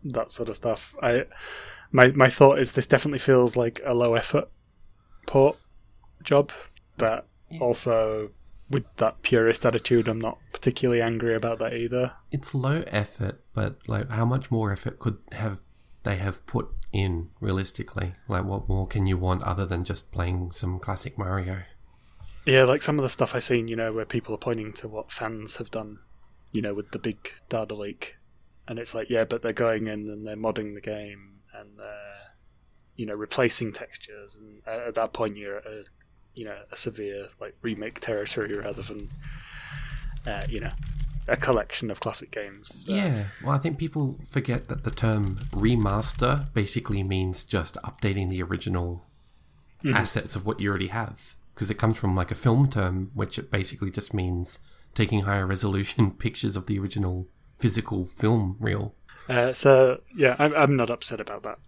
[0.03, 0.95] that sort of stuff.
[1.01, 1.25] I
[1.91, 4.49] my my thought is this definitely feels like a low effort
[5.27, 5.57] port
[6.23, 6.51] job,
[6.97, 7.27] but
[7.59, 8.29] also
[8.71, 12.13] with that purist attitude, I'm not particularly angry about that either.
[12.31, 15.59] It's low effort, but like how much more effort could have
[16.03, 18.13] they have put in realistically?
[18.27, 21.63] Like what more can you want other than just playing some classic Mario?
[22.45, 24.87] Yeah, like some of the stuff I've seen, you know, where people are pointing to
[24.87, 25.99] what fans have done,
[26.51, 28.17] you know, with the big data leak,
[28.67, 32.33] and it's like, yeah, but they're going in and they're modding the game and they're,
[32.95, 35.83] you know, replacing textures, and at at that point you're at a,
[36.35, 39.09] you know, a severe like remake territory rather than,
[40.25, 40.71] uh, you know,
[41.27, 42.85] a collection of classic games.
[42.85, 48.29] So- Yeah, well, I think people forget that the term remaster basically means just updating
[48.29, 49.05] the original
[49.93, 51.35] assets of what you already have.
[51.53, 54.59] Because it comes from like a film term, which it basically just means
[54.93, 57.27] taking higher resolution pictures of the original
[57.59, 58.95] physical film reel.
[59.29, 61.59] Uh, so yeah, I'm I'm not upset about that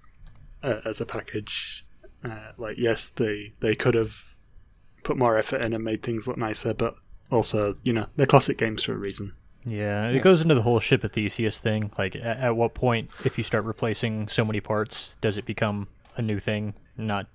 [0.63, 1.83] uh, as a package.
[2.25, 4.23] Uh, like yes, they they could have
[5.03, 6.95] put more effort in and made things look nicer, but
[7.31, 9.33] also you know they're classic games for a reason.
[9.65, 11.89] Yeah, it goes into the whole ship of Theseus thing.
[11.97, 15.87] Like, at, at what point, if you start replacing so many parts, does it become
[16.17, 17.27] a new thing, not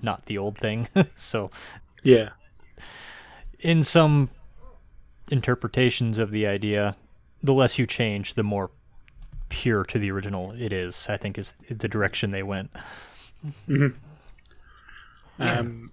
[0.00, 0.88] not the old thing?
[1.16, 1.50] so,
[2.04, 2.30] Yeah,
[3.58, 4.28] in some
[5.30, 6.96] interpretations of the idea,
[7.42, 8.70] the less you change, the more
[9.48, 11.06] pure to the original it is.
[11.08, 12.70] I think is the direction they went.
[15.38, 15.90] um,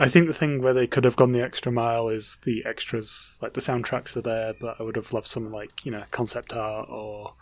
[0.00, 3.38] I think the thing where they could have gone the extra mile is the extras.
[3.42, 6.52] Like the soundtracks are there, but I would have loved some like you know concept
[6.54, 7.34] art or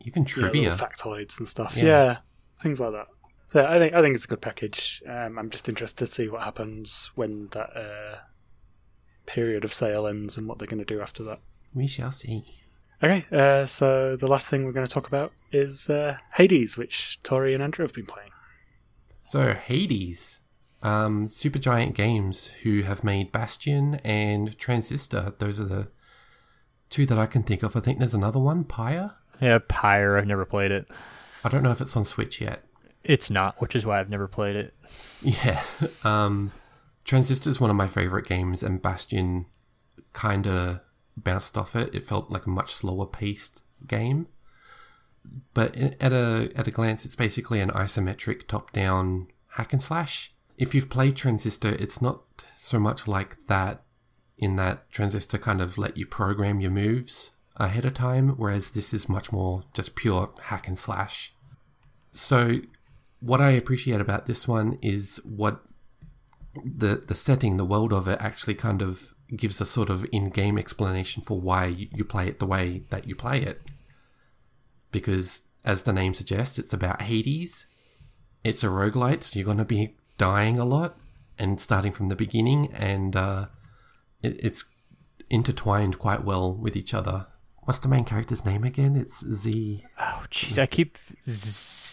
[0.00, 0.70] Even you know, trivia.
[0.72, 1.76] factoids and stuff.
[1.76, 1.84] Yeah.
[1.84, 2.16] Yeah.
[2.62, 3.06] things like that.
[3.52, 5.02] So I think I think it's a good package.
[5.08, 8.18] Um, I'm just interested to see what happens when that uh,
[9.26, 11.40] period of sale ends and what they're going to do after that.
[11.74, 12.44] we shall see.
[13.02, 17.20] Okay, uh, so the last thing we're going to talk about is uh, Hades, which
[17.22, 18.30] Tori and Andrew have been playing.
[19.22, 20.40] So Hades,
[20.82, 25.34] um, Supergiant Games, who have made Bastion and Transistor.
[25.38, 25.88] Those are the
[26.88, 27.76] two that I can think of.
[27.76, 29.14] I think there's another one, Pyre.
[29.40, 30.16] Yeah, Pyre.
[30.16, 30.86] I've never played it.
[31.44, 32.64] I don't know if it's on Switch yet.
[33.04, 34.74] It's not, which is why I've never played it.
[35.22, 35.62] Yeah.
[36.04, 36.52] Um,
[37.04, 39.46] Transistor is one of my favorite games, and Bastion
[40.12, 40.80] kind of
[41.16, 41.94] bounced off it.
[41.94, 44.28] It felt like a much slower paced game.
[45.54, 50.34] But at a at a glance, it's basically an isometric top down hack and slash.
[50.58, 52.22] If you've played Transistor, it's not
[52.56, 53.82] so much like that.
[54.36, 58.94] In that Transistor kind of let you program your moves ahead of time, whereas this
[58.94, 61.34] is much more just pure hack and slash.
[62.12, 62.60] So
[63.18, 65.62] what I appreciate about this one is what
[66.54, 70.56] the the setting, the world of it, actually kind of gives a sort of in-game
[70.56, 73.60] explanation for why you, play it the way that you play it.
[74.90, 77.66] Because, as the name suggests, it's about Hades.
[78.44, 80.98] It's a roguelite, so you're going to be dying a lot
[81.38, 83.46] and starting from the beginning, and uh,
[84.22, 84.70] it, it's
[85.30, 87.26] intertwined quite well with each other.
[87.62, 88.96] What's the main character's name again?
[88.96, 89.84] It's Z.
[90.00, 90.96] Oh, jeez, I keep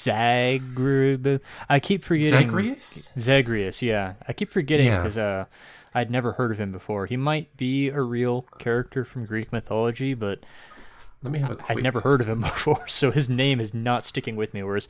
[0.05, 1.39] Zagreb.
[1.69, 3.11] I keep forgetting Zagreus?
[3.19, 4.97] Zagreus, yeah, I keep forgetting Yeah.
[4.97, 5.45] because uh,
[5.93, 7.05] I'd never heard of him before.
[7.07, 10.39] He might be a real character from Greek mythology, but
[11.23, 13.73] Let me have a quick I'd never heard of him before, so his name is
[13.73, 14.63] not sticking with me.
[14.63, 14.87] Whereas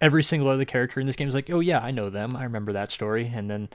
[0.00, 2.36] every single other character in this game is like, oh yeah, I know them.
[2.36, 3.30] I remember that story.
[3.34, 3.68] And then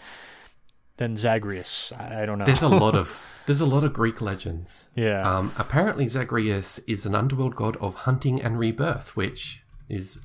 [0.97, 2.45] then Zagreus, I, I don't know.
[2.45, 4.89] There's a lot of there's a lot of Greek legends.
[4.95, 10.21] yeah, Um, apparently, Zagreus is an underworld god of hunting and rebirth, which is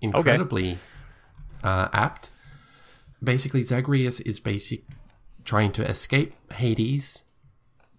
[0.00, 0.78] incredibly
[1.62, 2.30] uh, apt.
[3.22, 4.82] Basically, Zagreus is basic
[5.44, 7.24] trying to escape Hades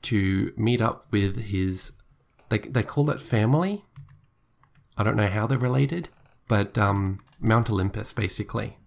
[0.04, 1.94] to meet up with his.
[2.50, 3.84] They they call it family.
[4.96, 6.10] I don't know how they're related,
[6.48, 8.78] but um, Mount Olympus, basically.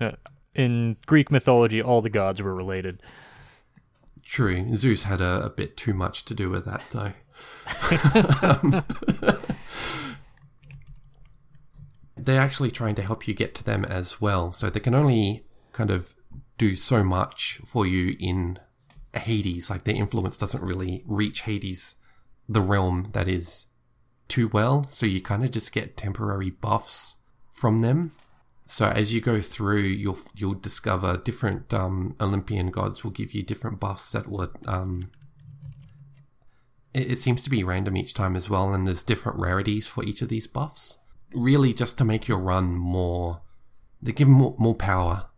[0.00, 0.12] Uh,
[0.54, 3.02] in Greek mythology, all the gods were related.
[4.24, 7.12] True, Zeus had a, a bit too much to do with that, though.
[12.16, 14.52] they're actually trying to help you get to them as well.
[14.52, 16.14] So they can only kind of
[16.58, 18.58] do so much for you in
[19.14, 19.70] Hades.
[19.70, 21.96] Like their influence doesn't really reach Hades,
[22.48, 23.66] the realm that is,
[24.26, 24.84] too well.
[24.88, 27.18] So you kind of just get temporary buffs
[27.58, 28.12] from them.
[28.66, 33.42] So as you go through, you'll you'll discover different um, Olympian gods will give you
[33.42, 34.52] different buffs that will.
[34.66, 35.10] Um,
[36.92, 40.04] it, it seems to be random each time as well, and there's different rarities for
[40.04, 40.98] each of these buffs.
[41.34, 43.40] Really, just to make your run more,
[44.02, 45.28] they give more, more power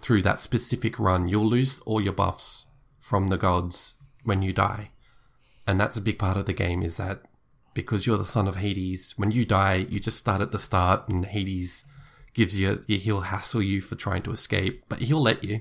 [0.00, 1.28] through that specific run.
[1.28, 2.66] You'll lose all your buffs
[3.00, 4.90] from the gods when you die,
[5.66, 6.82] and that's a big part of the game.
[6.82, 7.22] Is that
[7.76, 11.08] because you're the son of Hades, when you die, you just start at the start,
[11.08, 11.84] and Hades
[12.34, 15.60] gives you, he'll hassle you for trying to escape, but he'll let you.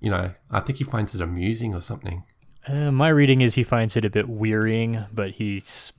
[0.00, 2.24] You know, I think he finds it amusing or something.
[2.66, 5.92] Uh, my reading is he finds it a bit wearying, but he's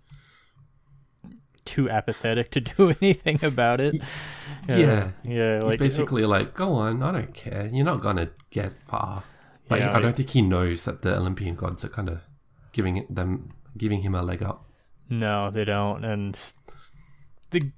[1.66, 4.02] too apathetic to do anything about it.
[4.70, 5.12] Uh, Yeah.
[5.24, 5.56] yeah.
[5.56, 7.70] He's Like basically like, go on, I don't care.
[7.72, 9.24] You're not gonna get far.
[9.70, 12.20] But Yeah, I don't think he knows that the Olympian gods are kind of
[12.74, 14.66] giving it, them, giving him a leg up.
[15.12, 16.04] No, they don't.
[16.04, 16.34] And
[17.52, 17.72] the G-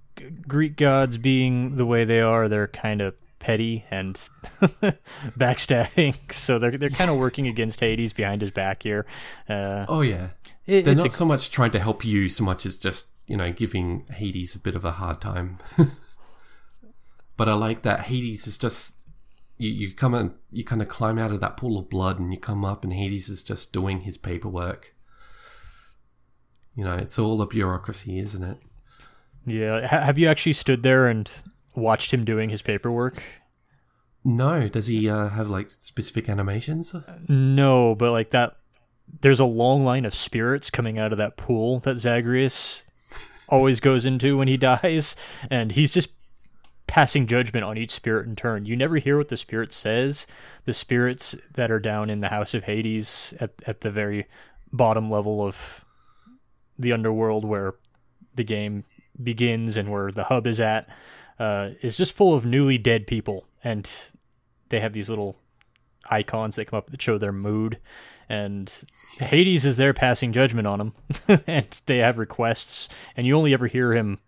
[0.47, 4.15] Greek gods being the way they are, they're kind of petty and
[5.38, 6.15] backstabbing.
[6.34, 9.05] So they're they're kind of working against Hades behind his back here.
[9.49, 10.30] Uh, Oh yeah,
[10.65, 13.35] it- they're not a- so much trying to help you so much as just you
[13.38, 15.57] know giving Hades a bit of a hard time.
[17.38, 18.97] but I like that Hades is just
[19.57, 22.31] you, you come and you kind of climb out of that pool of blood and
[22.34, 24.93] you come up and Hades is just doing his paperwork.
[26.76, 28.58] You know, it's all a bureaucracy, isn't it?
[29.45, 29.88] yeah.
[29.88, 31.30] Ha- have you actually stood there and
[31.76, 33.22] watched him doing his paperwork?
[34.24, 36.95] No, does he uh, have like specific animations?
[37.28, 38.56] No, but like that.
[39.22, 42.88] There's a long line of spirits coming out of that pool that Zagreus
[43.50, 45.16] always goes into when he dies,
[45.52, 46.10] and he's just
[46.88, 48.66] passing judgment on each spirit in turn.
[48.66, 50.26] You never hear what the spirit says.
[50.66, 54.26] The spirits that are down in the House of Hades at at the very
[54.72, 55.82] bottom level of
[56.78, 57.76] the underworld where
[58.36, 58.84] the game
[59.22, 60.90] begins and where the hub is at
[61.40, 63.90] uh, is just full of newly dead people, and
[64.70, 65.38] they have these little
[66.10, 67.80] icons that come up that show their mood.
[68.30, 68.72] And
[69.20, 70.94] Hades is there passing judgment on them,
[71.48, 74.20] and they have requests, and you only ever hear him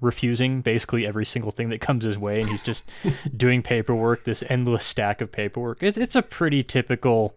[0.00, 2.88] refusing basically every single thing that comes his way, and he's just
[3.36, 5.82] doing paperwork, this endless stack of paperwork.
[5.82, 7.36] It's it's a pretty typical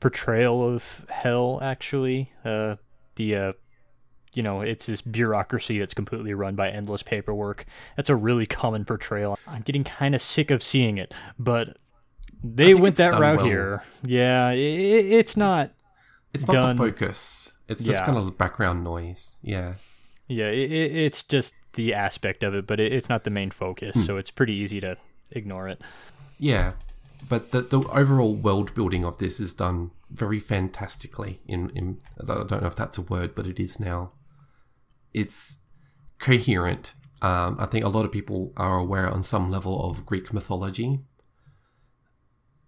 [0.00, 2.32] portrayal of hell, actually.
[2.44, 2.76] Uh,
[3.20, 3.52] the uh,
[4.32, 7.66] you know, it's this bureaucracy that's completely run by endless paperwork.
[7.96, 9.38] That's a really common portrayal.
[9.46, 11.76] I'm getting kind of sick of seeing it, but
[12.44, 13.46] they went that route well.
[13.46, 13.82] here.
[14.04, 15.72] Yeah, i it's not.
[16.32, 16.76] It's not Done.
[16.76, 17.52] the focus.
[17.68, 18.06] It's just Yeah.
[18.06, 19.38] kind of background noise.
[19.42, 19.74] Yeah.
[20.28, 23.50] Yeah, i i- it's just the aspect of it, but it, it's not the main
[23.50, 24.96] focus, so it's pretty easy to
[25.32, 25.80] ignore it.
[26.38, 26.72] Yeah,
[27.28, 31.40] but the the overall world building of this is done very fantastically.
[31.46, 34.12] In in I don't know if that's a word, but it is now.
[35.12, 35.58] It's
[36.18, 36.94] coherent.
[37.22, 41.00] Um, I think a lot of people are aware on some level of Greek mythology,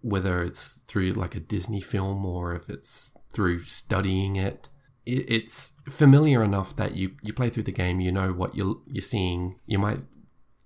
[0.01, 4.69] whether it's through like a Disney film or if it's through studying it.
[5.07, 8.77] it it's familiar enough that you you play through the game, you know what you're
[8.87, 9.59] you're seeing.
[9.67, 10.05] You might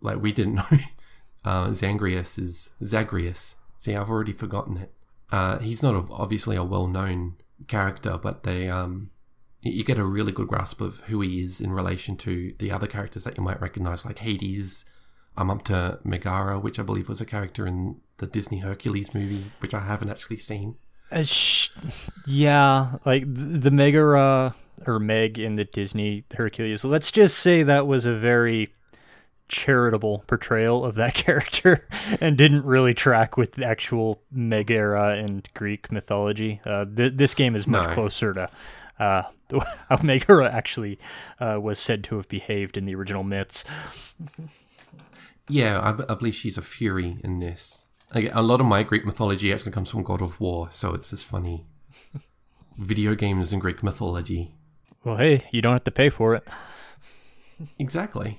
[0.00, 0.78] like we didn't know
[1.46, 3.56] uh, is Zagreus.
[3.78, 4.92] See, I've already forgotten it.
[5.32, 7.34] Uh, he's not a, obviously a well-known
[7.66, 9.10] character, but they um,
[9.62, 12.86] you get a really good grasp of who he is in relation to the other
[12.86, 14.84] characters that you might recognize, like Hades.
[15.36, 19.50] I'm up to Megara, which I believe was a character in the Disney Hercules movie,
[19.58, 20.76] which I haven't actually seen.
[21.10, 21.70] Uh, sh-
[22.26, 24.54] yeah, like th- the Megara
[24.86, 26.84] or Meg in the Disney Hercules.
[26.84, 28.72] Let's just say that was a very
[29.48, 31.86] charitable portrayal of that character
[32.20, 36.60] and didn't really track with the actual Megara and Greek mythology.
[36.66, 37.94] Uh, th- this game is much No.
[37.94, 38.48] closer to
[38.98, 39.22] uh,
[39.88, 40.98] how Megara actually
[41.40, 43.64] uh, was said to have behaved in the original myths.
[45.48, 47.88] Yeah, I, believe she's a fury in this.
[48.14, 51.10] Like, a lot of my Greek mythology actually comes from God of War, so it's
[51.10, 51.66] just funny.
[52.78, 54.52] Video games and Greek mythology.
[55.04, 56.42] Well, hey, you don't have to pay for it.
[57.78, 58.38] Exactly.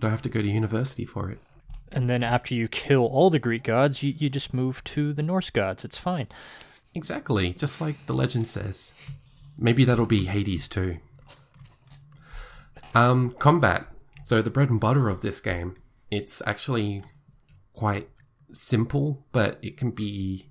[0.00, 1.38] Don't have to go to university for it.
[1.92, 5.22] And then after you kill all the Greek gods, you, you just move to the
[5.22, 5.84] Norse gods.
[5.84, 6.28] It's fine.
[6.94, 8.94] Exactly, just like the legend says.
[9.58, 10.98] Maybe that'll be Hades too.
[12.94, 13.86] Um, combat.
[14.24, 15.76] So the bread and butter of this game,
[16.10, 17.02] it's actually
[17.74, 18.08] quite
[18.48, 20.46] simple, but it can be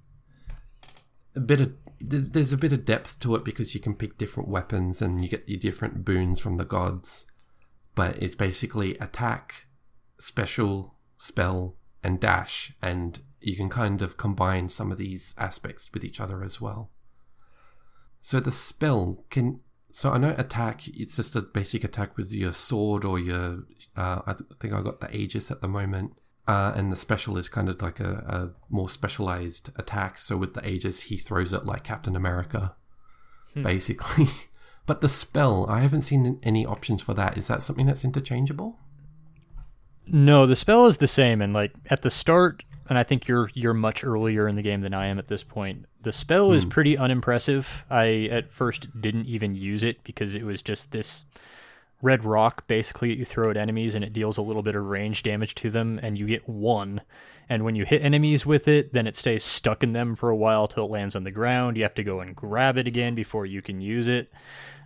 [1.35, 4.47] a bit of there's a bit of depth to it because you can pick different
[4.47, 7.28] weapons and you get your different boons from the gods.
[7.99, 9.65] But it's basically attack,
[10.19, 16.05] special, spell, and dash, and you can kind of combine some of these aspects with
[16.05, 16.91] each other as well.
[18.21, 19.59] So the spell can.
[19.91, 20.87] So I know attack.
[20.87, 23.65] It's just a basic attack with your sword or your.
[23.97, 26.13] Uh, I th- think I got the Aegis at the moment.
[26.47, 30.19] Uh, and the special is kind of like a, a, more specialized attack.
[30.19, 32.77] So with the Aegis, he throws it like Captain America,
[33.53, 33.61] hmm.
[33.61, 34.27] basically.
[34.89, 37.37] but the spell, I haven't seen any options for that.
[37.37, 38.79] Is that something that's interchangeable?
[40.07, 41.43] No, the spell is the same.
[41.43, 44.81] And like at the start, and I think you're you're much earlier in the game
[44.81, 45.85] than I am at this point.
[46.01, 46.55] The spell hmm.
[46.55, 47.85] is pretty unimpressive.
[47.87, 51.27] I at first didn't even use it because it was just this
[52.01, 54.85] red rock basically that you throw at enemies and it deals a little bit of
[54.85, 57.01] range damage to them and you get one
[57.49, 60.35] and when you hit enemies with it then it stays stuck in them for a
[60.35, 63.15] while till it lands on the ground you have to go and grab it again
[63.15, 64.31] before you can use it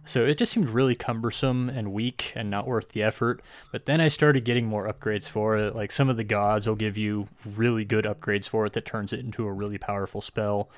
[0.06, 3.42] so it just seemed really cumbersome and weak and not worth the effort.
[3.72, 5.76] But then i started getting more upgrades for it.
[5.76, 9.14] Like some of the gods will give you really good upgrades for it that turns
[9.14, 10.70] it into a really powerful spell.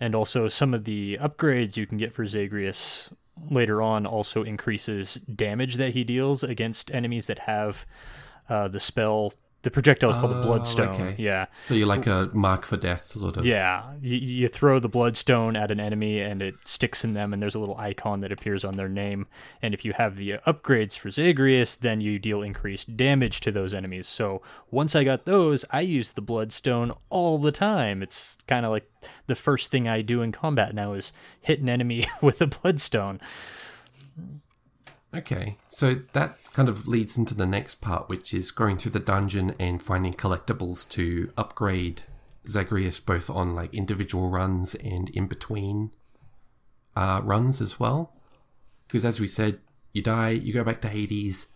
[0.00, 3.10] And also some of the upgrades you can get for Zagreus
[3.50, 7.86] later on also increases damage that he deals against enemies that have
[8.48, 10.88] uh, the spell the projectile is called the oh, Bloodstone.
[10.88, 11.14] Okay.
[11.18, 11.46] Yeah.
[11.64, 13.44] So you're like a mark for death, sort of.
[13.44, 13.92] Yeah.
[14.00, 17.54] You, you, throw the Bloodstone at an enemy and it sticks in them, and there's
[17.54, 19.26] a little icon that appears on their name.
[19.60, 23.74] And if you have the upgrades for Zagreus, then you deal increased damage to those
[23.74, 24.08] enemies.
[24.08, 28.02] So once I got those, I use the Bloodstone all the time.
[28.02, 28.90] It's kind of like
[29.26, 33.20] the first thing I do in combat now is hit an enemy with a Bloodstone.
[35.14, 39.00] Okay, so that kind of leads into the next part, which is going through the
[39.00, 42.02] dungeon and finding collectibles to upgrade
[42.48, 45.90] Zagreus both on like individual runs and in between
[46.94, 48.14] uh, runs as well.
[48.86, 49.58] Because as we said,
[49.92, 51.48] you die, you go back to Hades.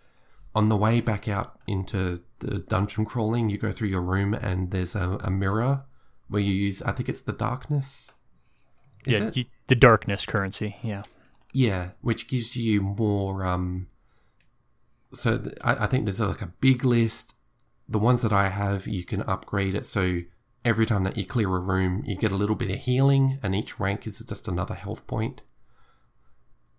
[0.57, 4.71] On the way back out into the dungeon crawling, you go through your room and
[4.71, 5.85] there's a, a mirror
[6.29, 8.13] where you use, I think it's the darkness.
[9.05, 10.77] Is yeah, you, the darkness currency.
[10.83, 11.03] Yeah.
[11.55, 13.47] Yeah, which gives you more.
[13.47, 13.87] Um,
[15.13, 17.37] so th- I, I think there's like a big list.
[17.89, 19.87] The ones that I have, you can upgrade it.
[19.87, 20.23] So
[20.65, 23.55] every time that you clear a room, you get a little bit of healing, and
[23.55, 25.43] each rank is just another health point.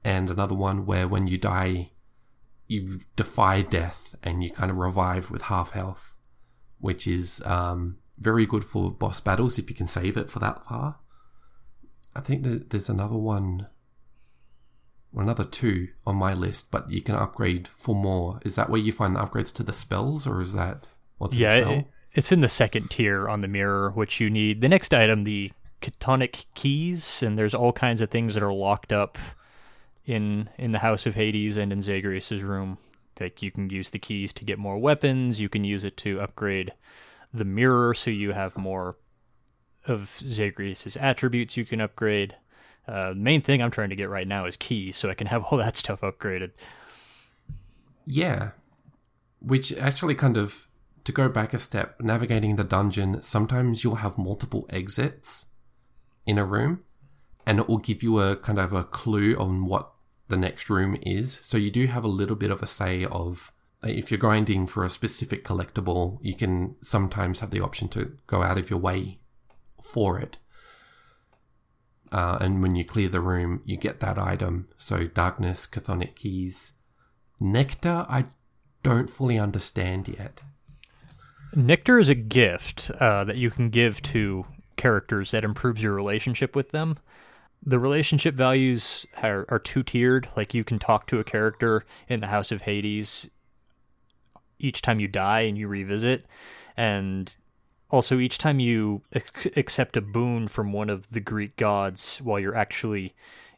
[0.03, 1.91] And another one where when you die,
[2.68, 6.18] you defy death and you kind of revive with half health,
[6.80, 10.65] which is um, very good for boss battles if you can save it for that
[10.65, 10.99] far.
[12.14, 13.68] I think that there's another one
[15.22, 18.40] another two on my list, but you can upgrade for more.
[18.44, 21.62] Is that where you find the upgrades to the spells, or is that what's yeah,
[21.62, 24.62] the it, it's in the second tier on the mirror, which you need.
[24.62, 25.52] The next item, the
[25.82, 29.18] chthonic keys, and there's all kinds of things that are locked up
[30.06, 32.78] in in the House of Hades and in Zagreus's room.
[33.20, 35.40] Like you can use the keys to get more weapons.
[35.40, 36.74] You can use it to upgrade
[37.34, 38.98] the mirror, so you have more
[39.88, 42.36] of Zagreus's attributes you can upgrade.
[42.88, 45.44] Uh, main thing I'm trying to get right now is keys, so I can have
[45.45, 46.52] all that stuff upgraded.
[48.06, 48.52] Yeah,
[49.40, 50.68] which actually kind of
[51.03, 53.22] to go back a step, navigating the dungeon.
[53.22, 55.48] Sometimes you'll have multiple exits
[56.26, 56.84] in a room,
[57.45, 59.91] and it will give you a kind of a clue on what
[60.28, 61.34] the next room is.
[61.34, 63.52] So you do have a little bit of a say of
[63.84, 68.18] uh, if you're grinding for a specific collectible, you can sometimes have the option to
[68.26, 69.20] go out of your way
[69.82, 70.40] for it.
[72.11, 74.68] Uh, and when you clear the room, you get that item.
[74.77, 76.77] So darkness, chthonic keys,
[77.40, 78.06] nectar.
[78.10, 78.26] I
[78.84, 80.41] don't fully understand yet.
[81.56, 84.45] Nectar is a gift uh, that you can give to
[84.76, 86.98] characters that improves your relationship with them.
[87.65, 90.27] The relationship values are, are two tiered.
[90.36, 93.30] Like you can talk to a character in the House of Hades
[94.60, 96.26] each time you die and you revisit,
[96.77, 97.36] and
[97.90, 102.40] also, each time you ac- accept a boon from one of the Greek gods while
[102.40, 103.14] you're actually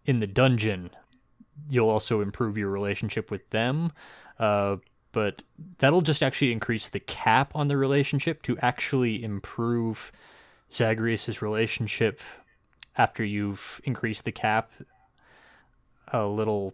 [0.06, 0.90] in the dungeon,
[1.70, 3.92] you'll also improve your relationship with them.
[4.40, 4.78] Uh,
[5.12, 5.44] but
[5.80, 10.12] that'll just actually increase the cap on the relationship to actually improve
[10.72, 12.20] Zagreus' relationship
[12.98, 14.72] after you've increased the cap.
[16.10, 16.74] A little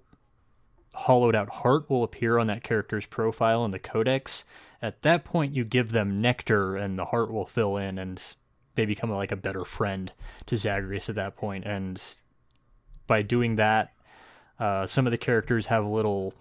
[0.93, 4.45] hollowed out heart will appear on that character's profile in the codex
[4.83, 8.21] at that point, you give them nectar, and the heart will fill in, and
[8.75, 10.11] they become like a better friend
[10.45, 11.63] to Zagreus at that point.
[11.63, 12.03] And
[13.07, 13.93] by doing that,
[14.59, 16.33] uh, some of the characters have little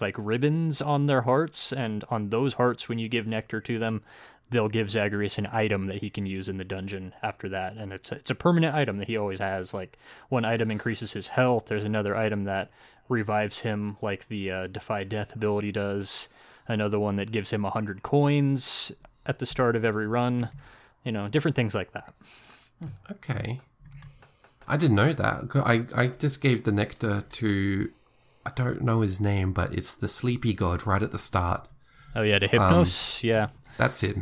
[0.00, 4.02] like ribbons on their hearts, and on those hearts, when you give nectar to them,
[4.50, 7.92] they'll give Zagreus an item that he can use in the dungeon after that, and
[7.92, 9.74] it's a, it's a permanent item that he always has.
[9.74, 9.98] Like
[10.28, 11.66] one item increases his health.
[11.66, 12.70] There's another item that
[13.08, 16.28] revives him, like the uh, Defy Death ability does.
[16.68, 18.92] Another one that gives him hundred coins
[19.26, 20.50] at the start of every run.
[21.04, 22.12] You know, different things like that.
[23.10, 23.60] Okay.
[24.66, 25.44] I didn't know that.
[25.64, 27.90] I, I just gave the nectar to,
[28.44, 31.68] I don't know his name, but it's the sleepy god right at the start.
[32.14, 33.22] Oh yeah, to Hypnos.
[33.22, 34.16] yeah, That's it.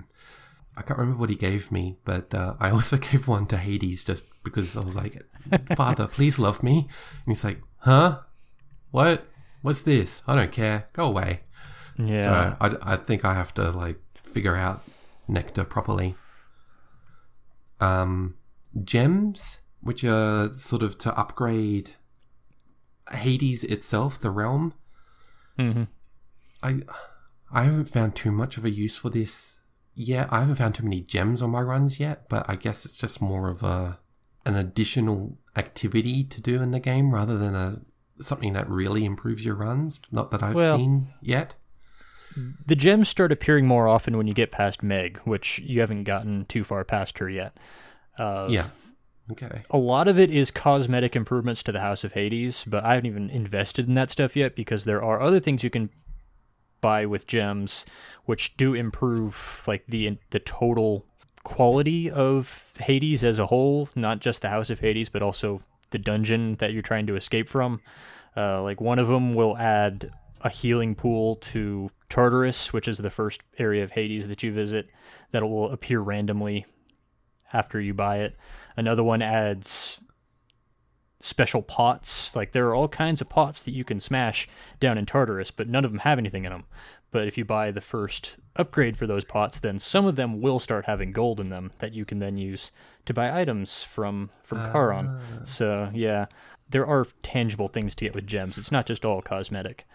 [0.77, 4.05] I can't remember what he gave me, but uh, I also gave one to Hades
[4.05, 5.23] just because I was like,
[5.75, 6.79] Father, please love me.
[7.25, 8.21] And he's like, huh?
[8.93, 9.27] What?
[9.63, 10.23] What's this?
[10.29, 10.89] I don't care.
[10.93, 11.41] Go away.
[11.99, 12.25] Yeah.
[12.25, 14.83] So I, I think I have to like figure out
[15.29, 16.15] nectar properly.
[17.81, 18.37] Um,
[18.83, 21.93] gems, which are sort of to upgrade
[23.11, 24.75] Hades itself, the realm.
[25.59, 25.85] hmm
[26.63, 26.81] I
[27.53, 29.61] I haven't found too much of a use for this
[29.95, 30.29] yet.
[30.33, 33.21] I haven't found too many gems on my runs yet, but I guess it's just
[33.23, 34.01] more of a
[34.45, 37.77] an additional activity to do in the game rather than a
[38.21, 40.01] something that really improves your runs.
[40.11, 41.57] Not that I've Well- seen yet.
[42.67, 46.45] The gems start appearing more often when you get past Meg, which you haven't gotten
[46.47, 47.57] too far past her yet.
[48.19, 48.69] Uh, Yeah.
[49.29, 49.63] Okay.
[49.71, 53.07] a lot of it is cosmetic improvements to the House of Hades, but I haven't
[53.11, 55.91] even invested in that stuff yet because there are other things you can
[56.81, 57.85] buy with gems
[58.27, 61.07] which do improve like the the total
[61.43, 65.99] quality of Hades as a whole, not just the House of Hades, but also the
[65.99, 67.81] dungeon that you're trying to escape from.
[68.37, 70.13] Uh, like one of them will add
[70.47, 74.89] a healing pool to Tartarus, which is the first area of Hades that you visit,
[75.33, 76.65] that will appear randomly
[77.53, 78.37] after you buy it.
[78.77, 79.99] Another one adds
[81.19, 82.37] special pots.
[82.37, 84.49] Like there are all kinds of pots that you can smash
[84.79, 86.65] down in Tartarus, but none of them have anything in them.
[87.11, 90.61] But if you buy the first upgrade for those pots, then some of them will
[90.61, 92.71] start having gold in them that you can then use
[93.07, 95.09] to buy items from from Charon.
[95.09, 95.45] Ah.
[95.45, 96.27] So yeah,
[96.69, 98.59] there are tangible things to get with gems.
[98.59, 99.87] It's not just all cosmetic.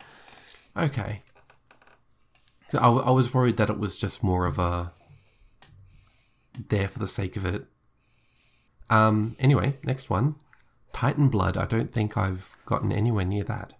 [0.75, 1.21] Okay.
[2.73, 4.93] I, I was worried that it was just more of a
[6.69, 7.65] there for the sake of it.
[8.89, 9.35] Um.
[9.39, 10.35] Anyway, next one,
[10.93, 11.57] Titan Blood.
[11.57, 13.73] I don't think I've gotten anywhere near that.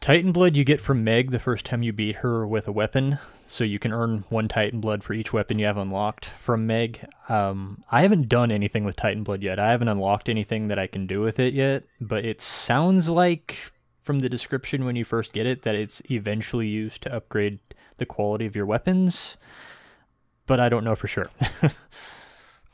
[0.00, 3.18] Titan blood you get from Meg the first time you beat her with a weapon,
[3.44, 7.06] so you can earn one Titan blood for each weapon you have unlocked from Meg.
[7.28, 9.58] Um, I haven't done anything with Titan blood yet.
[9.58, 13.72] I haven't unlocked anything that I can do with it yet, but it sounds like
[14.06, 17.58] from the description when you first get it that it's eventually used to upgrade
[17.96, 19.36] the quality of your weapons.
[20.46, 21.28] But I don't know for sure.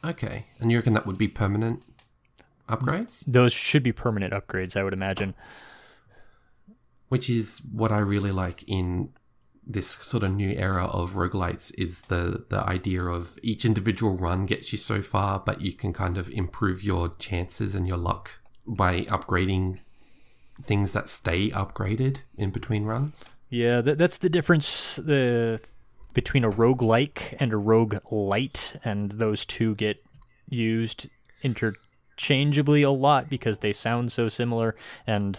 [0.05, 1.81] Okay, and you reckon that would be permanent
[2.69, 5.35] upgrades, Those should be permanent upgrades, I would imagine.
[7.09, 9.11] which is what I really like in
[9.65, 14.45] this sort of new era of roguelites is the the idea of each individual run
[14.45, 18.41] gets you so far, but you can kind of improve your chances and your luck
[18.67, 19.79] by upgrading
[20.63, 23.31] things that stay upgraded in between runs.
[23.49, 25.59] Yeah, that, that's the difference uh,
[26.15, 30.03] between a roguelike and a rogue light, and those two get
[30.49, 31.09] used
[31.43, 34.75] interchangeably a lot because they sound so similar.
[35.07, 35.39] And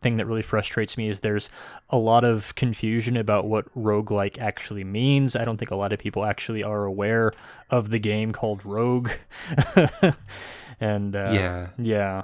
[0.00, 1.50] thing that really frustrates me is there's
[1.90, 5.34] a lot of confusion about what roguelike actually means.
[5.34, 7.32] I don't think a lot of people actually are aware
[7.70, 9.10] of the game called Rogue.
[10.80, 11.68] and uh, Yeah.
[11.78, 12.22] yeah,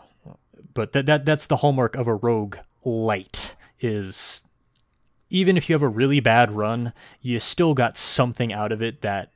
[0.73, 4.43] but that that that's the hallmark of a rogue light is
[5.31, 9.03] even if you have a really bad run, you still got something out of it
[9.03, 9.31] that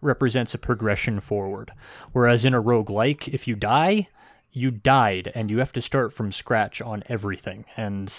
[0.00, 1.72] represents a progression forward.
[2.12, 4.08] Whereas in a roguelike, if you die,
[4.50, 7.64] you died and you have to start from scratch on everything.
[7.76, 8.12] And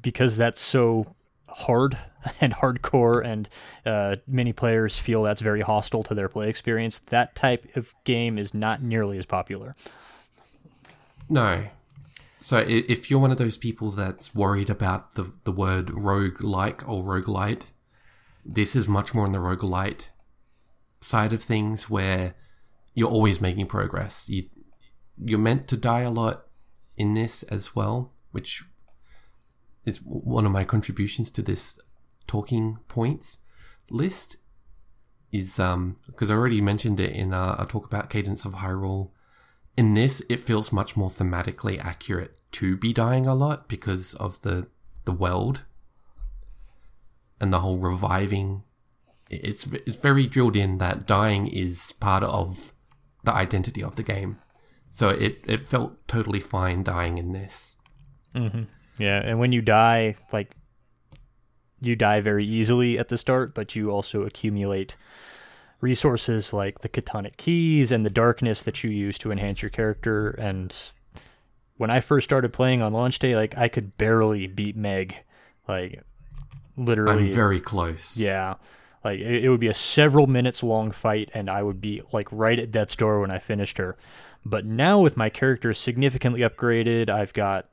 [0.00, 1.14] because that's so
[1.48, 1.98] hard
[2.40, 3.48] and hardcore and
[3.84, 8.38] uh, many players feel that's very hostile to their play experience, that type of game
[8.38, 9.74] is not nearly as popular.
[11.32, 11.68] No.
[12.40, 17.02] So if you're one of those people that's worried about the, the word rogue-like or
[17.02, 17.68] roguelite,
[18.44, 20.10] this is much more on the roguelite
[21.00, 22.34] side of things where
[22.94, 24.28] you're always making progress.
[24.28, 24.50] You,
[25.24, 26.44] you're meant to die a lot
[26.98, 28.62] in this as well, which
[29.86, 31.80] is one of my contributions to this
[32.26, 33.38] talking points
[33.90, 34.36] list
[35.32, 39.10] is um because I already mentioned it in a talk about Cadence of Hyrule
[39.76, 44.42] in this it feels much more thematically accurate to be dying a lot because of
[44.42, 44.68] the
[45.04, 45.64] the world
[47.40, 48.62] and the whole reviving.
[49.30, 52.72] It's it's very drilled in that dying is part of
[53.24, 54.38] the identity of the game.
[54.90, 57.76] So it it felt totally fine dying in this.
[58.34, 58.64] Mm-hmm.
[58.98, 60.50] Yeah, and when you die, like
[61.80, 64.96] you die very easily at the start, but you also accumulate
[65.82, 70.30] resources like the Chthonic keys and the darkness that you use to enhance your character.
[70.30, 70.74] And
[71.76, 75.16] when I first started playing on launch day, like I could barely beat Meg,
[75.68, 76.02] like
[76.76, 77.28] literally.
[77.28, 78.16] I'm very close.
[78.16, 78.54] Yeah.
[79.04, 82.28] Like it, it would be a several minutes long fight, and I would be like
[82.30, 83.96] right at death's door when I finished her.
[84.44, 87.68] But now with my character significantly upgraded, I've got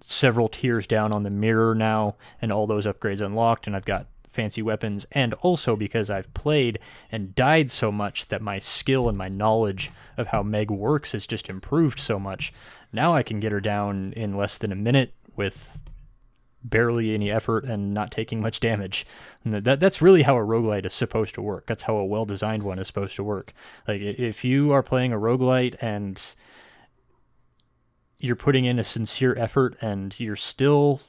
[0.00, 4.06] several tiers down on the mirror now, and all those upgrades unlocked, and I've got
[4.30, 6.78] fancy weapons, and also because I've played
[7.10, 11.26] and died so much that my skill and my knowledge of how Meg works has
[11.26, 12.52] just improved so much.
[12.92, 15.78] Now I can get her down in less than a minute with
[16.62, 19.06] barely any effort and not taking much damage.
[19.44, 21.66] And that that's really how a roguelite is supposed to work.
[21.66, 23.54] That's how a well-designed one is supposed to work.
[23.88, 26.20] Like if you are playing a roguelite and
[28.18, 31.00] you're putting in a sincere effort and you're still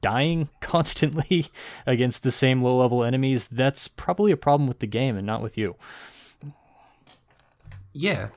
[0.00, 1.46] dying constantly
[1.86, 5.42] against the same low level enemies, that's probably a problem with the game and not
[5.42, 5.76] with you.
[7.92, 8.28] Yeah.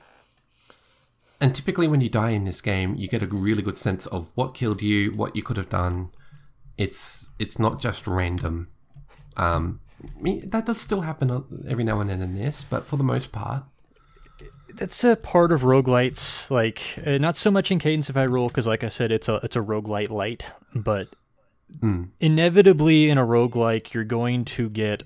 [1.40, 4.32] And typically, when you die in this game, you get a really good sense of
[4.34, 6.10] what killed you, what you could have done.
[6.76, 8.68] It's it's not just random.
[9.36, 12.96] Um, I mean, that does still happen every now and then in this, but for
[12.96, 13.64] the most part,
[14.74, 16.50] that's a part of roguelites.
[16.50, 19.36] Like uh, not so much in Cadence of Hyrule because, like I said, it's a
[19.42, 20.52] it's a roguelite light.
[20.74, 21.08] But
[21.78, 22.08] mm.
[22.20, 25.04] inevitably in a roguelike, you're going to get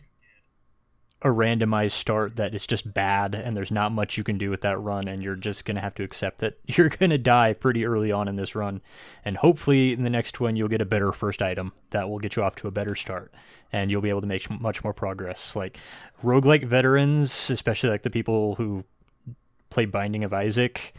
[1.24, 4.60] a randomized start that is just bad, and there's not much you can do with
[4.60, 8.12] that run, and you're just gonna have to accept that you're gonna die pretty early
[8.12, 8.82] on in this run.
[9.24, 12.36] And hopefully, in the next one, you'll get a better first item that will get
[12.36, 13.32] you off to a better start,
[13.72, 15.56] and you'll be able to make much more progress.
[15.56, 15.78] Like
[16.22, 18.84] roguelike veterans, especially like the people who
[19.70, 20.92] play Binding of Isaac,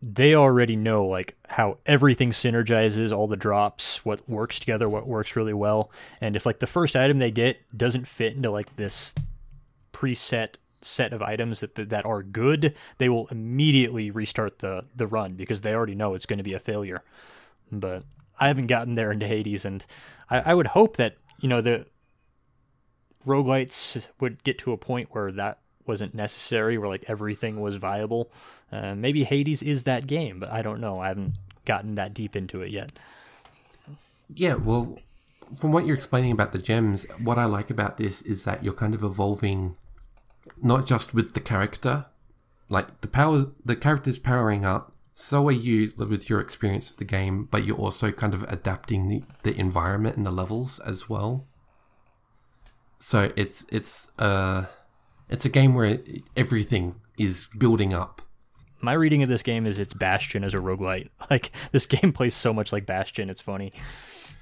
[0.00, 5.34] they already know like how everything synergizes, all the drops, what works together, what works
[5.34, 5.90] really well.
[6.20, 9.14] And if like the first item they get doesn't fit into like this
[9.92, 15.34] preset set of items that that are good, they will immediately restart the the run
[15.34, 17.02] because they already know it's going to be a failure.
[17.72, 18.04] But
[18.38, 19.84] I haven't gotten there into Hades, and
[20.30, 21.86] I, I would hope that you know the
[23.26, 25.58] roguelites would get to a point where that
[25.88, 28.30] wasn't necessary, where like everything was viable.
[28.70, 31.00] Uh, maybe Hades is that game, but I don't know.
[31.00, 32.92] I haven't gotten that deep into it yet.
[34.34, 34.98] Yeah, well,
[35.58, 38.74] from what you're explaining about the gems, what I like about this is that you're
[38.74, 39.76] kind of evolving,
[40.62, 42.06] not just with the character,
[42.68, 44.92] like the powers, the character's powering up.
[45.14, 49.08] So are you with your experience of the game, but you're also kind of adapting
[49.08, 51.44] the, the environment and the levels as well.
[53.00, 54.66] So it's it's uh
[55.28, 55.98] it's a game where
[56.36, 58.22] everything is building up.
[58.80, 61.10] My reading of this game is it's Bastion as a roguelite.
[61.30, 63.72] Like this game plays so much like Bastion, it's funny.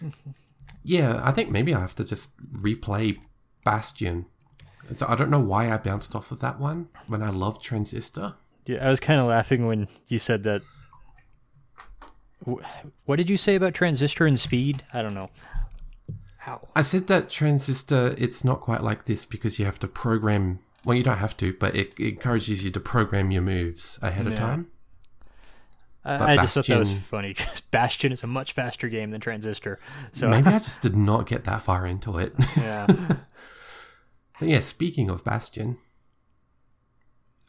[0.84, 3.18] yeah, I think maybe I have to just replay
[3.64, 4.26] Bastion.
[4.94, 8.34] So I don't know why I bounced off of that one when I love Transistor.
[8.66, 10.62] Yeah, I was kind of laughing when you said that.
[13.04, 14.84] What did you say about Transistor and Speed?
[14.92, 15.30] I don't know.
[16.38, 16.68] How?
[16.76, 20.96] I said that Transistor, it's not quite like this because you have to program well,
[20.96, 24.32] you don't have to, but it, it encourages you to program your moves ahead yeah.
[24.32, 24.68] of time.
[26.04, 29.20] I, I just thought that was funny because Bastion is a much faster game than
[29.20, 29.80] Transistor.
[30.12, 32.32] So maybe I just did not get that far into it.
[32.56, 32.86] Yeah.
[32.86, 35.76] but yeah, speaking of Bastion,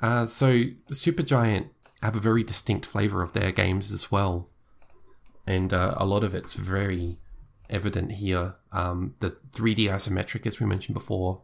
[0.01, 1.69] uh, so Supergiant
[2.01, 4.49] have a very distinct flavor of their games as well,
[5.45, 7.17] and uh, a lot of it's very
[7.69, 8.55] evident here.
[8.71, 11.43] Um, the 3D isometric, as we mentioned before,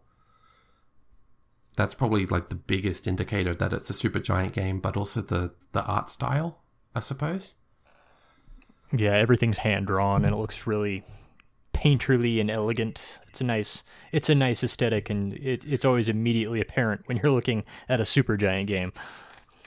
[1.76, 5.84] that's probably like the biggest indicator that it's a Supergiant game, but also the the
[5.86, 6.62] art style,
[6.96, 7.56] I suppose.
[8.92, 11.04] Yeah, everything's hand drawn and it looks really
[11.74, 13.20] painterly and elegant.
[13.28, 17.32] It's a nice it's a nice aesthetic and it, it's always immediately apparent when you're
[17.32, 18.94] looking at a Supergiant game.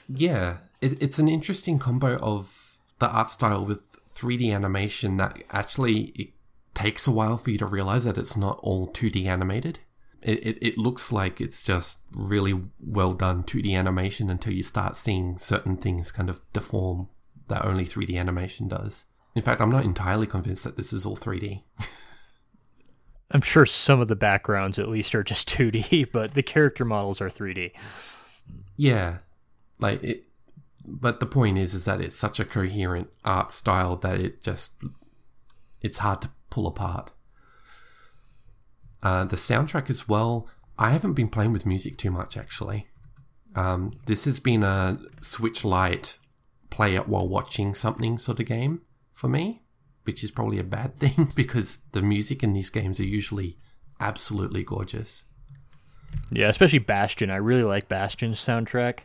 [0.09, 6.13] Yeah, it, it's an interesting combo of the art style with 3D animation that actually
[6.15, 6.29] it
[6.75, 9.81] takes a while for you to realize that it's not all 2D animated
[10.23, 14.97] it, it, it looks like it's just really well done 2D animation until you start
[14.97, 17.09] seeing certain things kind of deform
[17.49, 19.07] that only 3D animation does.
[19.35, 21.63] In fact, I'm not entirely convinced that this is all 3D.
[23.31, 27.21] I'm sure some of the backgrounds at least are just 2D, but the character models
[27.21, 27.73] are 3D.
[28.77, 29.19] Yeah.
[29.79, 30.27] Like it
[30.87, 34.83] but the point is is that it's such a coherent art style that it just
[35.83, 37.13] it's hard to pull apart.
[39.03, 40.49] Uh, the soundtrack as well.
[40.79, 42.87] I haven't been playing with music too much actually.
[43.55, 46.19] Um, this has been a Switch Lite
[46.71, 48.83] play it while watching something sort of game
[49.13, 49.63] for me.
[50.05, 53.57] which is probably a bad thing because the music in these games are usually
[53.99, 55.25] absolutely gorgeous.
[56.31, 57.31] Yeah, especially Bastion.
[57.31, 59.01] I really like Bastion's soundtrack.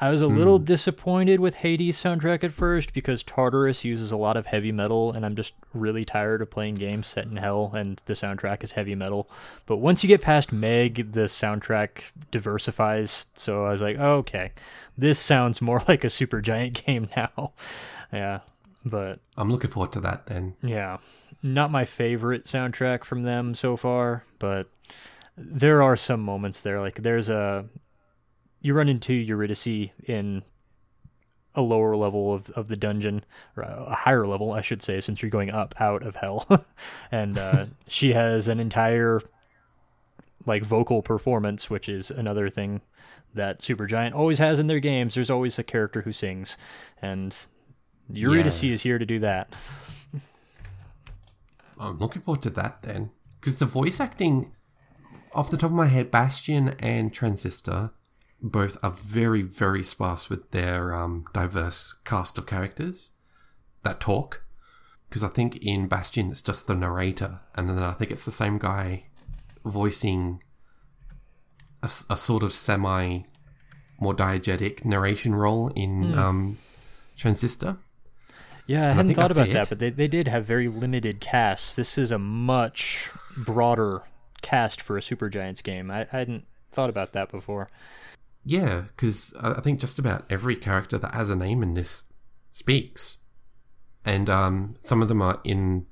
[0.00, 0.64] I was a little hmm.
[0.64, 5.26] disappointed with Hades' soundtrack at first because Tartarus uses a lot of heavy metal, and
[5.26, 8.94] I'm just really tired of playing games set in hell, and the soundtrack is heavy
[8.94, 9.28] metal.
[9.66, 14.52] But once you get past Meg, the soundtrack diversifies, so I was like, oh, okay,
[14.96, 17.52] this sounds more like a Supergiant game now.
[18.12, 18.40] yeah,
[18.86, 20.56] but I'm looking forward to that then.
[20.62, 20.96] yeah,
[21.42, 24.70] not my favorite soundtrack from them so far, but
[25.36, 26.80] there are some moments there.
[26.80, 27.66] Like there's a
[28.60, 29.66] you run into Eurydice
[30.04, 30.42] in
[31.54, 33.24] a lower level of, of the dungeon,
[33.56, 36.46] or a higher level, I should say, since you're going up out of hell,
[37.12, 39.20] and uh, she has an entire
[40.46, 42.80] like vocal performance, which is another thing
[43.34, 45.14] that Supergiant always has in their games.
[45.14, 46.56] There's always a character who sings,
[47.02, 47.36] and
[48.12, 48.72] Eurydice Yeah.
[48.72, 49.52] is here to do that.
[51.78, 53.10] I'm looking forward to that then.
[53.40, 54.52] Because the voice acting,
[55.34, 57.90] off the top of my head, Bastion and Transistor
[58.42, 63.12] both are very, very sparse with their um, diverse cast of characters
[63.82, 64.44] that talk.
[65.08, 68.30] Because I think in Bastion it's just the narrator, and then I think it's the
[68.30, 69.06] same guy
[69.64, 70.42] voicing
[71.82, 73.22] a sort of semi
[73.98, 76.58] more diegetic narration role in um,
[77.16, 77.76] Transistor.
[78.66, 79.52] Yeah, I I hadn't think thought about it.
[79.52, 81.74] that, but they, they did have very limited casts.
[81.74, 84.02] This is a much broader
[84.42, 85.90] cast for a Super Giants game.
[85.90, 87.68] I, I hadn't thought about that before.
[88.44, 92.04] Yeah, because I think just about every character that has a name in this
[92.52, 93.18] speaks,
[94.04, 95.86] and um, some of them are in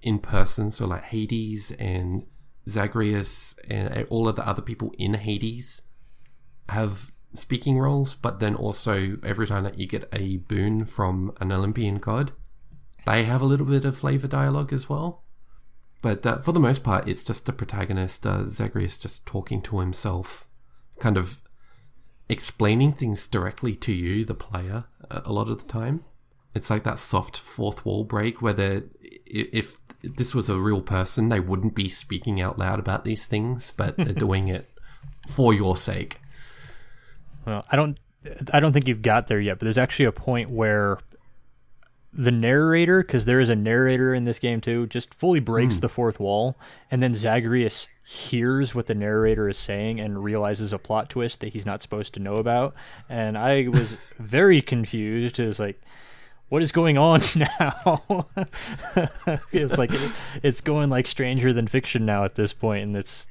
[0.00, 0.70] in person.
[0.70, 2.26] So like Hades and
[2.68, 5.82] Zagreus and all of the other people in Hades
[6.68, 8.14] have speaking roles.
[8.14, 12.32] But then also every time that you get a boon from an Olympian god,
[13.06, 15.24] they have a little bit of flavor dialogue as well.
[16.02, 19.80] But uh, for the most part, it's just the protagonist, uh, Zagreus, just talking to
[19.80, 20.48] himself,
[20.98, 21.42] kind of
[22.30, 26.04] explaining things directly to you, the player, a lot of the time.
[26.54, 28.84] It's like that soft fourth wall break where they're,
[29.26, 33.72] if this was a real person, they wouldn't be speaking out loud about these things,
[33.76, 34.70] but they're doing it
[35.28, 36.20] for your sake.
[37.44, 37.98] Well, I don't
[38.52, 40.98] I don't think you've got there yet, but there's actually a point where
[42.12, 45.80] the narrator, because there is a narrator in this game too, just fully breaks hmm.
[45.80, 46.56] the fourth wall,
[46.90, 51.52] and then Zagreus hears what the narrator is saying and realizes a plot twist that
[51.52, 52.74] he's not supposed to know about.
[53.08, 55.38] And I was very confused.
[55.38, 55.80] It was like,
[56.48, 58.26] what is going on now?
[59.52, 59.90] it's like
[60.42, 63.28] it's going like Stranger Than Fiction now at this point, and it's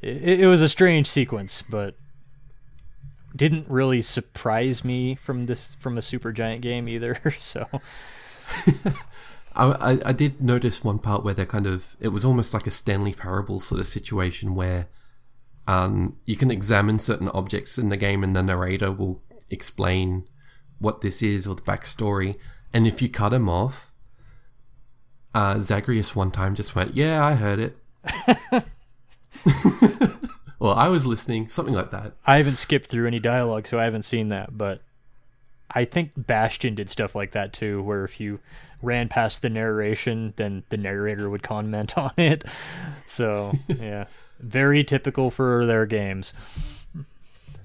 [0.00, 1.96] it, it was a strange sequence, but
[3.36, 7.20] didn't really surprise me from this from a Supergiant game either.
[7.40, 7.66] So
[9.54, 12.70] I, I, did notice one part where they're kind of, it was almost like a
[12.70, 14.88] Stanley Parable sort of situation where
[15.66, 20.28] um, you can examine certain objects in the game and the narrator will explain
[20.78, 22.36] what this is or the backstory.
[22.72, 23.92] And if you cut him off,
[25.34, 27.78] uh, Zagreus one time just went, Yeah, I heard it.
[30.58, 32.14] well, I was listening, something like that.
[32.26, 34.56] I haven't skipped through any dialogue, so I haven't seen that.
[34.56, 34.80] But
[35.70, 38.40] I think Bastion did stuff like that too, where if you
[38.82, 42.44] ran past the narration, then the narrator would comment on it.
[43.06, 44.06] So yeah,
[44.40, 46.32] very typical for their games.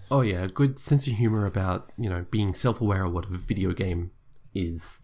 [0.10, 3.30] Oh, yeah, good sense of humor about, you know, being self aware of what a
[3.30, 4.12] video game
[4.54, 5.04] is.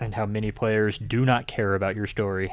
[0.00, 2.52] And how many players do not care about your story.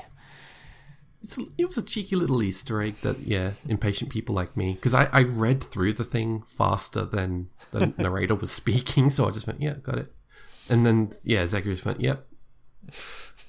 [1.21, 4.93] It's, it was a cheeky little Easter egg that, yeah, impatient people like me, because
[4.93, 9.47] I, I read through the thing faster than the narrator was speaking, so I just
[9.47, 10.13] went, yeah, got it.
[10.69, 12.27] And then, yeah, Zagreus went, yep.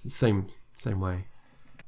[0.07, 1.27] Same, same way.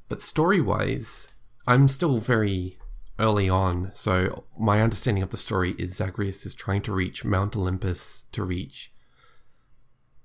[0.09, 1.33] But story wise,
[1.67, 2.77] I'm still very
[3.17, 7.55] early on, so my understanding of the story is Zagreus is trying to reach Mount
[7.55, 8.91] Olympus to reach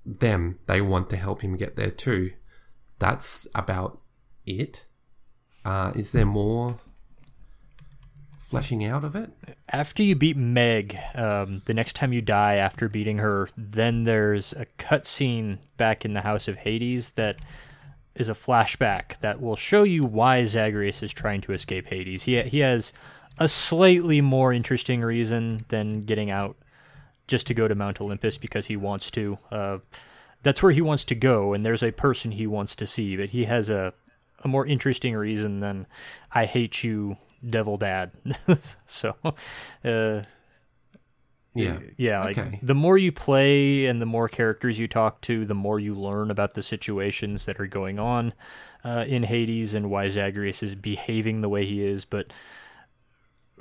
[0.05, 0.59] them.
[0.67, 2.33] They want to help him get there too.
[2.99, 4.01] That's about
[4.47, 4.87] it.
[5.67, 6.77] Uh, is there more
[8.39, 9.31] fleshing out of it?
[9.69, 14.53] After you beat Meg, um, the next time you die after beating her, then there's
[14.53, 17.41] a cutscene back in the House of Hades that
[18.15, 22.23] is a flashback that will show you why Zagreus is trying to escape Hades.
[22.23, 22.93] He he has
[23.37, 26.57] a slightly more interesting reason than getting out
[27.27, 29.37] just to go to Mount Olympus because he wants to.
[29.51, 29.79] Uh,
[30.45, 33.31] that's where he wants to go, and there's a person he wants to see, but
[33.31, 33.93] he has a
[34.47, 35.87] a more interesting reason than
[36.33, 38.13] I hate you, devil dad.
[38.87, 39.15] so,
[39.85, 40.23] uh,
[41.55, 41.79] Yeah.
[41.97, 42.59] Yeah, like Okay.
[42.63, 46.31] the more you play and the more characters you talk to, the more you learn
[46.31, 48.33] about the situations that are going on
[48.85, 52.05] uh, in Hades and why Zagreus is behaving the way he is.
[52.05, 52.33] But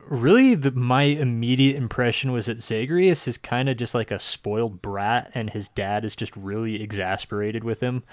[0.08, 4.82] really, the, my immediate impression was that Zagreus is kind of just like a spoiled
[4.82, 8.04] brat, and his dad is just really exasperated with him.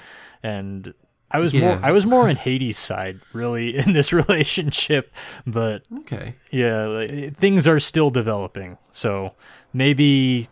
[0.42, 0.94] And
[1.32, 1.60] I was Yeah.
[1.76, 5.12] more I was more on Hades' side, really, in this relationship,
[5.46, 6.34] but Okay.
[6.50, 8.78] yeah, like, things are still developing.
[8.90, 9.32] So
[9.72, 10.48] maybe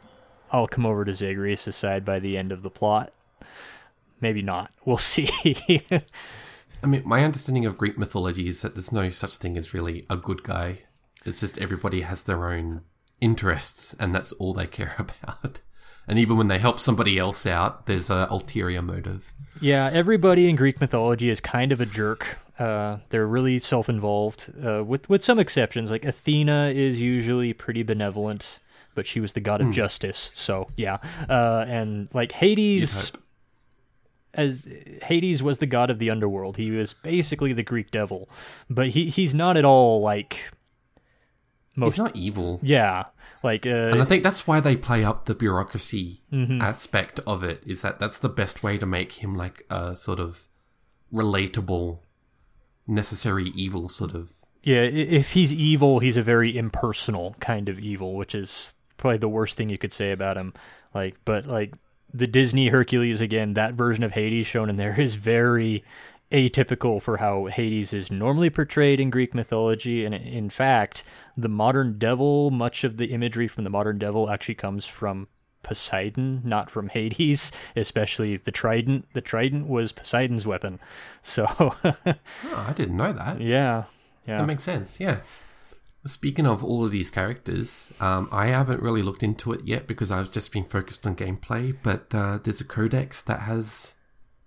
[0.51, 3.13] I'll come over to Zagreus' side by the end of the plot.
[4.21, 4.71] Maybe not.
[4.87, 5.29] We'll see.
[6.83, 10.05] I mean, my understanding of Greek mythology is that there's no such thing as really
[10.09, 10.79] a good guy.
[11.27, 12.81] It's just everybody has their own
[13.21, 15.61] interests, and that's all they care about.
[16.11, 19.33] And even when they help somebody else out, there's a ulterior motive.
[19.61, 22.37] yeah, everybody in Greek mythology is kind of a jerk.
[22.59, 25.89] Uh, they're really self-involved, uh, with with some exceptions.
[25.89, 28.59] Like Athena is usually pretty benevolent,
[28.97, 30.33] but she was the god of justice.
[30.35, 33.13] So yeah, uh, and like Hades.
[34.35, 34.67] as
[35.03, 36.57] Hades was the god of the underworld.
[36.57, 38.29] He was basically the Greek devil,
[38.69, 40.51] but he he's not at all like
[41.77, 41.95] most.
[41.95, 42.59] He's not evil.
[42.63, 43.05] yeah,
[43.43, 46.61] like And I uh, think that's why they play up the bureaucracy Mm-hmm.
[46.61, 50.21] aspect of it, is that that's the best way to make him like a sort
[50.21, 50.49] of
[51.13, 51.99] relatable,
[52.87, 54.33] necessary evil sort of.
[54.63, 54.83] yeah.
[54.83, 59.57] If he's evil, he's a very impersonal kind of evil, which is probably the worst
[59.57, 60.55] thing you could say about him.
[60.95, 61.75] Like, but like
[62.13, 65.85] the Disney Hercules again, that version of Hades shown in there is very
[66.33, 70.05] atypical for how Hades is normally portrayed in Greek mythology.
[70.05, 71.03] And in fact,
[71.37, 75.29] the modern devil, much of the imagery from the modern devil actually comes from
[75.63, 79.07] Poseidon, not from Hades, especially the trident.
[79.13, 80.79] The trident was Poseidon's weapon.
[81.23, 81.85] So, Oh,
[82.57, 83.41] I didn't know that.
[83.41, 83.85] yeah.
[84.27, 84.39] Yeah.
[84.39, 85.19] That makes sense, yeah.
[86.07, 90.11] Speaking of all of these characters, um, I haven't really looked into it yet because
[90.11, 93.97] I've just been focused on gameplay, but uh, there's a codex that has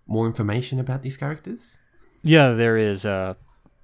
[0.07, 1.77] more information about these characters.
[2.23, 3.05] Yeah, there is.
[3.05, 3.35] Uh,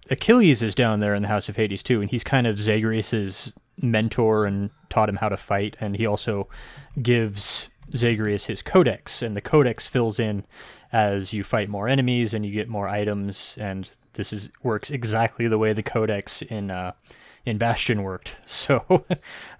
[0.10, 3.54] Achilles is down there in the House of Hades too, and he's kind of Zagreus's
[3.82, 5.78] mentor and taught him how to fight.
[5.80, 6.48] And he also
[7.02, 10.46] gives Zagreus his codex, and the codex fills in
[10.92, 13.58] as you fight more enemies and you get more items.
[13.60, 16.94] And this is works exactly the way the codex in uh,
[17.46, 18.36] in Bastion worked.
[18.46, 19.06] So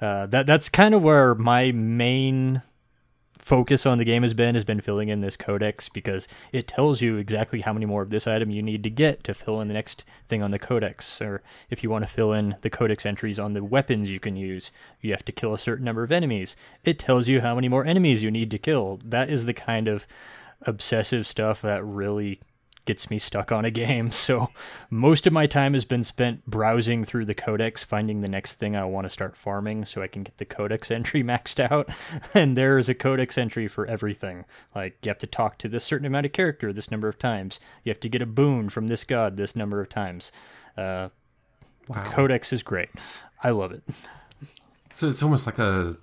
[0.02, 2.62] uh, that that's kind of where my main
[3.50, 7.02] focus on the game has been has been filling in this codex because it tells
[7.02, 9.68] you exactly how many more of this item you need to get to fill in
[9.68, 11.20] the next thing on the codex.
[11.20, 14.36] Or if you want to fill in the codex entries on the weapons you can
[14.36, 14.72] use
[15.02, 16.56] you have to kill a certain number of enemies.
[16.84, 19.00] It tells you how many more enemies you need to kill.
[19.04, 20.06] That is the kind of
[20.62, 22.40] obsessive stuff that really
[22.90, 24.10] gets me stuck on a game.
[24.30, 24.50] So
[24.90, 28.76] most of my time has been spent browsing through the codex, finding the next thing
[28.76, 31.88] I want to start farming so I can get the codex entry maxed out.
[32.34, 34.46] And there is a codex entry for everything.
[34.74, 37.60] Like you have to talk to this certain amount of character this number of times.
[37.84, 40.32] You have to get a boon from this god this number of times.
[40.76, 41.10] Uh,
[41.88, 42.10] Wow.
[42.12, 42.90] codex is great.
[43.44, 43.84] I love it.
[44.90, 45.96] So it's almost like a.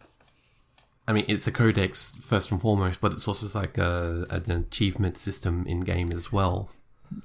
[1.08, 5.16] I mean, it's a codex first and foremost, but it's also like a, an achievement
[5.18, 6.70] system in game as well.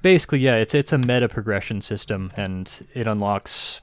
[0.01, 3.81] Basically, yeah, it's it's a meta progression system, and it unlocks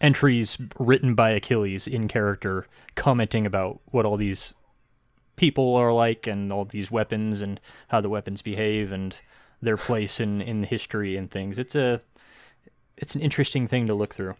[0.00, 4.54] entries written by Achilles in character, commenting about what all these
[5.36, 9.20] people are like, and all these weapons, and how the weapons behave, and
[9.62, 11.58] their place in in history and things.
[11.58, 12.02] It's a
[12.96, 14.34] it's an interesting thing to look through.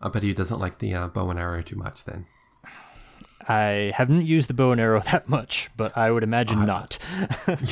[0.00, 2.26] I bet he doesn't like the uh, bow and arrow too much then.
[3.48, 6.98] I haven't used the bow and arrow that much, but I would imagine not.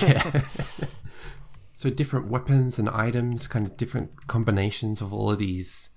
[0.03, 0.23] Yeah.
[1.81, 5.89] so different weapons and items, kind of different combinations of all of these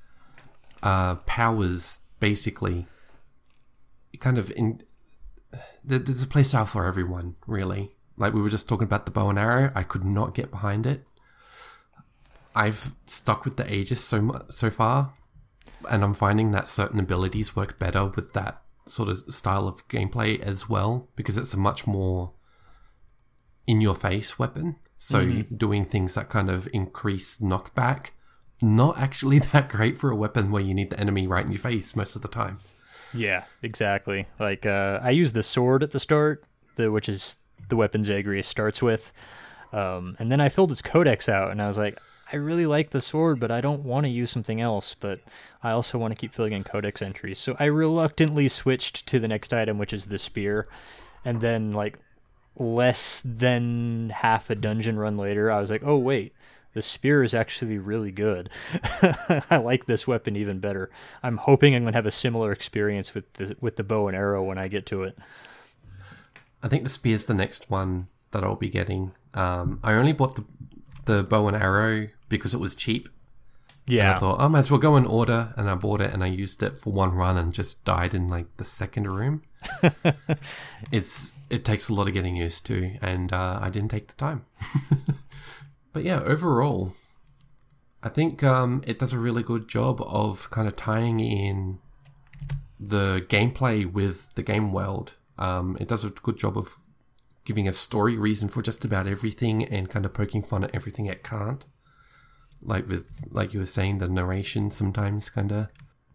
[0.81, 2.87] uh, powers, basically.
[4.21, 4.79] Kind of in.
[5.83, 7.91] There's a playstyle for everyone, really.
[8.15, 10.85] Like we were just talking about the bow and arrow, I could not get behind
[10.85, 11.03] it.
[12.55, 15.15] I've stuck with the Aegis so mu- so far,
[15.89, 20.39] and I'm finding that certain abilities work better with that sort of style of gameplay
[20.39, 22.31] as well because it's a much more
[23.65, 24.77] in your face weapon.
[24.97, 28.11] So doing things that kind of increase knockback,
[28.61, 31.59] not actually that great for a weapon where you need the enemy right in your
[31.59, 32.59] face most of the time.
[33.13, 34.27] Yeah, exactly.
[34.39, 36.43] Like uh, I use the sword at the start,
[36.75, 37.37] the which is
[37.69, 39.13] the weapon Zagreus starts with,
[39.71, 41.97] um, and then I filled its codex out, and I was like,
[42.31, 44.95] I really like the sword, but I don't want to use something else.
[44.95, 45.19] But
[45.61, 49.27] I also want to keep filling in codex entries, so I reluctantly switched to the
[49.27, 50.67] next item, which is the spear,
[51.23, 51.99] and then like
[52.55, 56.33] less than half a dungeon run later, I was like, oh wait.
[56.73, 58.49] the spear is actually really good.
[59.49, 60.89] I like this weapon even better.
[61.21, 64.17] I'm hoping I'm going to have a similar experience with the with the bow and
[64.17, 65.17] arrow when I get to it.
[66.61, 69.11] I think the spear's the next one that I'll be getting.
[69.33, 70.45] Um, I only bought the
[71.05, 73.07] the bow and arrow because it was cheap.
[73.85, 76.13] Yeah, And I thought, I might as well go in order, and I bought it,
[76.13, 79.41] and I used it for one run, and just died in like the second room.
[80.91, 84.15] it's it takes a lot of getting used to, and uh, I didn't take the
[84.15, 84.45] time.
[85.93, 86.93] but yeah, overall,
[88.01, 91.79] I think um, it does a really good job of kind of tying in
[92.79, 95.15] the gameplay with the game world.
[95.37, 96.77] Um, it does a good job of
[97.45, 101.05] giving a story reason for just about everything, and kind of poking fun at everything
[101.05, 101.65] it can't
[102.65, 105.67] like with like you were saying the narration sometimes kind of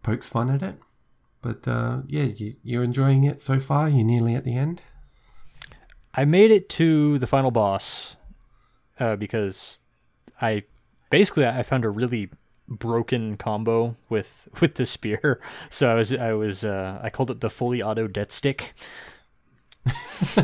[0.03, 0.77] pokes fun at it
[1.43, 4.83] but uh, yeah you, you're enjoying it so far you're nearly at the end
[6.15, 8.17] I made it to the final boss
[8.99, 9.81] uh, because
[10.41, 10.63] I
[11.11, 12.31] basically I found a really
[12.67, 15.41] broken combo with with the spear.
[15.71, 18.75] So I was I was uh, I called it the fully auto death stick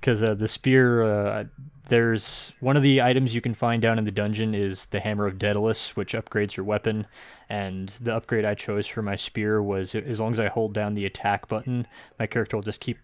[0.00, 1.02] because uh, the spear.
[1.02, 1.44] Uh,
[1.88, 5.26] there's one of the items you can find down in the dungeon is the hammer
[5.26, 7.06] of Daedalus, which upgrades your weapon.
[7.48, 10.94] And the upgrade I chose for my spear was as long as I hold down
[10.94, 11.86] the attack button,
[12.18, 12.98] my character will just keep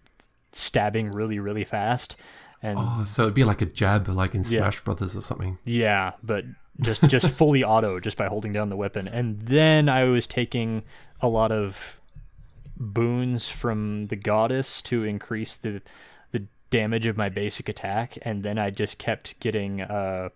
[0.53, 2.15] stabbing really really fast.
[2.61, 4.59] And oh so it'd be like a jab like in Yeah.
[4.61, 6.45] smash brothers or something yeah, but
[6.79, 9.07] just just fully auto just by holding down the weapon.
[9.07, 10.83] And then I was taking
[11.21, 11.99] a lot of
[12.77, 15.81] boons from the goddess to increase the
[16.31, 20.29] the damage of my basic attack, and then I just kept getting uh,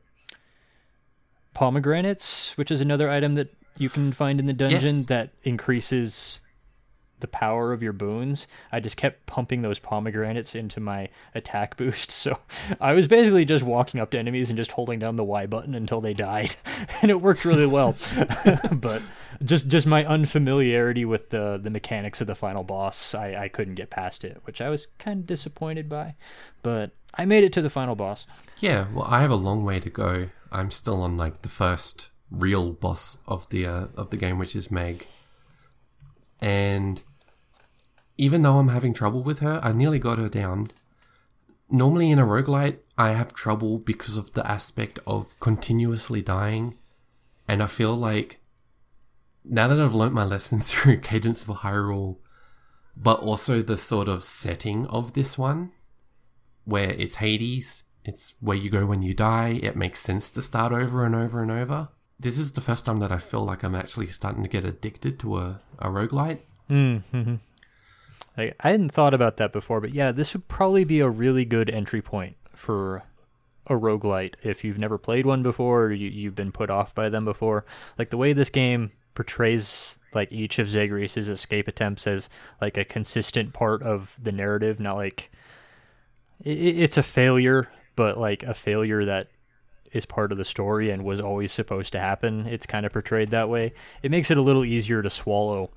[1.53, 5.05] pomegranates, which is another item that you can find in the dungeon Yes.
[5.07, 6.41] that increases
[7.19, 8.47] the power of your boons.
[8.71, 12.11] I just kept pumping those pomegranates into my attack boost.
[12.27, 12.39] So
[12.81, 15.75] I was basically just walking up to enemies and just holding down the Y button
[15.75, 16.55] until they died.
[17.01, 17.95] and it worked really well.
[18.71, 19.01] but
[19.43, 23.75] just just my unfamiliarity with the the mechanics of the final boss, I, I couldn't
[23.75, 26.15] get past it, which I was kind of disappointed by.
[26.63, 28.27] But I made it to the final boss.
[28.59, 32.09] yeah well i have a long way to go i'm still on like the first
[32.31, 35.07] real boss of the uh, of the game which is meg
[36.41, 37.01] and
[38.17, 40.69] even though i'm having trouble with her i nearly got her down.
[41.69, 46.75] Normally in a roguelite i have trouble because of the aspect of continuously dying.
[47.47, 48.39] And i feel like
[49.43, 52.17] now that i've learnt my lesson through cadence of hyrule
[52.95, 55.71] but also the sort of setting of this one
[56.65, 60.71] where it's hades it's where you go when you die it makes sense to start
[60.71, 61.89] over and over and over.
[62.19, 65.19] This is the first time that i feel like i'm actually starting to get addicted
[65.19, 67.35] to a, a roguelite hmm, hmm, hmm.
[68.37, 71.43] Like, I hadn't thought about that before, but yeah, this would probably be a really
[71.45, 73.03] good entry point for
[73.65, 77.09] a roguelite if you've never played one before or you, you've been put off by
[77.09, 77.65] them before.
[77.97, 82.29] Like the way this game portrays like each of Zagreus's escape attempts as
[82.61, 85.31] like a consistent part of the narrative, not like
[86.45, 89.29] i i- it's a failure, but like a failure that
[89.91, 92.45] is part of the story and was always supposed to happen.
[92.45, 93.73] It's kind of portrayed that way.
[94.03, 95.71] It makes it a little easier to swallow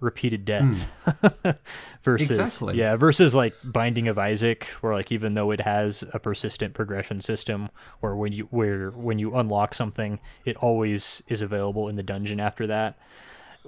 [0.00, 0.90] repeated death
[2.02, 2.78] versus Exactly.
[2.78, 7.20] yeah versus like binding of isaac where like even though it has a persistent progression
[7.20, 7.68] system
[8.00, 12.40] where when you where when you unlock something it always is available in the dungeon
[12.40, 12.98] after that.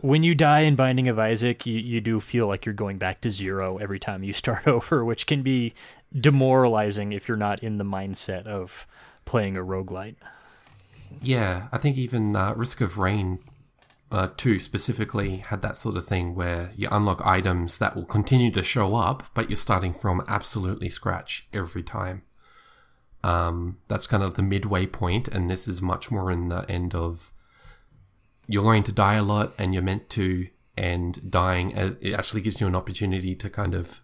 [0.01, 3.21] When you die in binding of isaac you, you do feel like you're going back
[3.21, 5.75] to zero every time you start over which can be
[6.19, 8.87] demoralizing if you're not in the mindset of
[9.27, 10.17] playing a roguelite.
[11.21, 13.39] Yeah, I think even uh, Risk of Rain
[14.13, 18.51] uh, 2 specifically had that sort of thing where you unlock items that will continue
[18.51, 22.23] to show up, but you're starting from absolutely scratch every time.
[23.25, 26.95] Um, that's kind of the midway point, and this is much more in the end
[26.95, 27.33] of
[28.47, 32.43] you're going to die a lot, and you're meant to, and dying uh, it actually
[32.43, 34.01] gives you an opportunity to kind of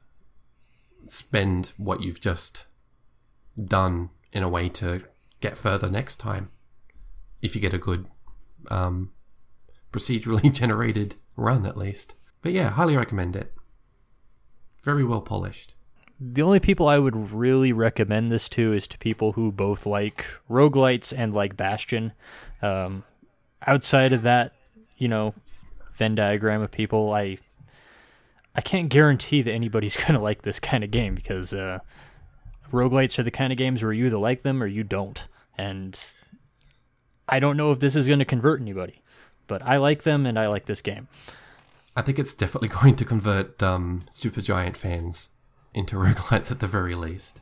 [1.04, 2.66] spend what you've just
[3.62, 5.02] done in a way to
[5.40, 6.50] get further next time
[7.40, 8.06] if you get a good
[8.70, 9.10] um,
[9.92, 12.14] procedurally generated run at least.
[12.42, 13.52] But yeah, highly recommend it.
[14.82, 15.74] Very well polished.
[16.20, 20.26] The only people I would really recommend this to is to people who both like
[20.50, 22.12] roguelites and like Bastion.
[22.60, 23.04] Um,
[23.66, 24.52] outside of that,
[24.96, 25.32] you know,
[25.94, 27.38] Venn diagram of people, I
[28.54, 31.78] I can't guarantee that anybody's gonna like this kind of game because uh,
[32.72, 35.98] roguelites are the kind of games where you either like them or you don't, and
[37.28, 39.02] I don't know if this is gonna convert anybody.
[39.48, 41.08] But I like them and I like this game.
[41.96, 45.30] I think it's definitely going to convert um, Supergiant fans
[45.74, 47.40] into roguelites at the very least.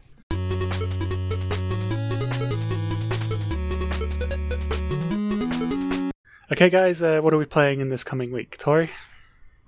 [6.53, 8.57] Okay, guys, uh, what are we playing in this coming week?
[8.57, 8.89] Tori?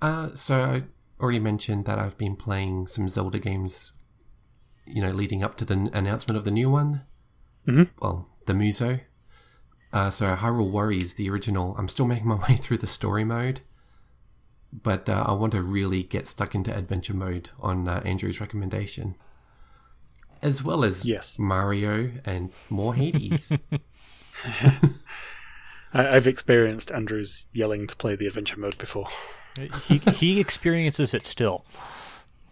[0.01, 0.83] Uh, so I
[1.21, 3.91] already mentioned that I've been playing some Zelda games,
[4.85, 7.01] you know, leading up to the n- announcement of the new one.
[7.67, 7.89] Mhm.
[8.01, 9.01] Well, the Musou.
[9.91, 11.75] Uh, so Hyrule Warriors, the original.
[11.77, 13.61] I'm still making my way through the story mode,
[14.71, 19.15] but uh, I want to really get stuck into adventure mode on uh, Andrew's recommendation,
[20.41, 21.39] as well as Yes.
[21.39, 23.51] Mario and more Hades.
[25.93, 29.07] I- I've experienced Andrew's yelling to play the adventure mode before.
[29.87, 31.65] he he experiences it still.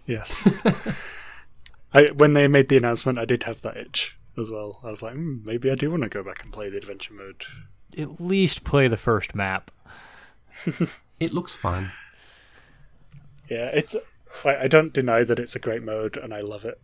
[0.08, 0.62] Yes.
[1.94, 4.80] I, when they made the announcement, I did have that itch as well.
[4.84, 7.14] I was like, hmm, maybe I do want to go back and play the adventure
[7.14, 7.44] mode.
[7.98, 9.72] At least play the first map.
[11.20, 11.92] it looks fun.
[13.50, 13.96] Yeah, it's.
[14.44, 16.80] I, I don't deny that it's a great mode, and I love it,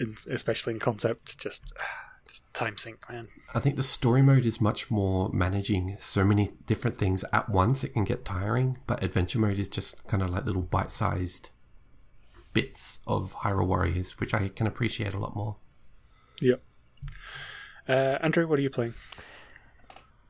[0.00, 1.38] in, especially in concept.
[1.38, 1.72] Just,
[2.28, 3.26] just time sink, man.
[3.54, 7.84] I think the story mode is much more managing so many different things at once.
[7.84, 11.50] It can get tiring, but adventure mode is just kind of like little bite sized
[12.52, 15.56] bits of Hyrule Warriors, which I can appreciate a lot more.
[16.40, 16.62] Yep.
[17.88, 18.94] Uh, Andrew, what are you playing?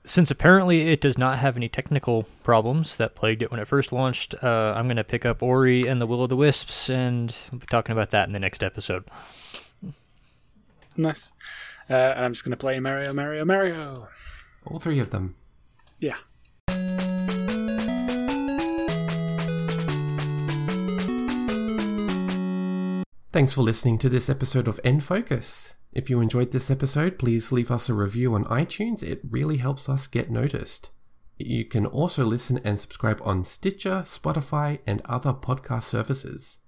[0.07, 3.91] Since apparently it does not have any technical problems that plagued it when it first
[3.93, 7.35] launched, uh, I'm going to pick up Ori and the Will of the Wisps, and
[7.51, 9.05] we'll be talking about that in the next episode.
[10.97, 11.33] Nice.
[11.89, 14.09] Uh, and I'm just going to play Mario, Mario, Mario.
[14.67, 15.37] All three of them.
[16.01, 16.17] Yeah.
[23.33, 25.75] Thanks for listening to this episode of N Focus.
[25.95, 29.01] If you enjoyed this episode, please leave us a review on iTunes.
[29.01, 30.91] It really helps us get noticed.
[31.39, 36.59] You can also listen and subscribe on Stitcher, Spotify, and other podcast services.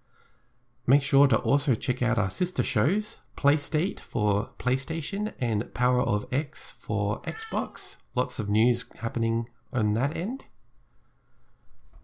[0.86, 6.26] Make sure to also check out our sister shows, PlayState for PlayStation and Power of
[6.30, 7.96] X for Xbox.
[8.14, 10.44] Lots of news happening on that end.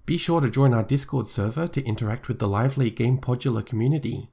[0.06, 4.31] Be sure to join our Discord server to interact with the lively Game Podular community.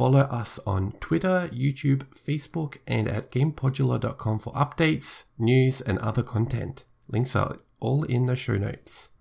[0.00, 6.84] Follow us on Twitter, YouTube, Facebook, and at gamepodular.com for updates, news, and other content.
[7.08, 9.12] Links are all in the show notes.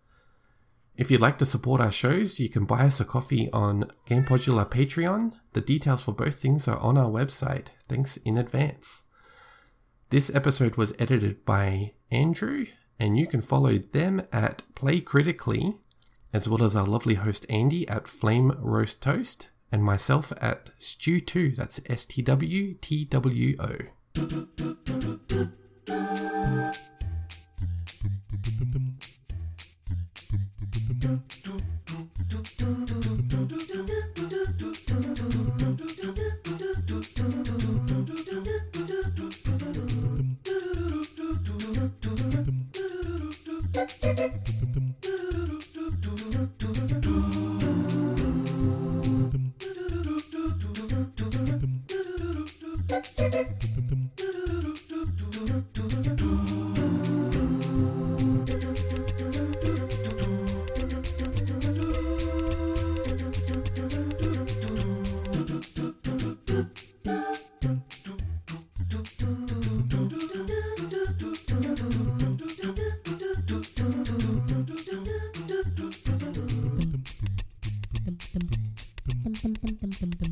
[0.95, 4.23] If you'd like to support our shows, you can buy us a coffee on Game
[4.23, 5.33] Podular Patreon.
[5.51, 7.71] The details for both things are on our website.
[7.89, 9.09] Thanks in advance.
[10.11, 15.75] This episode was edited by Andrew, and you can follow them at Play Critically,
[16.31, 21.55] as well as our lovely host Andy at Flame Roast Toast, and myself at Stew2.
[21.55, 23.77] That's S T W T W O.
[80.01, 80.28] bum, bum,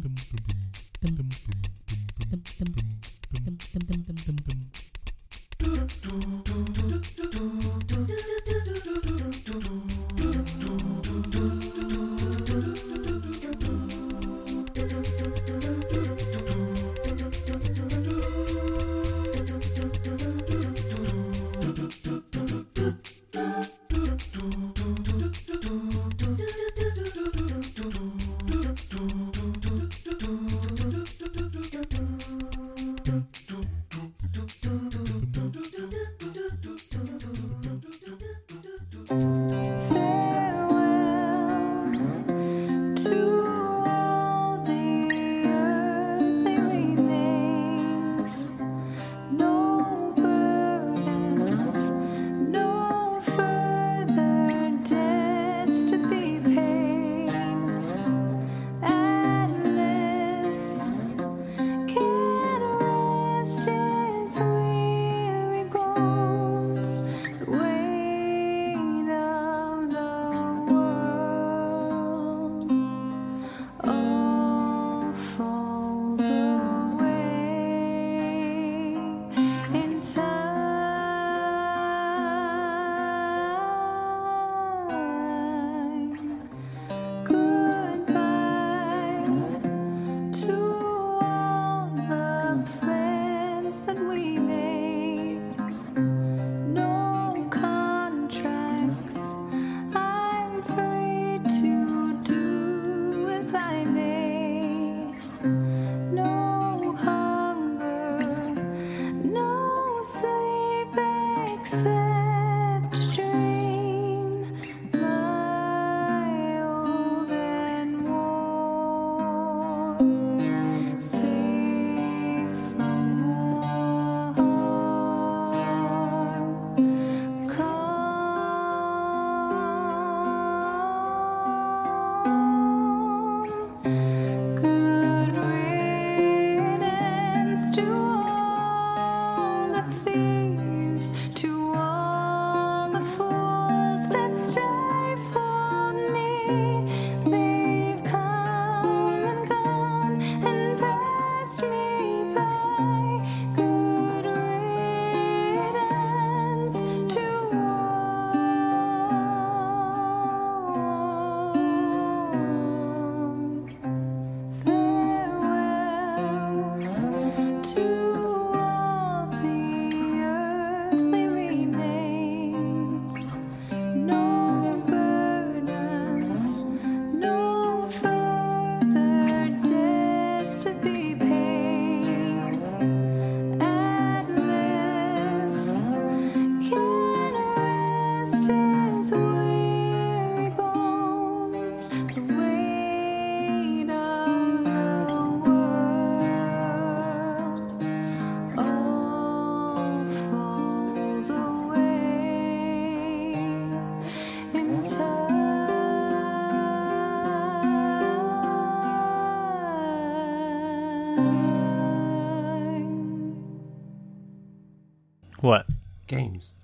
[216.17, 216.55] Games.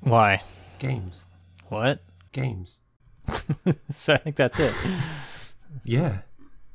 [0.00, 0.42] Why?
[0.78, 1.24] Games.
[1.68, 2.02] What?
[2.32, 2.80] Games.
[3.90, 4.74] So I think that's it.
[5.82, 6.18] Yeah.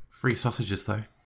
[0.08, 1.02] Free sausages though.